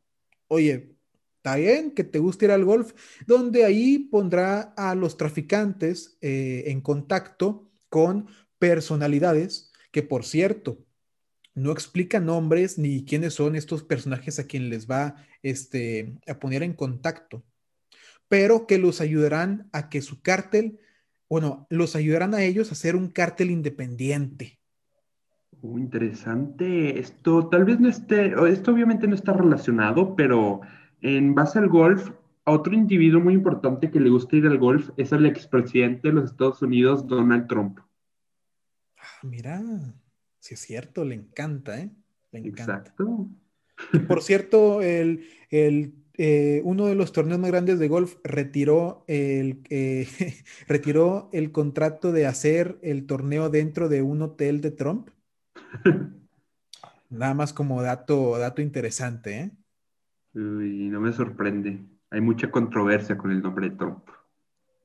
oye, 0.47 0.95
está 1.37 1.55
bien 1.55 1.91
que 1.91 2.03
te 2.03 2.19
guste 2.19 2.45
ir 2.45 2.51
al 2.51 2.65
golf, 2.65 2.93
donde 3.27 3.65
ahí 3.65 3.99
pondrá 3.99 4.73
a 4.75 4.95
los 4.95 5.17
traficantes 5.17 6.17
eh, 6.21 6.63
en 6.67 6.81
contacto 6.81 7.69
con 7.89 8.27
personalidades 8.59 9.71
que, 9.91 10.03
por 10.03 10.25
cierto, 10.25 10.79
no 11.55 11.71
explica 11.71 12.19
nombres 12.19 12.77
ni 12.77 13.05
quiénes 13.05 13.33
son 13.33 13.55
estos 13.55 13.83
personajes 13.83 14.39
a 14.39 14.47
quien 14.47 14.69
les 14.69 14.89
va 14.89 15.15
este, 15.41 16.17
a 16.27 16.39
poner 16.39 16.63
en 16.63 16.73
contacto, 16.73 17.43
pero 18.27 18.65
que 18.65 18.77
los 18.77 19.01
ayudarán 19.01 19.69
a 19.71 19.89
que 19.89 20.01
su 20.01 20.21
cártel, 20.21 20.79
bueno, 21.29 21.67
los 21.69 21.95
ayudarán 21.95 22.33
a 22.33 22.43
ellos 22.43 22.69
a 22.69 22.73
hacer 22.73 22.95
un 22.95 23.09
cártel 23.09 23.51
independiente. 23.51 24.59
Uh, 25.61 25.77
interesante. 25.77 26.99
Esto 26.99 27.47
tal 27.49 27.65
vez 27.65 27.79
no 27.79 27.89
esté, 27.89 28.33
esto 28.49 28.71
obviamente 28.71 29.07
no 29.07 29.15
está 29.15 29.33
relacionado, 29.33 30.15
pero 30.15 30.61
en 31.01 31.35
base 31.35 31.59
al 31.59 31.69
golf, 31.69 32.09
otro 32.45 32.73
individuo 32.73 33.21
muy 33.21 33.33
importante 33.33 33.89
que 33.89 33.99
le 33.99 34.09
gusta 34.09 34.35
ir 34.35 34.47
al 34.47 34.57
golf 34.57 34.89
es 34.97 35.11
el 35.11 35.25
expresidente 35.25 36.09
de 36.09 36.15
los 36.15 36.31
Estados 36.31 36.61
Unidos, 36.61 37.07
Donald 37.07 37.47
Trump. 37.47 37.79
Ah, 38.97 39.19
mira. 39.23 39.61
Sí, 40.43 40.55
es 40.55 40.59
cierto, 40.59 41.05
le 41.05 41.15
encanta, 41.15 41.79
¿eh? 41.79 41.89
Le 42.33 42.39
encanta. 42.39 42.79
Exacto. 42.79 43.29
por 44.09 44.21
cierto, 44.21 44.81
el, 44.81 45.25
eh, 45.49 46.61
uno 46.65 46.87
de 46.87 46.95
los 46.95 47.13
torneos 47.13 47.39
más 47.39 47.49
grandes 47.49 47.79
de 47.79 47.87
golf 47.87 48.17
retiró 48.25 49.05
el, 49.07 49.63
eh, 49.69 50.05
retiró 50.67 51.29
el 51.31 51.53
contrato 51.53 52.11
de 52.11 52.25
hacer 52.25 52.77
el 52.81 53.05
torneo 53.05 53.49
dentro 53.49 53.87
de 53.87 54.01
un 54.01 54.21
hotel 54.21 54.59
de 54.59 54.71
Trump. 54.71 55.11
Nada 57.09 57.33
más 57.33 57.53
como 57.53 57.81
dato, 57.81 58.37
dato 58.37 58.61
interesante, 58.61 59.39
¿eh? 59.39 59.51
Uy, 60.33 60.89
no 60.89 60.99
me 60.99 61.13
sorprende. 61.13 61.79
Hay 62.09 62.19
mucha 62.19 62.51
controversia 62.51 63.17
con 63.17 63.31
el 63.31 63.41
nombre 63.41 63.69
de 63.69 63.77
Trump. 63.77 64.09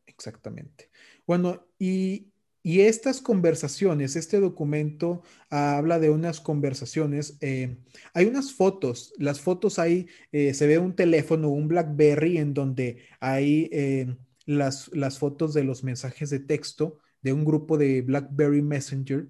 Exactamente. 0.06 0.88
Bueno, 1.26 1.66
y 1.80 2.28
y 2.62 2.80
estas 2.80 3.20
conversaciones, 3.20 4.16
este 4.16 4.40
documento 4.40 5.22
habla 5.48 5.98
de 5.98 6.10
unas 6.10 6.40
conversaciones. 6.40 7.38
Eh, 7.40 7.78
hay 8.14 8.26
unas 8.26 8.52
fotos, 8.52 9.14
las 9.16 9.40
fotos 9.40 9.78
ahí 9.78 10.08
eh, 10.32 10.54
se 10.54 10.66
ve 10.66 10.78
un 10.78 10.94
teléfono, 10.94 11.50
un 11.50 11.68
BlackBerry, 11.68 12.38
en 12.38 12.54
donde 12.54 13.04
hay 13.20 13.68
eh, 13.72 14.16
las, 14.44 14.88
las 14.92 15.18
fotos 15.18 15.54
de 15.54 15.64
los 15.64 15.84
mensajes 15.84 16.30
de 16.30 16.40
texto 16.40 16.98
de 17.22 17.32
un 17.32 17.44
grupo 17.44 17.78
de 17.78 18.02
BlackBerry 18.02 18.62
Messenger 18.62 19.28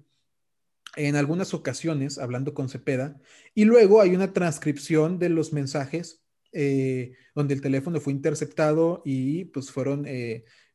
en 0.95 1.15
algunas 1.15 1.53
ocasiones 1.53 2.17
hablando 2.17 2.53
con 2.53 2.67
Cepeda. 2.67 3.21
Y 3.53 3.65
luego 3.65 4.01
hay 4.01 4.15
una 4.15 4.33
transcripción 4.33 5.19
de 5.19 5.29
los 5.29 5.53
mensajes 5.53 6.23
donde 6.51 7.53
el 7.53 7.61
teléfono 7.61 8.01
fue 8.01 8.11
interceptado 8.11 9.03
y 9.05 9.45
pues 9.45 9.69
fueron 9.69 10.07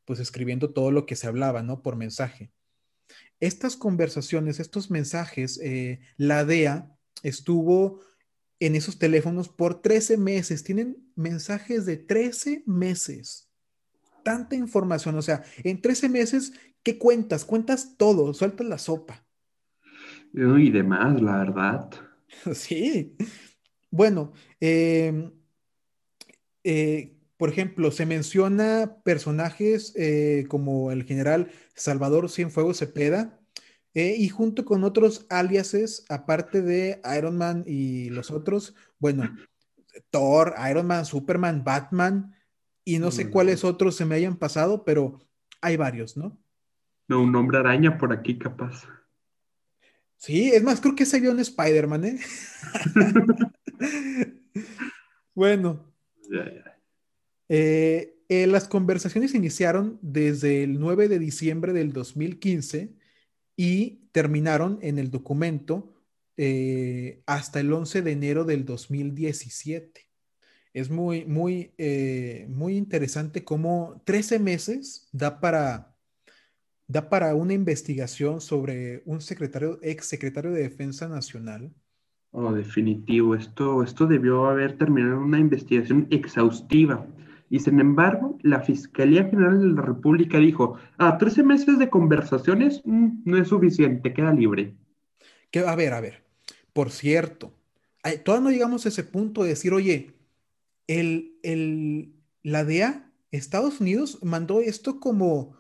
pues 0.05 0.21
escribiendo 0.21 0.73
todo 0.73 0.91
lo 0.91 1.07
que 1.07 1.17
se 1.17 1.27
hablaba, 1.27 1.63
¿no? 1.63 1.83
Por 1.83 1.97
mensaje. 1.97 2.51
Estas 3.41 3.77
conversaciones, 3.77 4.61
estos 4.61 4.91
mensajes, 4.91 5.61
eh, 5.63 6.01
la 6.17 6.45
DEA 6.45 6.97
estuvo 7.23 8.01
en 8.61 8.75
esos 8.75 8.99
teléfonos 8.99 9.49
por 9.49 9.83
13 9.83 10.17
meses. 10.17 10.65
Tienen 10.65 10.97
mensajes 11.17 11.87
de 11.87 11.97
13 11.97 12.63
meses. 12.67 13.51
Tanta 14.23 14.57
información, 14.57 15.17
o 15.17 15.23
sea, 15.23 15.43
en 15.59 15.83
13 15.83 16.09
meses, 16.09 16.53
¿qué 16.83 16.99
cuentas? 16.99 17.45
Cuentas 17.45 17.97
todo, 17.99 18.33
sueltas 18.33 18.67
la 18.67 18.79
sopa. 18.79 19.27
Y 20.33 20.71
demás, 20.71 21.21
la 21.21 21.39
verdad. 21.39 21.91
Sí. 22.53 23.17
Bueno, 23.91 24.33
em, 24.59 25.31
eh, 26.65 27.14
por 27.37 27.49
ejemplo, 27.49 27.91
se 27.91 28.07
menciona 28.07 28.97
personajes 29.05 29.93
eh, 29.97 30.47
como 30.49 30.93
el 30.93 31.05
general 31.05 31.51
Salvador 31.75 32.31
Cienfuegos 32.31 32.79
Cepeda, 32.79 33.41
eh, 33.95 34.17
y 34.19 34.29
junto 34.29 34.65
con 34.65 34.83
otros 34.83 35.27
aliases, 35.31 36.05
aparte 36.09 36.63
de 36.63 37.01
Iron 37.17 37.37
Man 37.37 37.65
y 37.67 38.11
los 38.11 38.33
otros, 38.33 38.75
bueno, 38.99 39.37
Thor, 40.11 40.55
Iron 40.69 40.87
Man, 40.87 41.07
Superman, 41.07 41.63
Batman, 41.63 42.35
y 42.85 42.99
no 42.99 43.11
sé 43.13 43.31
cuáles 43.31 43.65
otros 43.65 43.97
se 43.97 44.05
me 44.05 44.17
hayan 44.17 44.37
pasado, 44.37 44.85
pero 44.85 45.21
hay 45.61 45.77
varios, 45.77 46.17
¿no? 46.17 46.39
No, 47.07 47.23
un 47.23 47.35
hombre 47.37 47.59
araña 47.59 47.97
por 47.97 48.13
aquí, 48.13 48.37
capaz. 48.37 48.85
Sí, 50.17 50.51
es 50.51 50.63
más, 50.63 50.81
creo 50.81 50.97
que 50.97 51.07
se 51.07 51.21
vio 51.21 51.31
en 51.31 51.41
Spider-Man, 51.41 52.05
¿eh? 52.05 52.19
bueno. 55.35 55.95
Eh, 57.49 58.17
eh, 58.29 58.47
las 58.47 58.69
conversaciones 58.69 59.35
iniciaron 59.35 59.99
desde 60.03 60.63
el 60.63 60.81
9 60.81 61.09
de 61.09 61.19
diciembre 61.19 61.73
del 61.73 61.93
2015 61.93 62.95
y 63.57 64.09
terminaron 64.13 64.79
en 64.83 64.99
el 64.99 65.11
documento 65.11 65.95
eh, 66.37 67.23
hasta 67.27 67.61
el 67.61 67.73
11 67.73 68.03
de 68.03 68.13
enero 68.13 68.45
del 68.45 68.65
2017. 68.65 70.09
Es 70.73 70.91
muy, 70.91 71.25
muy, 71.25 71.73
muy 72.49 72.77
interesante 72.77 73.45
cómo 73.45 74.03
13 74.05 74.41
meses 74.41 75.09
da 75.13 75.39
para, 75.39 75.95
da 76.89 77.09
para 77.09 77.33
una 77.37 77.55
investigación 77.55 78.41
sobre 78.41 79.03
un 79.05 79.21
secretario, 79.21 79.79
ex 79.83 80.07
secretario 80.07 80.51
de 80.51 80.63
Defensa 80.63 81.07
Nacional. 81.07 81.73
Oh, 82.33 82.53
definitivo. 82.53 83.37
Esto, 83.37 83.85
esto 83.85 84.07
debió 84.07 84.47
haber 84.47 84.77
terminado 84.77 85.21
una 85.21 85.39
investigación 85.39 86.09
exhaustiva 86.11 87.07
y 87.55 87.61
sin 87.61 87.79
embargo, 87.79 88.37
la 88.43 88.63
Fiscalía 88.63 89.27
General 89.27 89.61
de 89.61 89.81
la 89.81 89.83
República 89.83 90.39
dijo, 90.39 90.77
a 90.99 91.11
ah, 91.11 91.19
13 91.19 91.45
meses 91.45 91.79
de 91.79 91.89
conversaciones 91.89 92.83
mm, 92.85 93.23
no 93.25 93.39
es 93.41 93.47
suficiente, 93.47 94.13
queda 94.13 94.33
libre. 94.33 94.75
Que, 95.53 95.61
a 95.61 95.77
ver, 95.77 95.93
a 95.93 96.01
ver, 96.01 96.25
por 96.73 96.91
cierto, 96.91 97.55
todavía 98.25 98.43
no 98.45 98.51
llegamos 98.51 98.85
a 98.85 98.89
ese 98.89 99.05
punto 99.05 99.45
de 99.45 99.51
decir, 99.51 99.73
oye, 99.73 100.17
el, 100.89 101.39
el, 101.45 102.17
la 102.43 102.65
DEA, 102.65 103.13
Estados 103.31 103.81
Unidos, 103.81 104.19
mandó 104.25 104.61
esto 104.61 104.99
como, 104.99 105.57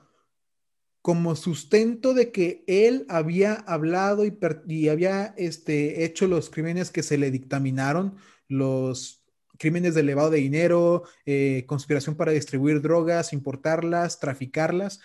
como 1.00 1.36
sustento 1.36 2.12
de 2.12 2.32
que 2.32 2.64
él 2.66 3.06
había 3.08 3.54
hablado 3.54 4.26
y, 4.26 4.36
y 4.66 4.88
había 4.88 5.26
este, 5.36 6.04
hecho 6.04 6.26
los 6.26 6.50
crímenes 6.50 6.90
que 6.90 7.04
se 7.04 7.18
le 7.18 7.30
dictaminaron, 7.30 8.16
los 8.48 9.23
crímenes 9.58 9.94
de 9.94 10.00
elevado 10.00 10.30
de 10.30 10.38
dinero, 10.38 11.04
eh, 11.26 11.64
conspiración 11.66 12.16
para 12.16 12.32
distribuir 12.32 12.80
drogas, 12.80 13.32
importarlas, 13.32 14.20
traficarlas. 14.20 15.00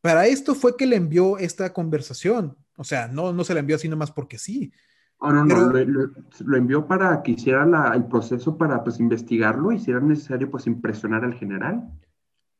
Para 0.00 0.26
esto 0.26 0.54
fue 0.54 0.76
que 0.76 0.86
le 0.86 0.96
envió 0.96 1.38
esta 1.38 1.72
conversación. 1.72 2.56
O 2.76 2.84
sea, 2.84 3.08
no, 3.08 3.32
no 3.32 3.44
se 3.44 3.54
la 3.54 3.60
envió 3.60 3.76
así 3.76 3.88
nomás 3.88 4.10
porque 4.10 4.38
sí. 4.38 4.72
Oh, 5.18 5.30
no, 5.30 5.44
no, 5.44 5.70
lo, 5.70 6.56
envió 6.56 6.88
para 6.88 7.22
que 7.22 7.32
hiciera 7.32 7.92
el 7.94 8.06
proceso 8.06 8.58
para 8.58 8.82
pues 8.82 8.98
investigarlo 8.98 9.70
y 9.70 9.78
si 9.78 9.92
era 9.92 10.00
necesario 10.00 10.50
pues 10.50 10.66
impresionar 10.66 11.24
al 11.24 11.34
general. 11.34 11.92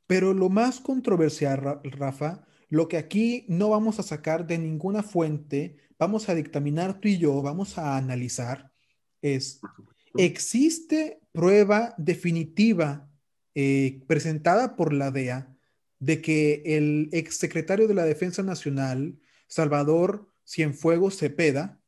Pero 0.06 0.32
lo 0.32 0.48
más 0.48 0.78
controversial, 0.78 1.80
Rafa, 1.82 2.44
lo 2.68 2.86
que 2.86 2.98
aquí 2.98 3.46
no 3.48 3.70
vamos 3.70 3.98
a 3.98 4.04
sacar 4.04 4.46
de 4.46 4.58
ninguna 4.58 5.02
fuente, 5.02 5.76
vamos 5.98 6.28
a 6.28 6.36
dictaminar 6.36 7.00
tú 7.00 7.08
y 7.08 7.18
yo, 7.18 7.42
vamos 7.42 7.78
a 7.78 7.96
analizar, 7.96 8.70
es, 9.22 9.60
¿existe 10.16 11.21
prueba 11.32 11.94
definitiva 11.98 13.10
eh, 13.54 14.00
presentada 14.06 14.76
por 14.76 14.92
la 14.92 15.10
DEA 15.10 15.54
de 15.98 16.20
que 16.20 16.62
el 16.64 17.08
exsecretario 17.12 17.88
de 17.88 17.94
la 17.94 18.04
Defensa 18.04 18.42
Nacional, 18.42 19.18
Salvador 19.46 20.28
Cienfuegos 20.44 21.18
Cepeda, 21.18 21.80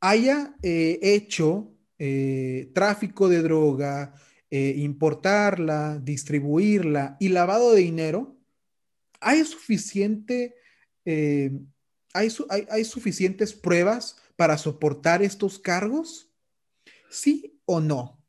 haya 0.00 0.54
eh, 0.62 0.98
hecho 1.02 1.72
eh, 1.98 2.70
tráfico 2.74 3.28
de 3.28 3.42
droga, 3.42 4.14
importarla, 4.50 5.98
distribuirla 6.00 7.16
y 7.18 7.30
lavado 7.30 7.72
de 7.72 7.80
dinero, 7.80 8.38
¿hay 9.18 9.44
suficiente, 9.44 10.54
hay, 11.04 12.28
hay 12.70 12.84
suficientes 12.84 13.52
pruebas 13.52 14.16
para 14.36 14.56
soportar 14.56 15.24
estos 15.24 15.58
cargos? 15.58 16.30
¿Sí 17.10 17.58
o 17.64 17.80
no? 17.80 18.23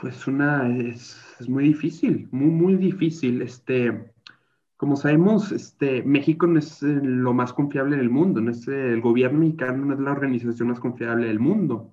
Pues 0.00 0.28
una, 0.28 0.68
es, 0.78 1.16
muy 1.48 1.64
difícil, 1.64 2.28
muy, 2.30 2.50
muy 2.50 2.76
difícil. 2.76 3.42
Este, 3.42 4.12
como 4.76 4.96
sabemos, 4.96 5.50
este, 5.50 6.04
México 6.04 6.46
no 6.46 6.60
es 6.60 6.82
eh, 6.84 7.00
lo 7.02 7.34
más 7.34 7.52
confiable 7.52 7.96
del 7.96 8.08
mundo, 8.08 8.40
no 8.40 8.52
es, 8.52 8.68
eh, 8.68 8.92
el 8.92 9.00
gobierno 9.00 9.40
mexicano 9.40 9.84
no 9.84 9.94
es 9.94 10.00
la 10.00 10.12
organización 10.12 10.68
más 10.68 10.78
confiable 10.78 11.26
del 11.26 11.40
mundo. 11.40 11.90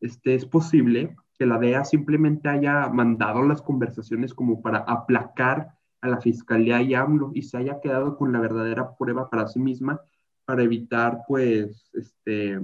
Este, 0.00 0.34
es 0.34 0.44
posible 0.44 1.16
que 1.38 1.46
la 1.46 1.58
DEA 1.58 1.84
simplemente 1.84 2.48
haya 2.48 2.88
mandado 2.88 3.42
las 3.44 3.62
conversaciones 3.62 4.34
como 4.34 4.60
para 4.60 4.78
aplacar 4.78 5.68
a 6.00 6.08
la 6.08 6.20
fiscalía 6.20 6.82
y 6.82 6.94
AMLO 6.94 7.30
y 7.34 7.42
se 7.42 7.58
haya 7.58 7.80
quedado 7.80 8.16
con 8.16 8.32
la 8.32 8.40
verdadera 8.40 8.96
prueba 8.96 9.30
para 9.30 9.46
sí 9.46 9.60
misma 9.60 10.00
para 10.46 10.64
evitar, 10.64 11.20
pues, 11.28 11.90
este, 11.94 12.58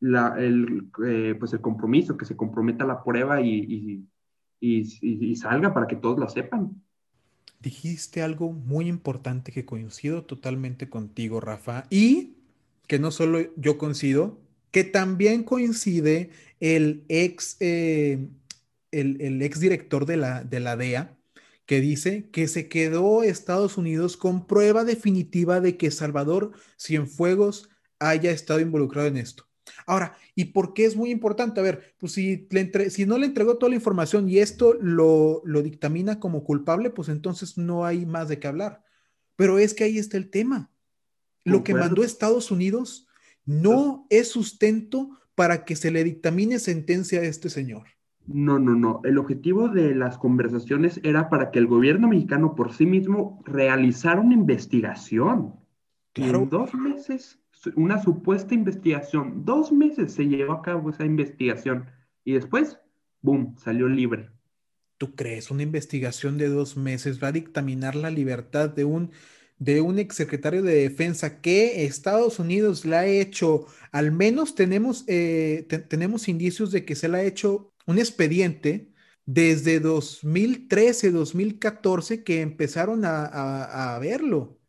el, 0.00 0.90
eh, 1.06 1.34
pues 1.38 1.52
el 1.52 1.60
compromiso, 1.60 2.16
que 2.16 2.24
se 2.24 2.36
comprometa 2.36 2.84
la 2.84 3.02
prueba 3.02 3.40
y, 3.40 4.06
y, 4.60 5.36
salga 5.36 5.74
para 5.74 5.86
que 5.86 5.96
todos 5.96 6.18
la 6.18 6.28
sepan. 6.28 6.82
Dijiste 7.60 8.22
algo 8.22 8.52
muy 8.52 8.88
importante 8.88 9.52
que 9.52 9.64
coincido 9.64 10.24
totalmente 10.24 10.88
contigo, 10.88 11.40
Rafa, 11.40 11.84
y 11.90 12.36
que 12.86 12.98
no 12.98 13.10
solo 13.10 13.40
yo 13.56 13.78
coincido, 13.78 14.38
que 14.70 14.84
también 14.84 15.44
coincide 15.44 16.30
el 16.60 17.04
ex, 17.08 17.56
eh, 17.60 18.28
el, 18.90 19.20
el, 19.20 19.42
ex 19.42 19.60
director 19.60 20.06
de 20.06 20.16
la, 20.16 20.44
de 20.44 20.60
la 20.60 20.76
DEA, 20.76 21.16
que 21.66 21.80
dice 21.80 22.28
que 22.30 22.48
se 22.48 22.68
quedó 22.68 23.22
Estados 23.22 23.78
Unidos 23.78 24.16
con 24.16 24.46
prueba 24.46 24.84
definitiva 24.84 25.60
de 25.60 25.76
que 25.76 25.90
Salvador 25.90 26.52
Cienfuegos 26.78 27.70
haya 27.98 28.30
estado 28.30 28.60
involucrado 28.60 29.08
en 29.08 29.16
esto. 29.16 29.46
Ahora, 29.86 30.16
¿y 30.34 30.46
por 30.46 30.74
qué 30.74 30.84
es 30.84 30.96
muy 30.96 31.10
importante? 31.10 31.60
A 31.60 31.62
ver, 31.62 31.94
pues 31.98 32.12
si, 32.12 32.48
si 32.88 33.06
no 33.06 33.18
le 33.18 33.26
entregó 33.26 33.58
toda 33.58 33.70
la 33.70 33.76
información 33.76 34.28
y 34.28 34.38
esto 34.38 34.74
lo, 34.80 35.42
dictamina 35.62 36.20
como 36.20 36.44
culpable, 36.44 36.90
pues 36.90 37.08
entonces 37.08 37.58
no 37.58 37.84
hay 37.84 38.06
más 38.06 38.28
de 38.28 38.38
qué 38.38 38.48
hablar. 38.48 38.82
Pero 39.36 39.58
es 39.58 39.74
que 39.74 39.84
ahí 39.84 39.98
está 39.98 40.16
el 40.16 40.30
tema. 40.30 40.70
Lo 41.44 41.62
que 41.62 41.74
mandó 41.74 42.02
Estados 42.02 42.50
Unidos 42.50 43.06
no 43.44 44.06
es 44.08 44.28
sustento 44.28 45.10
para 45.34 45.64
que 45.64 45.76
se 45.76 45.90
le 45.90 46.04
dictamine 46.04 46.58
sentencia 46.58 47.20
a 47.20 47.24
este 47.24 47.50
señor. 47.50 47.88
No, 48.26 48.58
no, 48.58 48.74
no. 48.74 49.02
El 49.04 49.18
objetivo 49.18 49.68
de 49.68 49.94
las 49.94 50.16
conversaciones 50.16 50.98
era 51.02 51.28
para 51.28 51.50
que 51.50 51.58
el 51.58 51.66
gobierno 51.66 52.08
mexicano 52.08 52.54
por 52.54 52.72
sí 52.72 52.86
mismo 52.86 53.42
realizara 53.44 54.20
una 54.20 54.34
investigación. 54.34 55.56
Claro. 56.14 56.42
En 56.42 56.48
dos 56.48 56.74
meses 56.74 57.43
una 57.76 58.02
supuesta 58.02 58.54
investigación. 58.54 59.44
Dos 59.44 59.72
meses 59.72 60.12
se 60.12 60.24
llevó 60.24 60.54
a 60.54 60.62
cabo 60.62 60.90
esa 60.90 61.04
investigación 61.04 61.86
y 62.24 62.32
después, 62.32 62.78
¡boom!, 63.22 63.56
salió 63.58 63.88
libre. 63.88 64.30
¿Tú 64.98 65.14
crees 65.14 65.50
una 65.50 65.62
investigación 65.62 66.38
de 66.38 66.48
dos 66.48 66.76
meses 66.76 67.22
va 67.22 67.28
a 67.28 67.32
dictaminar 67.32 67.94
la 67.94 68.10
libertad 68.10 68.70
de 68.70 68.84
un, 68.84 69.10
de 69.58 69.80
un 69.80 69.98
exsecretario 69.98 70.62
de 70.62 70.74
defensa 70.74 71.40
que 71.40 71.84
Estados 71.84 72.38
Unidos 72.38 72.84
le 72.84 72.96
ha 72.96 73.06
hecho, 73.06 73.66
al 73.92 74.12
menos 74.12 74.54
tenemos, 74.54 75.04
eh, 75.08 75.66
tenemos 75.88 76.28
indicios 76.28 76.70
de 76.70 76.84
que 76.84 76.94
se 76.94 77.08
le 77.08 77.18
ha 77.18 77.24
hecho 77.24 77.72
un 77.86 77.98
expediente 77.98 78.92
desde 79.26 79.80
2013, 79.80 81.10
2014 81.10 82.22
que 82.24 82.40
empezaron 82.40 83.04
a, 83.04 83.94
a 83.94 83.98
verlo? 83.98 84.60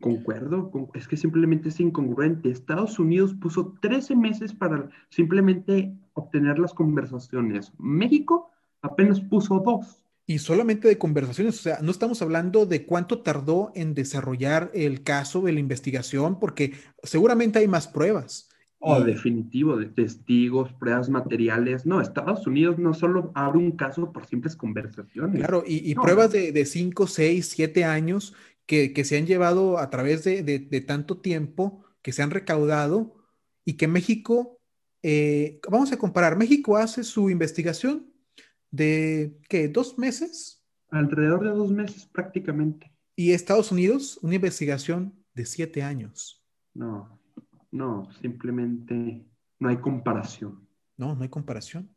Concuerdo, 0.00 0.70
es 0.94 1.08
que 1.08 1.16
simplemente 1.16 1.70
es 1.70 1.80
incongruente. 1.80 2.50
Estados 2.50 2.98
Unidos 2.98 3.34
puso 3.34 3.74
13 3.80 4.14
meses 4.14 4.52
para 4.52 4.90
simplemente 5.08 5.94
obtener 6.12 6.58
las 6.58 6.74
conversaciones. 6.74 7.72
México 7.78 8.50
apenas 8.82 9.20
puso 9.20 9.58
dos. 9.60 10.02
Y 10.26 10.38
solamente 10.38 10.88
de 10.88 10.98
conversaciones, 10.98 11.58
o 11.60 11.62
sea, 11.62 11.78
no 11.82 11.90
estamos 11.90 12.20
hablando 12.20 12.66
de 12.66 12.84
cuánto 12.84 13.20
tardó 13.20 13.70
en 13.74 13.94
desarrollar 13.94 14.70
el 14.74 15.02
caso 15.02 15.40
de 15.40 15.52
la 15.52 15.60
investigación, 15.60 16.38
porque 16.40 16.74
seguramente 17.02 17.60
hay 17.60 17.68
más 17.68 17.88
pruebas. 17.88 18.50
Oh, 18.80 19.00
definitivo, 19.00 19.76
de 19.76 19.86
testigos, 19.86 20.72
pruebas 20.74 21.08
materiales. 21.08 21.86
No, 21.86 22.00
Estados 22.00 22.46
Unidos 22.46 22.78
no 22.78 22.92
solo 22.92 23.30
abre 23.34 23.58
un 23.58 23.72
caso 23.72 24.12
por 24.12 24.26
simples 24.26 24.56
conversaciones. 24.56 25.38
Claro, 25.38 25.64
y, 25.66 25.94
pruebas 25.94 26.32
de, 26.32 26.52
de 26.52 26.66
5, 26.66 27.06
6, 27.06 27.48
7 27.48 27.84
años 27.84 28.34
que, 28.66 29.04
se 29.04 29.16
han 29.16 29.26
llevado 29.26 29.78
a 29.78 29.90
través 29.90 30.24
de, 30.24 30.84
tanto 30.86 31.18
tiempo, 31.18 31.84
que 32.02 32.12
se 32.12 32.22
han 32.22 32.30
recaudado 32.30 33.16
y 33.64 33.74
que 33.74 33.88
México, 33.88 34.60
eh, 35.02 35.60
vamos 35.70 35.92
a 35.92 35.98
comparar, 35.98 36.36
México 36.36 36.76
hace 36.76 37.04
su 37.04 37.30
investigación 37.30 38.12
de, 38.70 39.38
¿qué? 39.48 39.68
¿Dos 39.68 39.98
meses? 39.98 40.64
Alrededor 40.90 41.44
de 41.44 41.50
dos 41.50 41.70
meses 41.70 42.06
prácticamente. 42.06 42.92
Y 43.14 43.32
Estados 43.32 43.72
Unidos, 43.72 44.18
una 44.22 44.34
investigación 44.34 45.24
de 45.34 45.46
siete 45.46 45.82
años. 45.82 46.42
No, 46.74 47.18
no, 47.70 48.08
simplemente 48.20 49.24
no 49.58 49.68
hay 49.68 49.78
comparación. 49.78 50.68
No, 50.96 51.14
no 51.14 51.22
hay 51.22 51.28
comparación. 51.28 51.90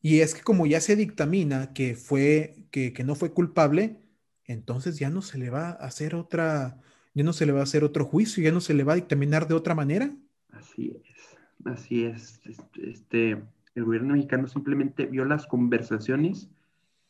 Y 0.00 0.20
es 0.20 0.34
que 0.34 0.42
como 0.42 0.66
ya 0.66 0.80
se 0.80 0.96
dictamina 0.96 1.72
que 1.72 1.94
fue, 1.94 2.66
que, 2.70 2.92
no 3.04 3.14
fue 3.14 3.32
culpable, 3.32 4.00
entonces 4.48 4.98
ya 4.98 5.10
no 5.10 5.22
se 5.22 5.38
le 5.38 5.50
va 5.50 5.68
a 5.68 5.72
hacer 5.72 6.14
otra, 6.14 6.80
ya 7.14 7.22
no 7.22 7.32
se 7.32 7.46
le 7.46 7.52
va 7.52 7.60
a 7.60 7.64
hacer 7.64 7.84
otro 7.84 8.04
juicio, 8.04 8.42
ya 8.42 8.50
no 8.50 8.60
se 8.60 8.74
le 8.74 8.82
va 8.82 8.94
a 8.94 8.96
dictaminar 8.96 9.46
de 9.46 9.54
otra 9.54 9.74
manera. 9.74 10.10
Así 10.50 10.96
es, 10.96 11.66
así 11.66 12.04
es. 12.04 12.40
Este, 12.82 13.42
el 13.74 13.84
gobierno 13.84 14.14
mexicano 14.14 14.48
simplemente 14.48 15.06
vio 15.06 15.24
las 15.26 15.46
conversaciones 15.46 16.48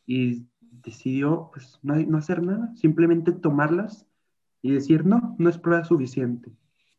y 0.05 0.45
decidió 0.83 1.49
pues, 1.53 1.79
no, 1.81 1.95
no 1.95 2.17
hacer 2.17 2.43
nada, 2.43 2.75
simplemente 2.75 3.31
tomarlas 3.31 4.05
y 4.61 4.73
decir, 4.73 5.05
no, 5.05 5.35
no 5.39 5.49
es 5.49 5.57
prueba 5.57 5.85
suficiente. 5.85 6.51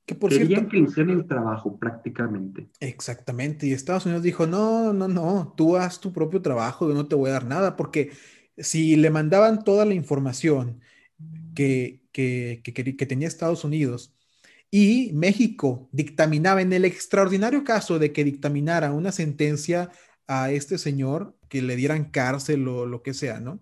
Que 0.07 0.15
por 0.15 0.31
Querían 0.31 0.69
que 0.69 0.79
hicieran 0.79 1.11
el 1.11 1.27
trabajo 1.27 1.77
prácticamente. 1.79 2.71
Exactamente, 2.81 3.67
y 3.67 3.73
Estados 3.73 4.07
Unidos 4.07 4.23
dijo, 4.23 4.47
no, 4.47 4.95
no, 4.95 5.07
no, 5.07 5.53
tú 5.57 5.77
haz 5.77 6.01
tu 6.01 6.13
propio 6.13 6.41
trabajo, 6.41 6.89
yo 6.89 6.95
no 6.95 7.07
te 7.07 7.15
voy 7.15 7.29
a 7.29 7.35
dar 7.35 7.45
nada, 7.45 7.77
porque 7.77 8.11
si 8.61 8.97
le 8.97 9.11
mandaban 9.11 9.65
toda 9.65 9.85
la 9.85 9.95
información 9.95 10.81
que, 11.55 12.03
que, 12.13 12.63
que, 12.65 12.97
que 12.97 13.07
tenía 13.07 13.29
Estados 13.29 13.65
Unidos, 13.65 14.15
y 14.71 15.11
México 15.15 15.89
dictaminaba 15.91 16.63
en 16.63 16.73
el 16.73 16.85
extraordinario 16.85 17.65
caso 17.65 17.99
de 17.99 18.13
que 18.13 18.25
dictaminara 18.25 18.93
una 18.93 19.11
sentencia 19.11 19.91
a 20.29 20.53
este 20.53 20.79
señor, 20.79 21.37
que 21.49 21.61
le 21.61 21.75
dieran 21.75 22.05
cárcel 22.05 22.69
o 22.69 22.87
lo 22.87 23.03
que 23.03 23.13
sea, 23.13 23.41
¿no? 23.41 23.59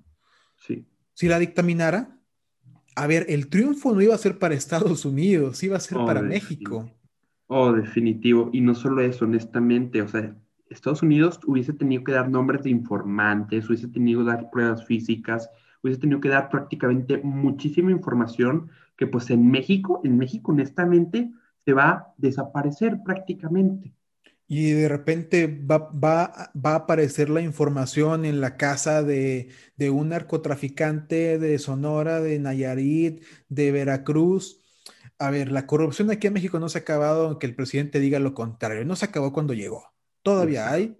Sí. 0.59 0.87
Si 1.15 1.27
la 1.27 1.39
dictaminara, 1.39 2.19
a 2.95 3.07
ver, 3.07 3.25
el 3.31 3.49
triunfo 3.49 3.95
no 3.95 4.03
iba 4.03 4.15
a 4.15 4.19
ser 4.19 4.39
para 4.39 4.55
Estados 4.55 5.07
Unidos, 5.07 5.63
iba 5.63 5.79
a 5.79 5.81
ser 5.81 5.97
oh, 5.97 6.05
para 6.05 6.21
México. 6.21 6.93
Oh, 7.47 7.73
definitivo. 7.73 8.51
Y 8.53 8.61
no 8.61 8.75
solo 8.75 9.01
eso, 9.01 9.25
honestamente, 9.25 10.03
o 10.03 10.09
sea, 10.09 10.37
Estados 10.71 11.03
Unidos 11.03 11.41
hubiese 11.47 11.73
tenido 11.73 12.05
que 12.05 12.13
dar 12.13 12.29
nombres 12.29 12.63
de 12.63 12.71
informantes, 12.71 13.69
hubiese 13.69 13.89
tenido 13.89 14.21
que 14.21 14.31
dar 14.31 14.51
pruebas 14.51 14.85
físicas, 14.87 15.51
hubiese 15.83 16.01
tenido 16.01 16.21
que 16.21 16.29
dar 16.29 16.51
prácticamente 16.51 17.19
muchísima 17.19 17.91
información 17.91 18.71
que 18.97 19.07
pues 19.07 19.31
en 19.31 19.51
México, 19.51 20.01
en 20.05 20.19
México 20.19 20.53
honestamente, 20.53 21.31
se 21.65 21.73
va 21.73 21.89
a 21.89 22.15
desaparecer 22.17 22.99
prácticamente. 23.05 23.93
Y 24.51 24.71
de 24.71 24.89
repente 24.89 25.47
va, 25.47 25.91
va, 25.91 26.51
va, 26.57 26.73
a 26.73 26.77
aparecer 26.77 27.29
la 27.29 27.43
información 27.43 28.25
en 28.25 28.41
la 28.41 28.57
casa 28.57 29.03
de, 29.03 29.51
de, 29.77 29.91
un 29.91 30.09
narcotraficante 30.09 31.39
de 31.39 31.59
Sonora, 31.59 32.21
de 32.21 32.39
Nayarit, 32.39 33.23
de 33.51 33.73
Veracruz. 33.73 34.65
A 35.19 35.31
ver, 35.31 35.53
la 35.53 35.67
corrupción 35.67 36.11
aquí 36.11 36.29
en 36.29 36.33
México 36.33 36.59
no 36.59 36.71
se 36.71 36.79
ha 36.79 36.81
acabado, 36.81 37.27
aunque 37.27 37.47
el 37.47 37.55
presidente 37.55 38.01
diga 38.01 38.19
lo 38.21 38.33
contrario, 38.33 38.87
no 38.87 38.97
se 38.97 39.05
acabó 39.05 39.35
cuando 39.35 39.53
llegó. 39.53 39.98
Todavía 40.35 40.71
hay. 40.71 40.97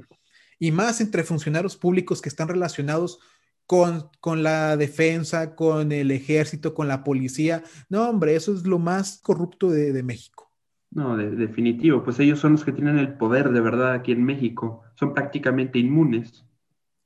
Y 0.59 0.73
más 0.73 1.01
entre 1.01 1.25
funcionarios 1.25 1.77
públicos 1.77 2.21
que 2.21 2.29
están 2.29 2.49
relacionados 2.49 3.21
con, 3.69 4.43
la 4.43 4.79
defensa, 4.79 5.55
con 5.55 5.93
el 5.93 6.11
ejército, 6.11 6.75
con 6.75 6.89
la 6.89 7.05
policía. 7.05 7.63
No, 7.91 8.09
hombre, 8.09 8.35
eso 8.35 8.55
es 8.55 8.67
lo 8.67 8.79
más 8.79 9.21
corrupto 9.23 9.71
de, 9.71 10.03
México. 10.03 10.51
No, 10.91 11.19
de, 11.19 11.31
definitivo, 11.31 12.03
pues 12.03 12.19
ellos 12.19 12.39
son 12.41 12.53
los 12.53 12.65
que 12.65 12.73
tienen 12.73 12.99
el 12.99 13.19
poder 13.19 13.51
de 13.51 13.61
verdad 13.61 13.93
aquí 13.93 14.13
en 14.13 14.25
México. 14.25 14.83
Son 14.95 15.13
prácticamente 15.13 15.79
inmunes. 15.79 16.45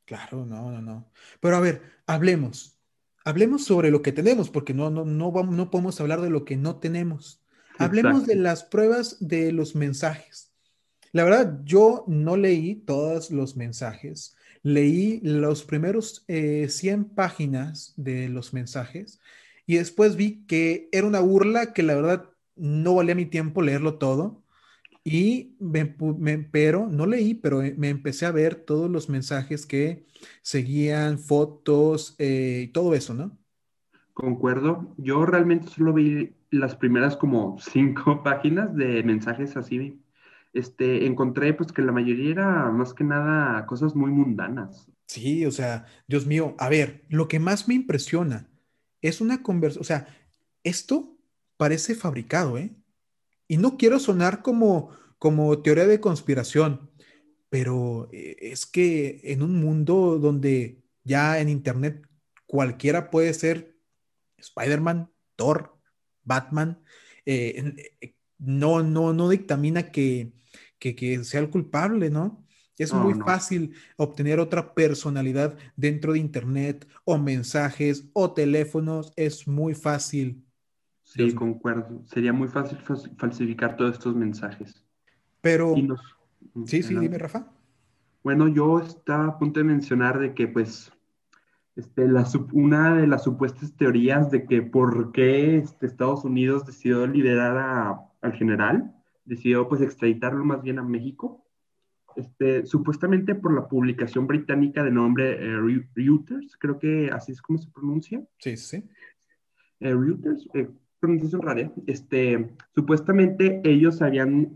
Claro, 0.04 0.46
no, 0.46 0.70
no, 0.70 0.80
no. 0.80 1.10
Pero 1.40 1.56
a 1.56 1.60
ver, 1.60 1.82
hablemos. 2.06 2.78
Hablemos 3.24 3.64
sobre 3.64 3.90
lo 3.90 4.00
que 4.00 4.12
tenemos, 4.12 4.48
porque 4.48 4.72
no, 4.72 4.88
no, 4.88 5.04
no, 5.04 5.32
vamos, 5.32 5.56
no 5.56 5.68
podemos 5.68 6.00
hablar 6.00 6.20
de 6.20 6.30
lo 6.30 6.44
que 6.44 6.56
no 6.56 6.76
tenemos. 6.76 7.44
Hablemos 7.78 8.26
de 8.26 8.36
las 8.36 8.62
pruebas 8.62 9.16
de 9.20 9.50
los 9.50 9.74
mensajes. 9.74 10.51
La 11.12 11.24
verdad, 11.24 11.60
yo 11.64 12.04
no 12.08 12.36
leí 12.36 12.74
todos 12.74 13.30
los 13.30 13.56
mensajes 13.56 14.36
leí 14.62 15.20
los 15.22 15.64
primeros 15.64 16.24
100 16.26 17.00
eh, 17.00 17.06
páginas 17.14 17.94
de 17.96 18.28
los 18.28 18.54
mensajes 18.54 19.20
y 19.66 19.76
después 19.76 20.16
vi 20.16 20.44
que 20.46 20.88
era 20.92 21.06
una 21.06 21.20
burla 21.20 21.72
que 21.72 21.82
la 21.82 21.94
verdad 21.94 22.30
no 22.56 22.94
valía 22.94 23.14
mi 23.14 23.26
tiempo 23.26 23.62
leerlo 23.62 23.98
todo. 23.98 24.42
Y 25.04 25.56
me, 25.58 25.84
pero 26.52 26.86
no 26.86 27.06
leí, 27.06 27.34
pero 27.34 27.60
me 27.76 27.88
empecé 27.88 28.24
a 28.24 28.30
ver 28.30 28.54
todos 28.54 28.88
los 28.88 29.08
mensajes 29.08 29.66
que 29.66 30.06
seguían, 30.42 31.18
fotos 31.18 32.14
eh, 32.18 32.66
y 32.66 32.68
todo 32.68 32.94
eso, 32.94 33.12
¿no? 33.12 33.36
Concuerdo. 34.14 34.94
Yo 34.98 35.26
realmente 35.26 35.66
solo 35.66 35.92
vi 35.92 36.36
las 36.50 36.76
primeras 36.76 37.16
como 37.16 37.58
cinco 37.58 38.22
páginas 38.24 38.76
de 38.76 39.02
mensajes 39.02 39.56
así 39.56 40.01
este, 40.52 41.06
encontré 41.06 41.54
pues 41.54 41.72
que 41.72 41.82
la 41.82 41.92
mayoría 41.92 42.30
era 42.30 42.70
más 42.70 42.94
que 42.94 43.04
nada 43.04 43.66
cosas 43.66 43.94
muy 43.94 44.10
mundanas. 44.10 44.88
Sí, 45.06 45.44
o 45.46 45.50
sea, 45.50 45.86
Dios 46.06 46.26
mío, 46.26 46.54
a 46.58 46.68
ver, 46.68 47.04
lo 47.08 47.28
que 47.28 47.38
más 47.38 47.68
me 47.68 47.74
impresiona 47.74 48.48
es 49.00 49.20
una 49.20 49.42
conversación, 49.42 49.82
o 49.82 49.84
sea, 49.84 50.06
esto 50.62 51.18
parece 51.56 51.94
fabricado, 51.94 52.58
¿eh? 52.58 52.74
Y 53.48 53.56
no 53.58 53.76
quiero 53.76 53.98
sonar 53.98 54.42
como, 54.42 54.90
como 55.18 55.60
teoría 55.60 55.86
de 55.86 56.00
conspiración, 56.00 56.90
pero 57.50 58.08
eh, 58.12 58.36
es 58.40 58.64
que 58.64 59.20
en 59.24 59.42
un 59.42 59.60
mundo 59.60 60.18
donde 60.18 60.82
ya 61.04 61.38
en 61.40 61.48
Internet 61.48 62.06
cualquiera 62.46 63.10
puede 63.10 63.34
ser 63.34 63.76
Spider-Man, 64.38 65.10
Thor, 65.36 65.78
Batman, 66.22 66.82
eh, 67.26 67.74
eh, 68.00 68.14
no, 68.44 68.82
no, 68.82 69.12
no 69.12 69.28
dictamina 69.28 69.90
que, 69.90 70.32
que, 70.78 71.24
sea 71.24 71.40
el 71.40 71.50
culpable, 71.50 72.10
¿no? 72.10 72.44
Es 72.78 72.92
muy 72.92 73.14
fácil 73.14 73.74
obtener 73.96 74.40
otra 74.40 74.74
personalidad 74.74 75.56
dentro 75.76 76.14
de 76.14 76.18
Internet 76.18 76.88
o 77.04 77.16
mensajes 77.16 78.08
o 78.12 78.32
teléfonos. 78.32 79.12
Es 79.14 79.46
muy 79.46 79.74
fácil. 79.74 80.44
Sí, 81.04 81.32
concuerdo. 81.32 82.02
Sería 82.06 82.32
muy 82.32 82.48
fácil 82.48 82.78
falsificar 83.18 83.76
todos 83.76 83.92
estos 83.92 84.16
mensajes. 84.16 84.84
Pero... 85.40 85.74
Sí, 86.66 86.82
sí, 86.82 86.96
dime, 86.96 87.18
Rafa. 87.18 87.46
Bueno, 88.24 88.48
yo 88.48 88.80
estaba 88.80 89.26
a 89.26 89.38
punto 89.38 89.60
de 89.60 89.64
mencionar 89.64 90.18
de 90.18 90.34
que, 90.34 90.48
pues, 90.48 90.92
este, 91.76 92.08
la, 92.08 92.26
una 92.52 92.96
de 92.96 93.06
las 93.06 93.24
supuestas 93.24 93.76
teorías 93.76 94.30
de 94.30 94.44
que 94.44 94.62
por 94.62 95.12
qué 95.12 95.58
este, 95.58 95.86
Estados 95.86 96.24
Unidos 96.24 96.66
decidió 96.66 97.06
liberar 97.06 98.11
al 98.22 98.32
general 98.32 98.94
decidió 99.24 99.68
pues 99.68 99.80
extraditarlo 99.80 100.44
más 100.44 100.62
bien 100.62 100.78
a 100.78 100.82
México, 100.82 101.44
este, 102.16 102.66
supuestamente 102.66 103.34
por 103.34 103.54
la 103.54 103.68
publicación 103.68 104.26
británica 104.26 104.82
de 104.82 104.90
nombre 104.90 105.32
eh, 105.32 105.56
Reuters, 105.94 106.56
creo 106.58 106.78
que 106.78 107.10
así 107.12 107.32
es 107.32 107.40
como 107.40 107.58
se 107.58 107.70
pronuncia. 107.70 108.22
Sí, 108.38 108.56
sí. 108.56 108.84
Eh, 109.80 109.94
Reuters, 109.94 110.48
eh, 110.54 110.68
pronunciación 111.00 111.42
rara. 111.42 111.72
Este, 111.86 112.54
supuestamente 112.74 113.60
ellos 113.64 114.02
habían 114.02 114.52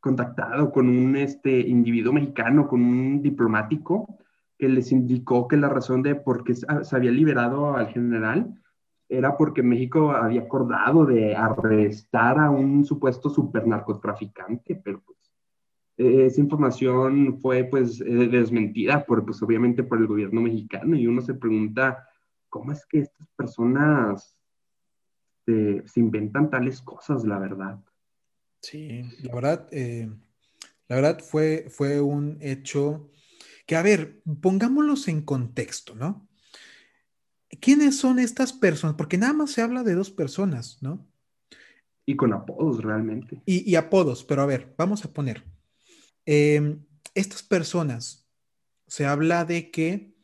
contactado 0.00 0.72
con 0.72 0.88
un 0.88 1.16
este, 1.16 1.60
individuo 1.60 2.12
mexicano, 2.12 2.68
con 2.68 2.82
un 2.82 3.22
diplomático, 3.22 4.18
que 4.58 4.68
les 4.68 4.90
indicó 4.90 5.46
que 5.48 5.56
la 5.56 5.68
razón 5.68 6.02
de 6.02 6.14
por 6.14 6.42
qué 6.42 6.54
se 6.54 6.96
había 6.96 7.10
liberado 7.10 7.76
al 7.76 7.88
general 7.88 8.54
era 9.08 9.36
porque 9.36 9.62
México 9.62 10.10
había 10.10 10.42
acordado 10.42 11.06
de 11.06 11.34
arrestar 11.34 12.38
a 12.38 12.50
un 12.50 12.84
supuesto 12.84 13.30
supernarcotraficante, 13.30 14.74
pero 14.76 15.02
pues 15.04 15.16
eh, 15.96 16.26
esa 16.26 16.40
información 16.40 17.38
fue 17.40 17.64
pues 17.64 18.00
eh, 18.00 18.04
desmentida 18.04 19.04
por, 19.06 19.24
pues 19.24 19.42
obviamente 19.42 19.82
por 19.82 19.98
el 19.98 20.06
gobierno 20.06 20.40
mexicano 20.40 20.96
y 20.96 21.06
uno 21.06 21.20
se 21.22 21.34
pregunta, 21.34 22.08
¿cómo 22.48 22.72
es 22.72 22.84
que 22.86 23.00
estas 23.00 23.28
personas 23.36 24.36
se, 25.46 25.82
inventan 26.00 26.50
tales 26.50 26.82
cosas, 26.82 27.24
la 27.24 27.38
verdad? 27.38 27.78
Sí, 28.60 29.02
la 29.22 29.34
verdad, 29.34 29.68
eh, 29.70 30.10
la 30.88 30.96
verdad 30.96 31.20
fue, 31.20 31.66
fue 31.68 32.00
un 32.00 32.38
hecho 32.40 33.10
que, 33.66 33.76
a 33.76 33.82
ver, 33.82 34.22
pongámoslos 34.40 35.08
en 35.08 35.22
contexto, 35.22 35.94
¿no? 35.94 36.25
¿Quiénes 37.60 37.98
son 37.98 38.18
estas 38.18 38.52
personas? 38.52 38.96
Porque 38.96 39.18
nada 39.18 39.32
más 39.32 39.50
se 39.52 39.62
habla 39.62 39.82
de 39.82 39.94
dos 39.94 40.10
personas, 40.10 40.78
¿no? 40.80 41.06
Y 42.04 42.16
con 42.16 42.32
apodos 42.32 42.82
realmente. 42.82 43.42
Y, 43.46 43.74
apodos, 43.74 44.24
pero 44.24 44.42
a 44.42 44.46
ver, 44.46 44.74
vamos 44.78 45.04
a 45.04 45.12
poner. 45.12 45.44
Em, 46.24 46.84
estas 47.14 47.42
personas, 47.42 48.28
se 48.86 49.06
habla 49.06 49.44
de 49.44 49.70
que, 49.70 50.14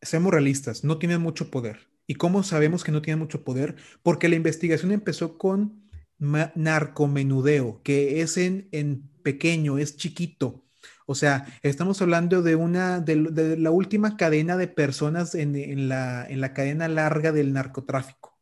seamos 0.00 0.32
realistas, 0.32 0.84
no 0.84 0.98
tienen 0.98 1.20
mucho 1.20 1.50
poder. 1.50 1.90
¿Y 2.06 2.14
cómo 2.14 2.42
sabemos 2.42 2.84
que 2.84 2.92
no 2.92 3.02
tienen 3.02 3.18
mucho 3.18 3.44
poder? 3.44 3.76
Porque 4.02 4.28
la 4.28 4.36
investigación 4.36 4.92
empezó 4.92 5.36
con 5.36 5.86
narcomenudeo, 6.18 7.82
que 7.82 8.22
es 8.22 8.36
en, 8.38 8.68
en 8.72 9.08
pequeño, 9.22 9.78
es 9.78 9.96
chiquito. 9.96 10.65
O 11.06 11.14
sea, 11.14 11.46
estamos 11.62 12.02
hablando 12.02 12.42
de 12.42 12.56
una, 12.56 13.00
de, 13.00 13.56
la 13.56 13.70
última 13.70 14.16
cadena 14.16 14.56
de 14.56 14.68
personas 14.68 15.34
en, 15.34 15.88
la, 15.88 16.26
en 16.26 16.40
la 16.40 16.52
cadena 16.52 16.88
larga 16.88 17.32
del 17.32 17.52
narcotráfico. 17.52 18.36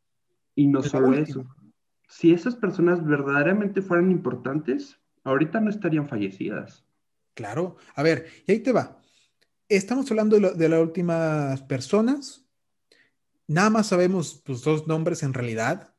Y 0.55 0.67
no 0.67 0.83
solo 0.83 1.15
eso. 1.15 1.47
Si 2.09 2.33
esas 2.33 2.55
personas 2.55 3.05
verdaderamente 3.05 3.83
fueran 3.83 4.11
importantes, 4.11 4.99
ahorita 5.25 5.61
no 5.61 5.71
estarían 5.71 6.09
fallecidas. 6.09 6.85
Claro. 7.35 7.77
A 7.95 8.03
ver, 8.03 8.27
y 8.47 8.53
ahí 8.53 8.61
te 8.61 8.73
va. 8.73 9.01
Estamos 9.69 10.11
hablando 10.11 10.39
de, 10.39 10.69
las 10.69 10.81
últimas 10.81 11.63
personas. 11.63 12.47
Nada 13.47 13.71
más 13.71 13.89
sabemos 13.89 14.41
pues, 14.45 14.63
dos 14.63 14.87
nombres 14.87 15.23
en 15.23 15.35
realidad. 15.35 15.95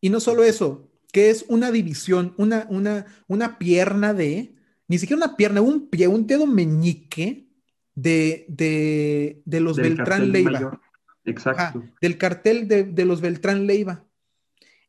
Y 0.00 0.10
no 0.10 0.20
solo 0.20 0.44
eso, 0.44 0.90
que 1.12 1.30
es 1.30 1.44
una 1.48 1.70
división, 1.70 2.34
una, 2.38 2.66
una, 2.68 3.06
una 3.28 3.58
pierna 3.58 4.14
de, 4.14 4.54
ni 4.92 4.98
siquiera 4.98 5.24
una 5.24 5.36
pierna, 5.38 5.62
un 5.62 5.88
pie, 5.88 6.06
un 6.06 6.26
dedo 6.26 6.46
meñique 6.46 7.48
de, 7.94 8.44
de, 8.46 9.60
los 9.60 9.78
Beltrán 9.78 10.30
Leiva. 10.30 10.82
Exacto. 11.24 11.82
del 12.02 12.18
cartel 12.18 12.68
de, 12.68 13.04
los 13.06 13.22
Beltrán 13.22 13.66
Leiva. 13.66 14.04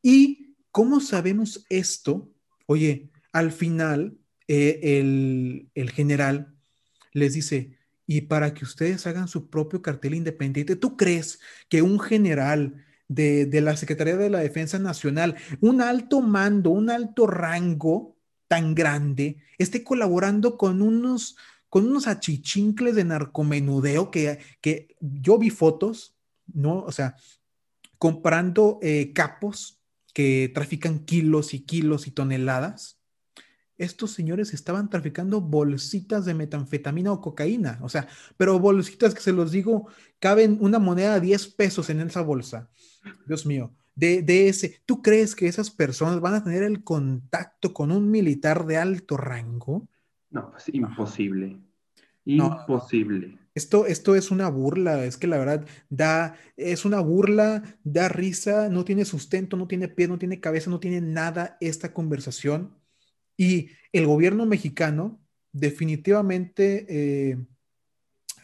¿Y 0.01 0.57
cómo 0.71 0.99
sabemos 0.99 1.65
esto? 1.69 2.29
Oye, 2.65 3.11
al 3.31 3.53
final 3.53 4.17
eh, 4.49 4.81
el, 4.83 5.69
el 5.73 5.91
general 5.91 6.53
les 7.13 7.33
dice, 7.33 7.77
y 8.05 8.21
para 8.23 8.53
que 8.53 8.65
ustedes 8.65 9.07
hagan 9.07 9.29
su 9.29 9.49
propio 9.49 9.81
cartel 9.81 10.15
independiente, 10.15 10.75
¿tú 10.75 10.97
crees 10.97 11.39
que 11.69 11.81
un 11.81 11.97
general 11.97 12.83
de, 13.07 13.61
la 13.61 13.77
Secretaría 13.77 14.17
de 14.17 14.29
la 14.29 14.39
Defensa 14.39 14.79
Nacional, 14.79 15.35
un 15.61 15.81
alto 15.81 16.21
mando, 16.21 16.71
un 16.71 16.89
alto 16.89 17.25
rango 17.25 18.12
tan 18.47 18.75
grande, 18.75 19.37
esté 19.57 19.83
colaborando 19.83 20.57
con 20.57 20.81
unos, 20.81 21.37
con 21.69 21.87
unos 21.87 22.07
achichincles 22.07 22.95
de 22.95 23.03
narcomenudeo 23.03 24.11
que, 24.11 24.39
que 24.61 24.95
yo 24.99 25.37
vi 25.37 25.49
fotos, 25.49 26.15
¿no? 26.53 26.81
O 26.83 26.91
sea, 26.91 27.15
comprando 27.97 28.79
eh, 28.81 29.13
capos 29.13 29.79
que 30.13 30.51
trafican 30.53 30.99
kilos 30.99 31.53
y 31.53 31.61
kilos 31.61 32.07
y 32.07 32.11
toneladas. 32.11 32.99
Estos 33.77 34.11
señores 34.11 34.53
estaban 34.53 34.89
traficando 34.89 35.41
bolsitas 35.41 36.25
de 36.25 36.35
metanfetamina 36.35 37.11
o 37.11 37.21
cocaína, 37.21 37.79
o 37.81 37.89
sea, 37.89 38.07
pero 38.37 38.59
bolsitas 38.59 39.15
que 39.15 39.21
se 39.21 39.33
los 39.33 39.51
digo, 39.51 39.87
caben 40.19 40.57
una 40.61 40.77
moneda 40.77 41.15
de 41.15 41.21
10 41.21 41.47
pesos 41.55 41.89
en 41.89 42.01
esa 42.01 42.21
bolsa. 42.21 42.69
Dios 43.25 43.45
mío, 43.45 43.73
de, 43.95 44.47
ese, 44.47 44.81
¿tú 44.85 45.01
crees 45.01 45.35
que 45.35 45.47
esas 45.47 45.69
personas 45.69 46.19
van 46.19 46.33
a 46.35 46.43
tener 46.43 46.63
el 46.63 46.83
contacto 46.83 47.73
con 47.73 47.91
un 47.91 48.09
militar 48.09 48.65
de 48.65 48.77
alto 48.77 49.17
rango? 49.17 49.87
No, 50.29 50.51
pues 50.51 50.69
imposible. 50.73 51.59
Imposible. 52.25 53.37
Esto, 53.53 53.85
esto 53.85 54.15
es 54.15 54.31
una 54.31 54.49
burla, 54.49 55.05
es 55.05 55.17
que 55.17 55.27
la 55.27 55.37
verdad 55.37 55.67
da, 55.89 56.35
es 56.57 56.85
una 56.85 56.99
burla, 57.01 57.77
da 57.83 58.09
risa, 58.09 58.69
no 58.69 58.83
tiene 58.83 59.05
sustento, 59.05 59.57
no 59.57 59.67
tiene 59.67 59.89
pie, 59.89 60.07
no 60.07 60.17
tiene 60.17 60.39
cabeza, 60.39 60.71
no 60.71 60.79
tiene 60.79 61.01
nada 61.01 61.57
esta 61.61 61.93
conversación. 61.93 62.75
Y 63.37 63.69
el 63.91 64.07
gobierno 64.07 64.47
mexicano 64.47 65.19
definitivamente 65.51 66.85
eh, 66.89 67.37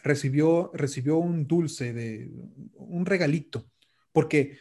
recibió, 0.04 0.70
recibió 0.74 1.18
un 1.18 1.48
dulce, 1.48 1.92
de, 1.92 2.30
un 2.74 3.04
regalito 3.04 3.70
porque, 4.12 4.58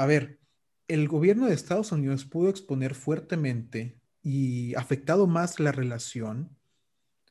a 0.00 0.06
ver, 0.06 0.40
el 0.88 1.08
gobierno 1.08 1.46
de 1.46 1.52
Estados 1.52 1.92
Unidos 1.92 2.24
pudo 2.24 2.48
exponer 2.48 2.94
fuertemente 2.94 4.00
y 4.22 4.74
afectado 4.74 5.26
más 5.26 5.60
la 5.60 5.72
relación 5.72 6.56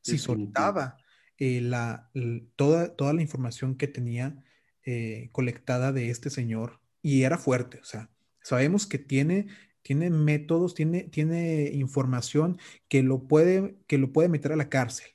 si 0.03 0.20
soltaba 0.20 0.97
eh, 1.39 1.61
la, 1.61 2.11
toda, 2.55 2.95
toda 2.95 3.13
la 3.13 3.24
información 3.24 3.76
que 3.76 3.88
tenía 3.88 4.45
eh, 4.86 5.30
colectada 5.32 5.91
de 5.91 6.11
este 6.11 6.30
señor 6.30 6.80
y 7.01 7.24
era 7.24 7.39
fuerte. 7.39 7.80
O 7.80 7.86
sea, 7.86 8.11
sabemos 8.43 8.86
que 8.86 8.99
tiene, 8.99 9.47
tiene 9.82 10.11
métodos, 10.11 10.76
tiene, 10.76 11.05
tiene 11.05 11.72
información 11.74 12.59
que 12.88 13.01
lo, 13.01 13.24
puede, 13.28 13.80
que 13.88 13.97
lo 13.97 14.13
puede 14.13 14.30
meter 14.30 14.51
a 14.51 14.57
la 14.57 14.70
cárcel, 14.70 15.07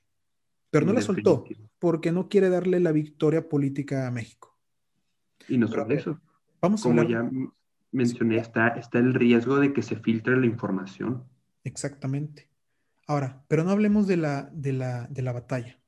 pero 0.71 0.87
no 0.87 0.93
la 0.93 1.03
soltó 1.03 1.45
porque 1.79 2.11
no 2.11 2.29
quiere 2.29 2.49
darle 2.49 2.81
la 2.81 2.91
victoria 2.91 3.49
política 3.49 4.09
a 4.09 4.11
México. 4.11 4.59
Y 5.47 5.57
no 5.57 5.69
solo 5.69 5.89
eso 5.95 6.21
como 6.83 7.03
ya 7.03 7.29
mencioné, 7.93 8.39
está, 8.39 8.69
está 8.69 8.99
el 8.99 9.15
riesgo 9.15 9.57
de 9.59 9.73
que 9.73 9.83
se 9.83 9.97
filtre 9.97 10.37
la 10.37 10.47
información. 10.47 11.25
Exactamente. 11.63 12.49
Ahora, 13.07 13.45
pero 13.49 13.65
no 13.65 13.71
hablemos 13.71 14.07
de 14.07 14.17
la, 14.17 14.51
de 14.53 14.73
la, 14.73 15.07
de 15.09 15.23
la 15.23 15.33
batalla, 15.33 15.79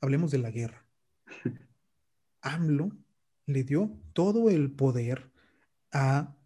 hablemos 0.00 0.30
de 0.30 0.38
la 0.38 0.50
guerra. 0.50 0.84
AMLO 2.42 2.92
le 3.46 3.64
dio 3.64 3.90
todo 4.12 4.50
el 4.50 4.70
poder 4.70 5.30
a 5.92 6.36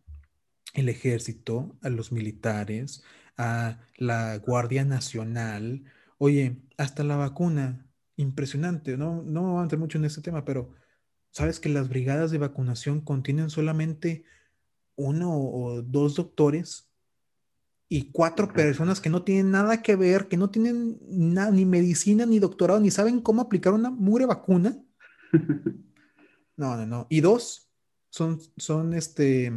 el 0.74 0.88
ejército, 0.88 1.76
a 1.82 1.88
los 1.88 2.12
militares, 2.12 3.02
a 3.36 3.80
la 3.96 4.38
Guardia 4.38 4.84
Nacional. 4.84 5.84
Oye, 6.18 6.60
hasta 6.76 7.02
la 7.02 7.16
vacuna, 7.16 7.86
impresionante, 8.16 8.96
no, 8.96 9.22
no 9.22 9.42
vamos 9.42 9.60
a 9.60 9.62
entrar 9.62 9.80
mucho 9.80 9.98
en 9.98 10.04
este 10.04 10.20
tema, 10.20 10.44
pero 10.44 10.74
¿Sabes 11.30 11.60
que 11.60 11.68
las 11.68 11.88
brigadas 11.88 12.30
de 12.30 12.38
vacunación 12.38 13.00
contienen 13.00 13.50
solamente 13.50 14.24
uno 14.96 15.32
o 15.32 15.82
dos 15.82 16.16
doctores 16.16 16.90
y 17.88 18.12
cuatro 18.12 18.52
personas 18.52 19.00
que 19.00 19.10
no 19.10 19.22
tienen 19.22 19.50
nada 19.50 19.82
que 19.82 19.96
ver, 19.96 20.28
que 20.28 20.36
no 20.36 20.50
tienen 20.50 20.98
ni 21.08 21.64
medicina, 21.64 22.26
ni 22.26 22.38
doctorado, 22.38 22.80
ni 22.80 22.90
saben 22.90 23.20
cómo 23.20 23.42
aplicar 23.42 23.72
una 23.72 23.90
mugre 23.90 24.26
vacuna? 24.26 24.76
No, 26.56 26.76
no, 26.76 26.84
no. 26.84 27.06
Y 27.08 27.22
dos 27.22 27.70
son, 28.10 28.38
son 28.58 28.92
este, 28.92 29.50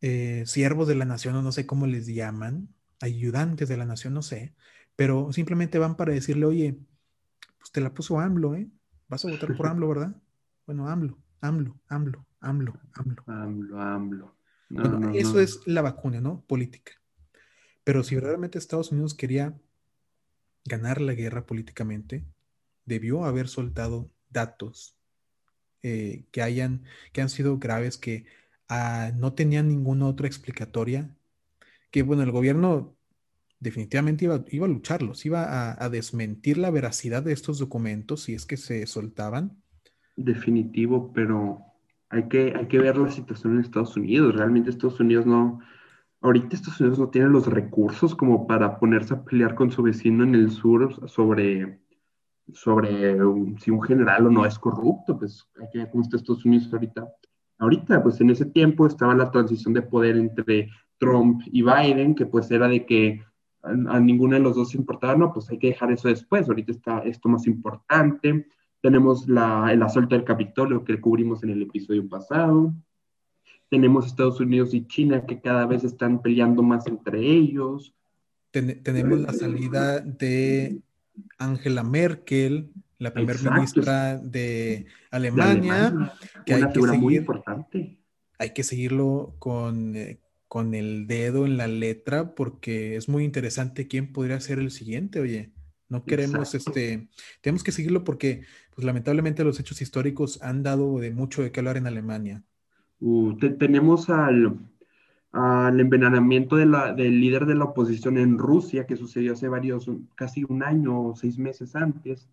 eh, 0.00 0.42
siervos 0.44 0.88
de 0.88 0.96
la 0.96 1.04
nación, 1.04 1.36
o 1.36 1.42
no 1.42 1.52
sé 1.52 1.66
cómo 1.66 1.86
les 1.86 2.08
llaman, 2.08 2.74
ayudantes 3.00 3.68
de 3.68 3.76
la 3.76 3.86
nación, 3.86 4.14
no 4.14 4.22
sé, 4.22 4.56
pero 4.96 5.32
simplemente 5.32 5.78
van 5.78 5.96
para 5.96 6.12
decirle, 6.12 6.46
oye, 6.46 6.80
pues 7.58 7.70
te 7.70 7.80
la 7.80 7.94
puso 7.94 8.18
AMLO, 8.18 8.56
¿eh? 8.56 8.68
Vas 9.08 9.24
a 9.24 9.30
votar 9.30 9.56
por 9.56 9.66
AMLO, 9.68 9.88
¿verdad? 9.88 10.16
Bueno, 10.70 10.88
AMLO, 10.88 11.18
AMLO, 11.40 11.80
AMLO, 11.88 12.26
AMLO, 12.38 12.80
AMLO. 12.92 13.24
AMLO, 13.26 13.80
AMLO. 13.82 14.36
bueno, 14.68 15.10
eso 15.10 15.40
es 15.40 15.66
la 15.66 15.82
vacuna, 15.82 16.20
¿no? 16.20 16.44
Política. 16.46 16.92
Pero 17.82 18.04
si 18.04 18.14
verdaderamente 18.14 18.56
Estados 18.56 18.92
Unidos 18.92 19.14
quería 19.14 19.58
ganar 20.64 21.00
la 21.00 21.14
guerra 21.14 21.44
políticamente, 21.44 22.24
debió 22.84 23.24
haber 23.24 23.48
soltado 23.48 24.12
datos 24.28 24.94
eh, 25.82 26.26
que 26.30 26.40
hayan, 26.40 26.84
que 27.12 27.20
han 27.20 27.30
sido 27.30 27.58
graves, 27.58 27.98
que 27.98 28.26
ah, 28.68 29.10
no 29.16 29.32
tenían 29.32 29.66
ninguna 29.66 30.06
otra 30.06 30.28
explicatoria, 30.28 31.16
que 31.90 32.04
bueno, 32.04 32.22
el 32.22 32.30
gobierno 32.30 32.94
definitivamente 33.58 34.26
iba, 34.26 34.44
iba 34.50 34.66
a 34.66 34.68
lucharlos, 34.68 35.26
iba 35.26 35.42
a, 35.42 35.84
a, 35.84 35.88
desmentir 35.88 36.58
la 36.58 36.70
veracidad 36.70 37.24
de 37.24 37.32
estos 37.32 37.58
documentos 37.58 38.22
si 38.22 38.34
es 38.34 38.46
que 38.46 38.56
se 38.56 38.86
soltaban, 38.86 39.59
definitivo, 40.24 41.12
pero 41.12 41.60
hay 42.10 42.28
que, 42.28 42.54
hay 42.56 42.66
que 42.66 42.78
ver 42.78 42.96
la 42.96 43.10
situación 43.10 43.54
en 43.54 43.60
Estados 43.60 43.96
Unidos. 43.96 44.34
Realmente 44.34 44.70
Estados 44.70 45.00
Unidos 45.00 45.26
no, 45.26 45.60
ahorita 46.20 46.56
Estados 46.56 46.80
Unidos 46.80 46.98
no 46.98 47.08
tiene 47.08 47.28
los 47.28 47.46
recursos 47.46 48.14
como 48.14 48.46
para 48.46 48.78
ponerse 48.78 49.14
a 49.14 49.24
pelear 49.24 49.54
con 49.54 49.70
su 49.70 49.82
vecino 49.82 50.24
en 50.24 50.34
el 50.34 50.50
sur 50.50 51.08
sobre, 51.08 51.80
sobre 52.52 53.16
si 53.58 53.70
un 53.70 53.82
general 53.82 54.26
o 54.26 54.30
no 54.30 54.44
es 54.44 54.58
corrupto, 54.58 55.18
pues 55.18 55.48
hay 55.60 55.68
que 55.72 55.78
ver 55.78 55.90
cómo 55.90 56.02
está 56.02 56.16
Estados 56.16 56.44
Unidos 56.44 56.68
ahorita. 56.72 57.08
Ahorita, 57.58 58.02
pues 58.02 58.20
en 58.20 58.30
ese 58.30 58.46
tiempo 58.46 58.86
estaba 58.86 59.14
la 59.14 59.30
transición 59.30 59.74
de 59.74 59.82
poder 59.82 60.16
entre 60.16 60.70
Trump 60.98 61.42
y 61.46 61.62
Biden, 61.62 62.14
que 62.14 62.26
pues 62.26 62.50
era 62.50 62.68
de 62.68 62.86
que 62.86 63.22
a, 63.62 63.68
a 63.70 64.00
ninguno 64.00 64.34
de 64.34 64.40
los 64.40 64.56
dos 64.56 64.74
importaba, 64.74 65.14
no, 65.14 65.32
pues 65.32 65.50
hay 65.50 65.58
que 65.58 65.68
dejar 65.68 65.92
eso 65.92 66.08
después, 66.08 66.48
ahorita 66.48 66.72
está 66.72 66.98
esto 67.00 67.28
más 67.28 67.46
importante, 67.46 68.46
tenemos 68.80 69.28
la, 69.28 69.72
el 69.72 69.82
asalto 69.82 70.14
del 70.14 70.24
Capitolio 70.24 70.84
que 70.84 71.00
cubrimos 71.00 71.42
en 71.42 71.50
el 71.50 71.62
episodio 71.62 72.08
pasado. 72.08 72.74
Tenemos 73.68 74.06
Estados 74.06 74.40
Unidos 74.40 74.74
y 74.74 74.86
China 74.86 75.26
que 75.26 75.40
cada 75.40 75.66
vez 75.66 75.84
están 75.84 76.22
peleando 76.22 76.62
más 76.62 76.86
entre 76.86 77.20
ellos. 77.20 77.94
tenemos 78.50 79.20
la 79.20 79.32
salida 79.32 80.00
de 80.00 80.80
Angela 81.38 81.84
Merkel, 81.84 82.70
la 82.98 83.12
primera 83.12 83.38
ministra 83.52 84.18
de 84.18 84.86
Alemania, 85.10 86.12
que 86.44 86.54
hay 86.54 86.66
que 86.72 86.80
seguir, 86.80 87.00
muy 87.00 87.16
importante. 87.16 87.98
Hay 88.38 88.52
que 88.52 88.62
seguirlo 88.62 89.34
con, 89.38 89.94
eh, 89.94 90.20
con 90.48 90.74
el 90.74 91.06
dedo 91.06 91.46
en 91.46 91.56
la 91.56 91.66
letra 91.66 92.34
porque 92.34 92.96
es 92.96 93.08
muy 93.08 93.24
interesante 93.24 93.86
quién 93.86 94.12
podría 94.12 94.40
ser 94.40 94.58
el 94.58 94.70
siguiente, 94.70 95.20
oye. 95.20 95.52
No 95.90 96.04
queremos, 96.04 96.54
este, 96.54 97.08
tenemos 97.42 97.62
que 97.62 97.72
seguirlo 97.72 98.04
porque, 98.04 98.44
pues 98.74 98.86
lamentablemente 98.86 99.44
los 99.44 99.60
hechos 99.60 99.82
históricos 99.82 100.40
han 100.42 100.62
dado 100.62 100.98
de 101.00 101.10
mucho 101.10 101.42
de 101.42 101.52
qué 101.52 101.60
hablar 101.60 101.76
en 101.76 101.86
Alemania. 101.86 102.42
Uh, 103.00 103.36
tenemos 103.58 104.08
al, 104.08 104.56
al 105.32 105.80
envenenamiento 105.80 106.56
de 106.56 106.66
la, 106.66 106.94
del 106.94 107.20
líder 107.20 107.44
de 107.44 107.56
la 107.56 107.64
oposición 107.64 108.18
en 108.18 108.38
Rusia, 108.38 108.86
que 108.86 108.96
sucedió 108.96 109.32
hace 109.32 109.48
varios, 109.48 109.90
casi 110.14 110.44
un 110.48 110.62
año 110.62 111.08
o 111.08 111.16
seis 111.16 111.38
meses 111.38 111.74
antes. 111.74 112.28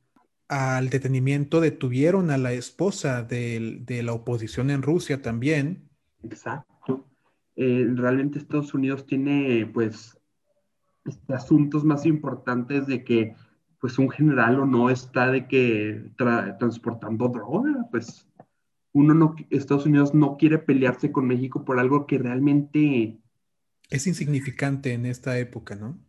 Al 0.50 0.90
detenimiento 0.90 1.60
detuvieron 1.60 2.30
a 2.32 2.38
la 2.38 2.54
esposa 2.54 3.24
de, 3.24 3.80
de 3.82 4.04
la 4.04 4.14
oposición 4.14 4.70
en 4.70 4.82
Rusia 4.82 5.22
también. 5.22 5.90
Exacto. 6.24 7.06
Eh, 7.56 7.88
realmente 7.96 8.38
Estados 8.38 8.74
Unidos 8.74 9.06
tiene, 9.08 9.70
pues, 9.74 10.16
este, 11.06 11.34
asuntos 11.34 11.84
más 11.84 12.06
importantes 12.06 12.86
de 12.86 13.04
que 13.04 13.36
pues 13.80 14.00
un 14.00 14.10
general 14.10 14.60
o 14.60 14.66
no 14.66 14.90
está 14.90 15.32
de 15.32 15.48
que 15.48 16.12
transportando 16.60 17.28
droga, 17.30 17.88
pues 17.92 18.28
uno 18.94 19.14
no, 19.14 19.36
Estados 19.50 19.86
Unidos 19.86 20.14
no 20.14 20.38
quiere 20.38 20.58
pelearse 20.58 21.12
con 21.12 21.28
México 21.28 21.64
por 21.64 21.80
algo 21.80 22.08
que 22.08 22.18
realmente... 22.18 23.20
Es 23.90 24.08
insignificante 24.08 24.94
en 24.94 25.06
esta 25.06 25.38
época, 25.38 25.76
¿no? 25.76 26.00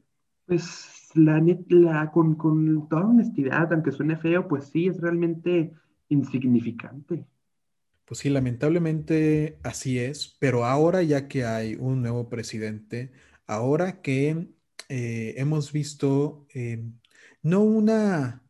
Pues 0.47 1.11
la, 1.15 1.43
la 1.69 2.11
con, 2.11 2.35
con 2.35 2.89
toda 2.89 3.07
honestidad, 3.07 3.73
aunque 3.73 3.93
suene 3.93 4.17
feo, 4.17 4.49
pues 4.49 4.69
sí, 4.69 4.87
es 4.87 5.01
realmente 5.01 5.75
insignificante. 6.09 7.27
Pues 8.07 8.21
sí, 8.21 8.31
lamentablemente 8.31 9.59
así 9.63 9.99
es, 9.99 10.37
pero 10.41 10.65
ahora 10.65 11.03
ya 11.03 11.29
que 11.29 11.45
hay 11.45 11.77
un 11.79 12.01
nuevo 12.01 12.31
presidente, 12.31 13.13
ahora 13.47 14.01
que 14.01 14.49
eh, 14.89 15.35
hemos 15.37 15.73
visto 15.73 16.47
eh, 16.55 16.83
no 17.43 17.63
una 17.63 18.43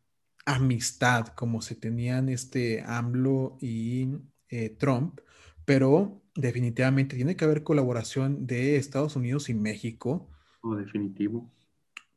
amistad 0.45 1.27
como 1.27 1.61
se 1.61 1.75
tenían 1.75 2.29
este 2.29 2.81
AMLO 2.81 3.57
y 3.61 4.07
eh, 4.49 4.69
Trump, 4.71 5.19
pero 5.65 6.23
definitivamente 6.35 7.15
tiene 7.15 7.35
que 7.35 7.45
haber 7.45 7.63
colaboración 7.63 8.47
de 8.47 8.77
Estados 8.77 9.15
Unidos 9.15 9.49
y 9.49 9.53
México. 9.53 10.29
Oh, 10.61 10.75
definitivo. 10.75 11.51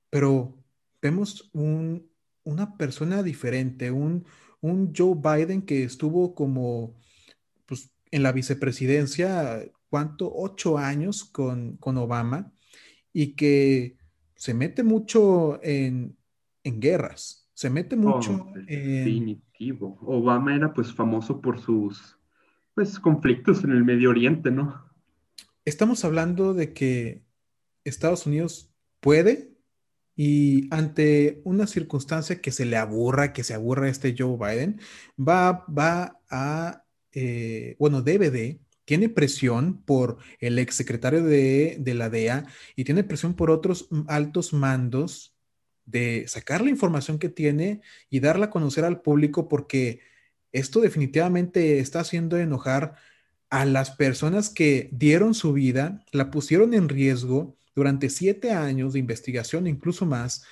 Pero 0.09 0.57
vemos 1.01 1.51
una 1.53 2.77
persona 2.77 3.23
diferente, 3.23 3.91
un, 3.91 4.25
un 4.61 4.93
Joe 4.97 5.14
Biden 5.16 5.62
que 5.62 5.85
estuvo 5.85 6.35
como 6.35 6.95
pues, 7.66 7.93
en 8.11 8.23
la 8.23 8.33
vicepresidencia, 8.33 9.62
¿cuánto? 9.91 10.33
Ocho 10.35 10.79
años 10.79 11.25
con, 11.25 11.77
con 11.77 11.99
Obama 11.99 12.53
y 13.12 13.35
que 13.35 13.99
se 14.35 14.55
mete 14.55 14.83
mucho 14.83 15.62
en, 15.62 16.16
en 16.64 16.80
guerras, 16.80 17.50
se 17.54 17.70
mete 17.70 17.96
mucho 17.96 18.48
oh, 18.48 18.52
definitivo. 18.54 19.98
Obama 20.02 20.54
era 20.54 20.72
pues 20.72 20.92
famoso 20.92 21.40
por 21.40 21.60
sus 21.60 22.18
pues 22.74 22.98
conflictos 22.98 23.64
en 23.64 23.72
el 23.72 23.84
Medio 23.84 24.10
Oriente, 24.10 24.50
¿no? 24.50 24.84
Estamos 25.64 26.04
hablando 26.04 26.54
de 26.54 26.72
que 26.72 27.22
Estados 27.84 28.26
Unidos 28.26 28.72
puede 29.00 29.52
y 30.16 30.68
ante 30.74 31.40
una 31.44 31.66
circunstancia 31.66 32.40
que 32.40 32.50
se 32.50 32.64
le 32.64 32.76
aburra, 32.76 33.32
que 33.32 33.44
se 33.44 33.54
aburra 33.54 33.88
este 33.88 34.14
Joe 34.16 34.36
Biden, 34.36 34.80
va, 35.18 35.64
va 35.66 36.20
a, 36.30 36.84
eh, 37.12 37.76
bueno, 37.78 38.02
debe 38.02 38.30
de, 38.30 38.60
tiene 38.84 39.08
presión 39.08 39.82
por 39.82 40.18
el 40.40 40.58
exsecretario 40.58 41.22
de, 41.22 41.76
de 41.78 41.94
la 41.94 42.10
DEA 42.10 42.46
y 42.76 42.84
tiene 42.84 43.04
presión 43.04 43.34
por 43.34 43.50
otros 43.50 43.88
altos 44.08 44.52
mandos 44.52 45.32
de 45.85 46.24
sacar 46.28 46.62
la 46.62 46.70
información 46.70 47.18
que 47.18 47.28
tiene 47.28 47.80
y 48.11 48.20
darla 48.20 48.47
a 48.47 48.51
conocer 48.51 48.85
al 48.85 49.03
público 49.03 49.49
porque 49.49 50.01
esto 50.53 50.80
definitivamente 50.80 51.78
está 51.78 52.01
haciendo 52.01 52.37
enojar 52.37 52.95
a 53.51 53.64
las 53.64 53.91
personas 53.91 54.49
que 54.49 54.89
dieron 54.93 55.35
su 55.35 55.53
vida, 55.53 56.05
la 56.12 56.30
pusieron 56.30 56.74
en 56.74 56.89
riesgo 56.89 57.57
durante 57.74 58.11
siete 58.11 58.53
años 58.53 58.93
de 58.93 58.99
investigación, 58.99 59.66
incluso 59.66 60.07
más, 60.07 60.45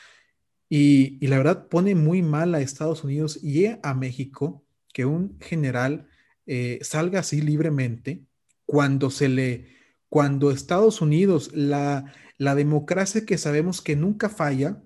y, 0.69 1.27
la 1.27 1.39
verdad 1.39 1.67
pone 1.69 1.95
muy 1.95 2.23
mal 2.23 2.55
a 2.55 2.61
Estados 2.61 3.03
Unidos 3.03 3.43
y 3.43 3.67
a 3.67 3.95
México 3.95 4.65
que 4.93 5.05
un 5.05 5.37
general 5.41 6.09
eh, 6.47 6.79
salga 6.83 7.21
así 7.21 7.41
libremente 7.41 8.25
cuando 8.67 9.11
se 9.11 9.29
le, 9.29 9.69
cuando 10.09 10.51
Estados 10.51 11.01
Unidos, 11.01 11.51
la, 11.55 12.13
la 12.39 12.55
democracia 12.55 13.27
que 13.27 13.39
sabemos 13.39 13.83
que 13.83 13.97
nunca 13.97 14.29
falla, 14.29 14.83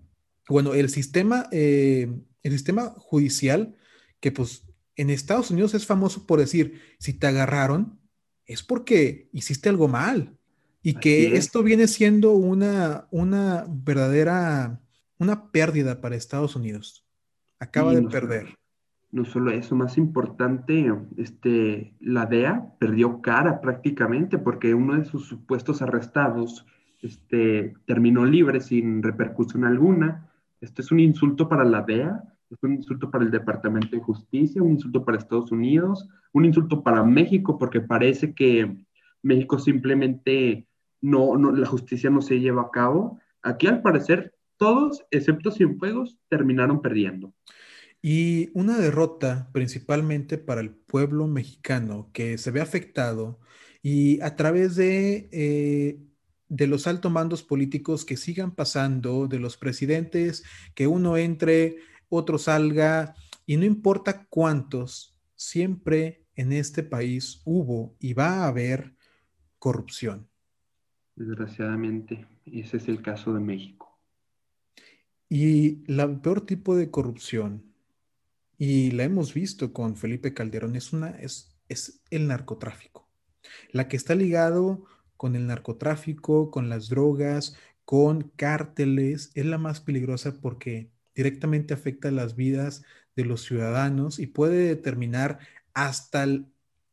bueno, 0.49 0.75
el 0.75 0.91
sistema, 0.91 1.47
eh, 1.53 2.13
el 2.43 2.53
sistema 2.53 2.91
judicial, 2.97 3.75
que 4.21 4.33
pues 4.33 4.67
en 4.97 5.11
Estados 5.11 5.51
Unidos 5.51 5.75
es 5.75 5.87
famoso 5.87 6.27
por 6.27 6.39
decir, 6.39 6.81
si 6.99 7.15
te 7.15 7.27
agarraron, 7.27 7.99
es 8.47 8.63
porque 8.63 9.29
hiciste 9.33 9.69
algo 9.69 9.89
mal. 9.89 10.37
Y 10.87 10.95
que 10.95 11.37
esto 11.37 11.63
viene 11.63 11.89
siendo 11.89 12.33
una, 12.33 13.09
una 13.11 13.65
verdadera, 13.67 14.83
una 15.19 15.51
pérdida 15.51 16.03
para 16.03 16.15
Estados 16.15 16.57
Unidos. 16.57 17.07
Acaba 17.59 17.95
de 17.95 18.03
perder. 18.03 18.55
no 19.11 19.25
solo 19.25 19.51
eso, 19.51 19.75
más 19.77 19.97
importante, 19.97 20.93
este, 21.17 21.95
la 22.01 22.27
DEA 22.27 22.75
perdió 22.79 23.23
cara 23.23 23.63
prácticamente 23.63 24.37
porque 24.37 24.75
uno 24.75 24.99
de 24.99 25.07
sus 25.07 25.27
supuestos 25.27 25.81
arrestados 25.81 26.67
este, 27.01 27.73
terminó 27.87 28.27
libre 28.27 28.61
sin 28.61 29.03
repercusión 29.03 29.65
alguna 29.65 30.34
este 30.65 30.83
es 30.83 30.91
un 30.91 31.01
insulto 31.01 31.49
para 31.49 31.65
la 31.65 31.83
DEA, 31.83 32.23
es 32.51 32.63
un 32.63 32.75
insulto 32.75 33.11
para 33.11 33.25
el 33.25 33.31
Departamento 33.31 33.97
de 33.97 34.03
Justicia, 34.03 34.63
un 34.63 34.73
insulto 34.73 35.05
para 35.05 35.19
Estados 35.19 35.53
Unidos, 35.53 36.09
un 36.33 36.45
insulto 36.45 36.83
para 36.83 37.03
México, 37.03 37.59
porque 37.59 37.81
parece 37.81 38.35
que 38.35 38.77
México 39.23 39.59
simplemente 39.59 40.67
no, 41.01 41.37
no 41.37 41.53
la 41.53 41.67
justicia 41.67 42.11
no 42.11 42.23
se 42.23 42.41
lleva 42.41 42.63
a 42.63 42.71
cabo. 42.71 43.21
Aquí 43.43 43.67
al 43.67 43.83
parecer 43.83 44.35
todos, 44.57 45.05
excepto 45.11 45.51
Cienfuegos, 45.51 46.19
terminaron 46.29 46.81
perdiendo. 46.81 47.35
Y 48.01 48.51
una 48.55 48.77
derrota 48.77 49.49
principalmente 49.53 50.39
para 50.39 50.61
el 50.61 50.71
pueblo 50.71 51.27
mexicano 51.27 52.11
que 52.13 52.39
se 52.39 52.51
ve 52.51 52.61
afectado 52.61 53.41
y 53.83 54.21
a 54.21 54.37
través 54.37 54.77
de 54.77 55.29
eh, 55.33 55.99
de 56.55 56.69
los 56.69 56.87
altos 56.87 57.11
mandos 57.11 57.43
políticos 57.43 58.05
que 58.05 58.17
sigan 58.17 58.55
pasando, 58.55 59.27
de 59.27 59.41
los 59.41 59.57
presidentes, 59.57 60.45
que 60.77 60.87
uno 60.87 61.17
entre, 61.17 61.79
otro 62.09 62.39
salga, 62.39 63.17
y 63.45 63.57
no 63.57 63.65
importa 63.65 64.25
cuántos, 64.31 65.19
siempre 65.35 66.25
en 66.37 66.53
este 66.53 66.85
país 66.85 67.43
hubo 67.45 67.97
y 67.99 68.13
va 68.13 68.45
a 68.45 68.47
haber 68.47 68.95
corrupción. 69.59 70.29
Desgraciadamente, 71.17 72.25
ese 72.47 72.77
es 72.77 72.87
el 72.87 73.03
caso 73.03 73.35
de 73.35 73.41
México. 73.41 73.99
Y 75.29 75.83
el 75.91 76.21
peor 76.21 76.43
tipo 76.43 76.77
de 76.77 76.89
corrupción, 76.89 77.65
y 78.59 78.93
la 78.93 79.03
hemos 79.03 79.35
visto 79.35 79.73
con 79.73 79.97
Felipe 79.97 80.33
Calderón, 80.35 80.77
es, 80.77 80.93
una, 80.93 81.11
es, 81.11 81.59
es 81.69 82.01
el 82.11 82.29
narcotráfico, 82.29 83.11
la 83.73 83.89
que 83.89 83.97
está 83.97 84.15
ligado 84.15 84.87
con 85.25 85.37
el 85.37 85.47
narcotráfico, 85.47 86.51
con 86.51 86.69
las 86.69 86.91
drogas, 86.91 87.57
con 87.87 88.31
cárteles, 88.37 89.31
es 89.33 89.47
la 89.47 89.57
más 89.57 89.81
peligrosa 89.81 90.39
porque 90.39 90.91
directamente 91.15 91.73
afecta 91.73 92.11
las 92.11 92.37
vidas 92.37 92.83
de 93.17 93.25
los 93.25 93.43
ciudadanos 93.43 94.19
y 94.19 94.27
puede 94.27 94.67
determinar 94.69 95.39
hasta, 95.73 96.27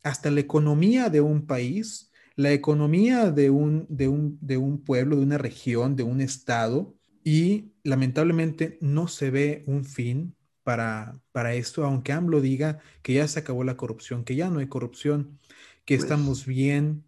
hasta 0.02 0.32
la 0.32 0.40
economía 0.40 1.10
de 1.10 1.20
un 1.20 1.46
país, 1.46 2.10
la 2.38 2.54
economía 2.54 3.32
de 3.32 3.50
un, 3.50 3.86
de, 3.90 4.08
un, 4.08 4.38
de 4.40 4.56
un 4.56 4.82
pueblo, 4.82 5.18
de 5.18 5.24
una 5.24 5.38
región, 5.38 5.98
de 5.98 6.04
un 6.04 6.22
estado, 6.22 6.96
y 7.26 7.74
lamentablemente 7.84 8.78
no 8.80 9.10
se 9.10 9.30
ve 9.30 9.66
un 9.68 9.84
fin 9.84 10.38
para, 10.64 11.20
para 11.34 11.54
esto, 11.54 11.84
aunque 11.84 12.14
AMLO 12.14 12.40
diga 12.40 12.80
que 13.02 13.16
ya 13.16 13.28
se 13.28 13.40
acabó 13.40 13.66
la 13.66 13.76
corrupción, 13.76 14.24
que 14.24 14.38
ya 14.38 14.50
no 14.50 14.60
hay 14.60 14.68
corrupción, 14.68 15.38
que 15.84 15.96
pues 15.96 16.06
estamos 16.06 16.46
bien, 16.46 17.04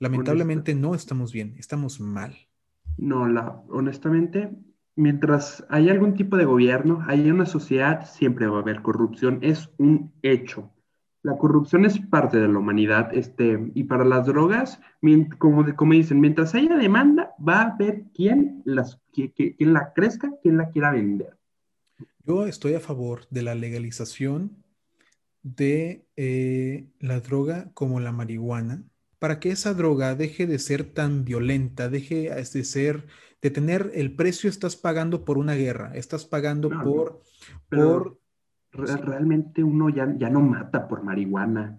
Lamentablemente 0.00 0.74
no 0.74 0.94
estamos 0.94 1.32
bien, 1.32 1.54
estamos 1.58 2.00
mal. 2.00 2.36
No, 2.96 3.28
la, 3.28 3.62
honestamente, 3.68 4.50
mientras 4.96 5.64
hay 5.68 5.88
algún 5.88 6.14
tipo 6.14 6.36
de 6.36 6.44
gobierno, 6.44 7.04
hay 7.06 7.30
una 7.30 7.46
sociedad, 7.46 8.06
siempre 8.06 8.46
va 8.46 8.58
a 8.58 8.62
haber 8.62 8.82
corrupción, 8.82 9.38
es 9.42 9.70
un 9.78 10.12
hecho. 10.22 10.72
La 11.22 11.36
corrupción 11.36 11.84
es 11.84 11.98
parte 11.98 12.38
de 12.38 12.48
la 12.48 12.58
humanidad, 12.58 13.10
este, 13.12 13.70
y 13.74 13.84
para 13.84 14.04
las 14.04 14.26
drogas, 14.26 14.80
como, 15.38 15.64
como 15.76 15.92
dicen, 15.92 16.20
mientras 16.20 16.54
haya 16.54 16.76
demanda, 16.76 17.34
va 17.46 17.62
a 17.62 17.74
haber 17.74 18.04
quien, 18.14 18.62
las, 18.64 19.00
quien 19.12 19.72
la 19.72 19.92
crezca, 19.92 20.32
quien 20.42 20.56
la 20.56 20.70
quiera 20.70 20.92
vender. 20.92 21.36
Yo 22.24 22.46
estoy 22.46 22.74
a 22.74 22.80
favor 22.80 23.26
de 23.30 23.42
la 23.42 23.54
legalización 23.54 24.64
de 25.42 26.04
eh, 26.16 26.86
la 27.00 27.20
droga 27.20 27.70
como 27.74 28.00
la 28.00 28.12
marihuana 28.12 28.84
para 29.18 29.40
que 29.40 29.50
esa 29.50 29.74
droga 29.74 30.14
deje 30.14 30.46
de 30.46 30.58
ser 30.58 30.84
tan 30.84 31.24
violenta, 31.24 31.88
deje 31.88 32.30
de 32.30 32.64
ser, 32.64 33.06
de 33.42 33.50
tener 33.50 33.90
el 33.94 34.14
precio, 34.14 34.48
estás 34.48 34.76
pagando 34.76 35.24
por 35.24 35.38
una 35.38 35.54
guerra, 35.54 35.92
estás 35.94 36.24
pagando 36.24 36.70
por... 36.70 37.22
por 37.68 38.18
realmente 38.70 39.64
uno 39.64 39.88
ya, 39.88 40.14
ya 40.16 40.28
no 40.30 40.40
mata 40.40 40.86
por 40.88 41.02
marihuana. 41.02 41.78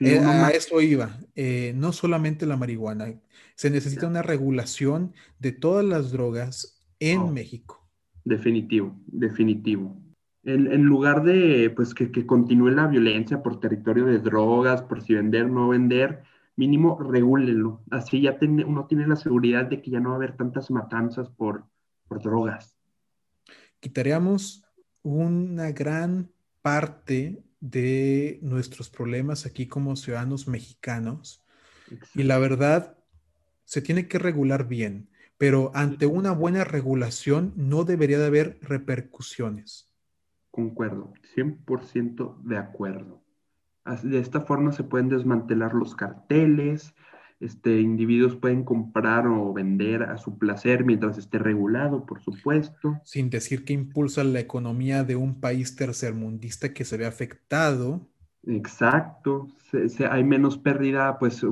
Eh, 0.00 0.18
a 0.18 0.50
eso 0.50 0.80
iba, 0.80 1.18
eh, 1.34 1.72
no 1.76 1.92
solamente 1.92 2.46
la 2.46 2.56
marihuana, 2.56 3.14
se 3.54 3.70
necesita 3.70 4.06
una 4.06 4.22
regulación 4.22 5.12
de 5.38 5.52
todas 5.52 5.84
las 5.84 6.12
drogas 6.12 6.84
en 6.98 7.20
oh, 7.20 7.32
México. 7.32 7.88
Definitivo, 8.24 8.94
definitivo. 9.06 9.96
En, 10.46 10.82
lugar 10.82 11.24
de 11.24 11.72
pues 11.74 11.94
que, 11.94 12.10
que, 12.10 12.26
continúe 12.26 12.68
la 12.68 12.86
violencia 12.86 13.42
por 13.42 13.60
territorio 13.60 14.04
de 14.04 14.18
drogas, 14.18 14.82
por 14.82 15.02
si 15.02 15.14
vender, 15.14 15.48
no 15.48 15.68
vender, 15.68 16.22
mínimo 16.56 16.98
regúlelo. 16.98 17.82
Así 17.90 18.22
ya 18.22 18.38
tiene, 18.38 18.64
uno 18.64 18.86
tiene 18.86 19.06
la 19.06 19.16
seguridad 19.16 19.66
de 19.66 19.82
que 19.82 19.90
ya 19.90 20.00
no 20.00 20.10
va 20.10 20.14
a 20.14 20.18
haber 20.18 20.36
tantas 20.36 20.70
matanzas 20.70 21.28
por, 21.30 21.64
por 22.08 22.22
drogas. 22.22 22.76
Quitaríamos 23.80 24.64
una 25.02 25.72
gran 25.72 26.30
parte 26.62 27.42
de 27.60 28.38
nuestros 28.42 28.90
problemas 28.90 29.46
aquí 29.46 29.66
como 29.66 29.96
ciudadanos 29.96 30.48
mexicanos. 30.48 31.42
Y 32.14 32.22
la 32.22 32.38
verdad, 32.38 32.98
se 33.64 33.82
tiene 33.82 34.08
que 34.08 34.18
regular 34.18 34.68
bien, 34.68 35.08
pero 35.38 35.70
ante 35.74 36.06
una 36.06 36.32
buena 36.32 36.64
regulación 36.64 37.52
no 37.56 37.84
debería 37.84 38.18
de 38.18 38.26
haber 38.26 38.58
repercusiones. 38.62 39.90
Concuerdo, 40.50 41.12
100% 41.34 42.42
de 42.42 42.58
acuerdo. 42.58 43.23
De 44.02 44.18
esta 44.18 44.40
forma 44.40 44.72
se 44.72 44.84
pueden 44.84 45.08
desmantelar 45.08 45.74
los 45.74 45.94
carteles, 45.94 46.94
este, 47.40 47.80
individuos 47.80 48.36
pueden 48.36 48.64
comprar 48.64 49.26
o 49.26 49.52
vender 49.52 50.04
a 50.04 50.16
su 50.16 50.38
placer 50.38 50.84
mientras 50.84 51.18
esté 51.18 51.38
regulado, 51.38 52.06
por 52.06 52.22
supuesto. 52.22 52.98
Sin 53.04 53.28
decir 53.28 53.64
que 53.64 53.74
impulsa 53.74 54.24
la 54.24 54.40
economía 54.40 55.04
de 55.04 55.16
un 55.16 55.40
país 55.40 55.76
tercermundista 55.76 56.72
que 56.72 56.84
se 56.84 56.96
ve 56.96 57.06
afectado. 57.06 58.08
Exacto, 58.46 59.48
hay 60.10 60.24
menos 60.24 60.58
pérdida 60.58 61.18
pues, 61.18 61.44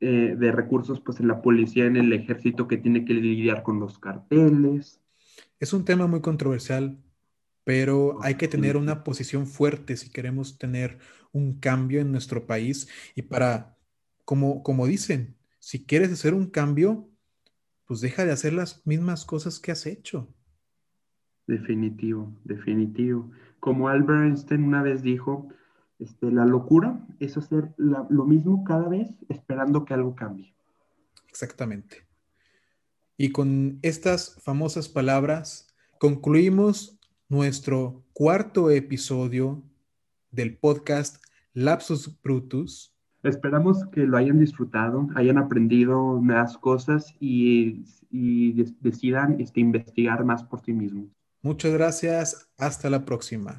eh, 0.00 0.34
de 0.36 0.52
recursos 0.52 1.00
pues, 1.00 1.20
en 1.20 1.28
la 1.28 1.42
policía, 1.42 1.84
en 1.84 1.96
el 1.96 2.12
ejército 2.12 2.66
que 2.66 2.76
tiene 2.76 3.04
que 3.04 3.14
lidiar 3.14 3.62
con 3.62 3.80
los 3.80 3.98
carteles. 3.98 5.00
Es 5.60 5.72
un 5.72 5.84
tema 5.84 6.06
muy 6.06 6.20
controversial, 6.20 6.98
pero 7.68 8.16
hay 8.22 8.36
que 8.36 8.48
tener 8.48 8.78
una 8.78 9.04
posición 9.04 9.46
fuerte 9.46 9.98
si 9.98 10.08
queremos 10.08 10.56
tener 10.56 10.96
un 11.32 11.60
cambio 11.60 12.00
en 12.00 12.10
nuestro 12.10 12.46
país 12.46 12.88
y 13.14 13.20
para, 13.20 13.76
como, 14.24 14.62
como 14.62 14.86
dicen, 14.86 15.36
si 15.58 15.84
quieres 15.84 16.10
hacer 16.10 16.32
un 16.32 16.46
cambio, 16.46 17.10
pues 17.84 18.00
deja 18.00 18.24
de 18.24 18.32
hacer 18.32 18.54
las 18.54 18.86
mismas 18.86 19.26
cosas 19.26 19.60
que 19.60 19.70
has 19.70 19.84
hecho. 19.84 20.34
Definitivo, 21.46 22.32
definitivo. 22.42 23.30
Como 23.60 23.90
Albert 23.90 24.24
Einstein 24.24 24.64
una 24.64 24.82
vez 24.82 25.02
dijo, 25.02 25.50
este, 25.98 26.30
la 26.30 26.46
locura 26.46 27.06
es 27.20 27.36
hacer 27.36 27.74
lo 27.76 28.24
mismo 28.24 28.64
cada 28.64 28.88
vez 28.88 29.10
esperando 29.28 29.84
que 29.84 29.92
algo 29.92 30.14
cambie. 30.14 30.54
Exactamente. 31.28 32.06
Y 33.18 33.30
con 33.30 33.78
estas 33.82 34.40
famosas 34.42 34.88
palabras 34.88 35.66
concluimos 35.98 36.97
nuestro 37.28 38.02
cuarto 38.14 38.70
episodio 38.70 39.62
del 40.30 40.56
podcast 40.56 41.22
Lapsus 41.52 42.16
Brutus. 42.22 42.94
Esperamos 43.22 43.84
que 43.92 44.00
lo 44.00 44.16
hayan 44.16 44.38
disfrutado, 44.38 45.08
hayan 45.14 45.38
aprendido 45.38 46.20
más 46.20 46.56
cosas 46.56 47.14
y, 47.20 47.84
decidan 48.80 49.40
este, 49.40 49.60
investigar 49.60 50.24
más 50.24 50.42
por 50.44 50.62
sí 50.62 50.72
mismos. 50.72 51.08
Muchas 51.42 51.72
gracias. 51.72 52.48
Hasta 52.56 52.88
la 52.88 53.04
próxima. 53.04 53.56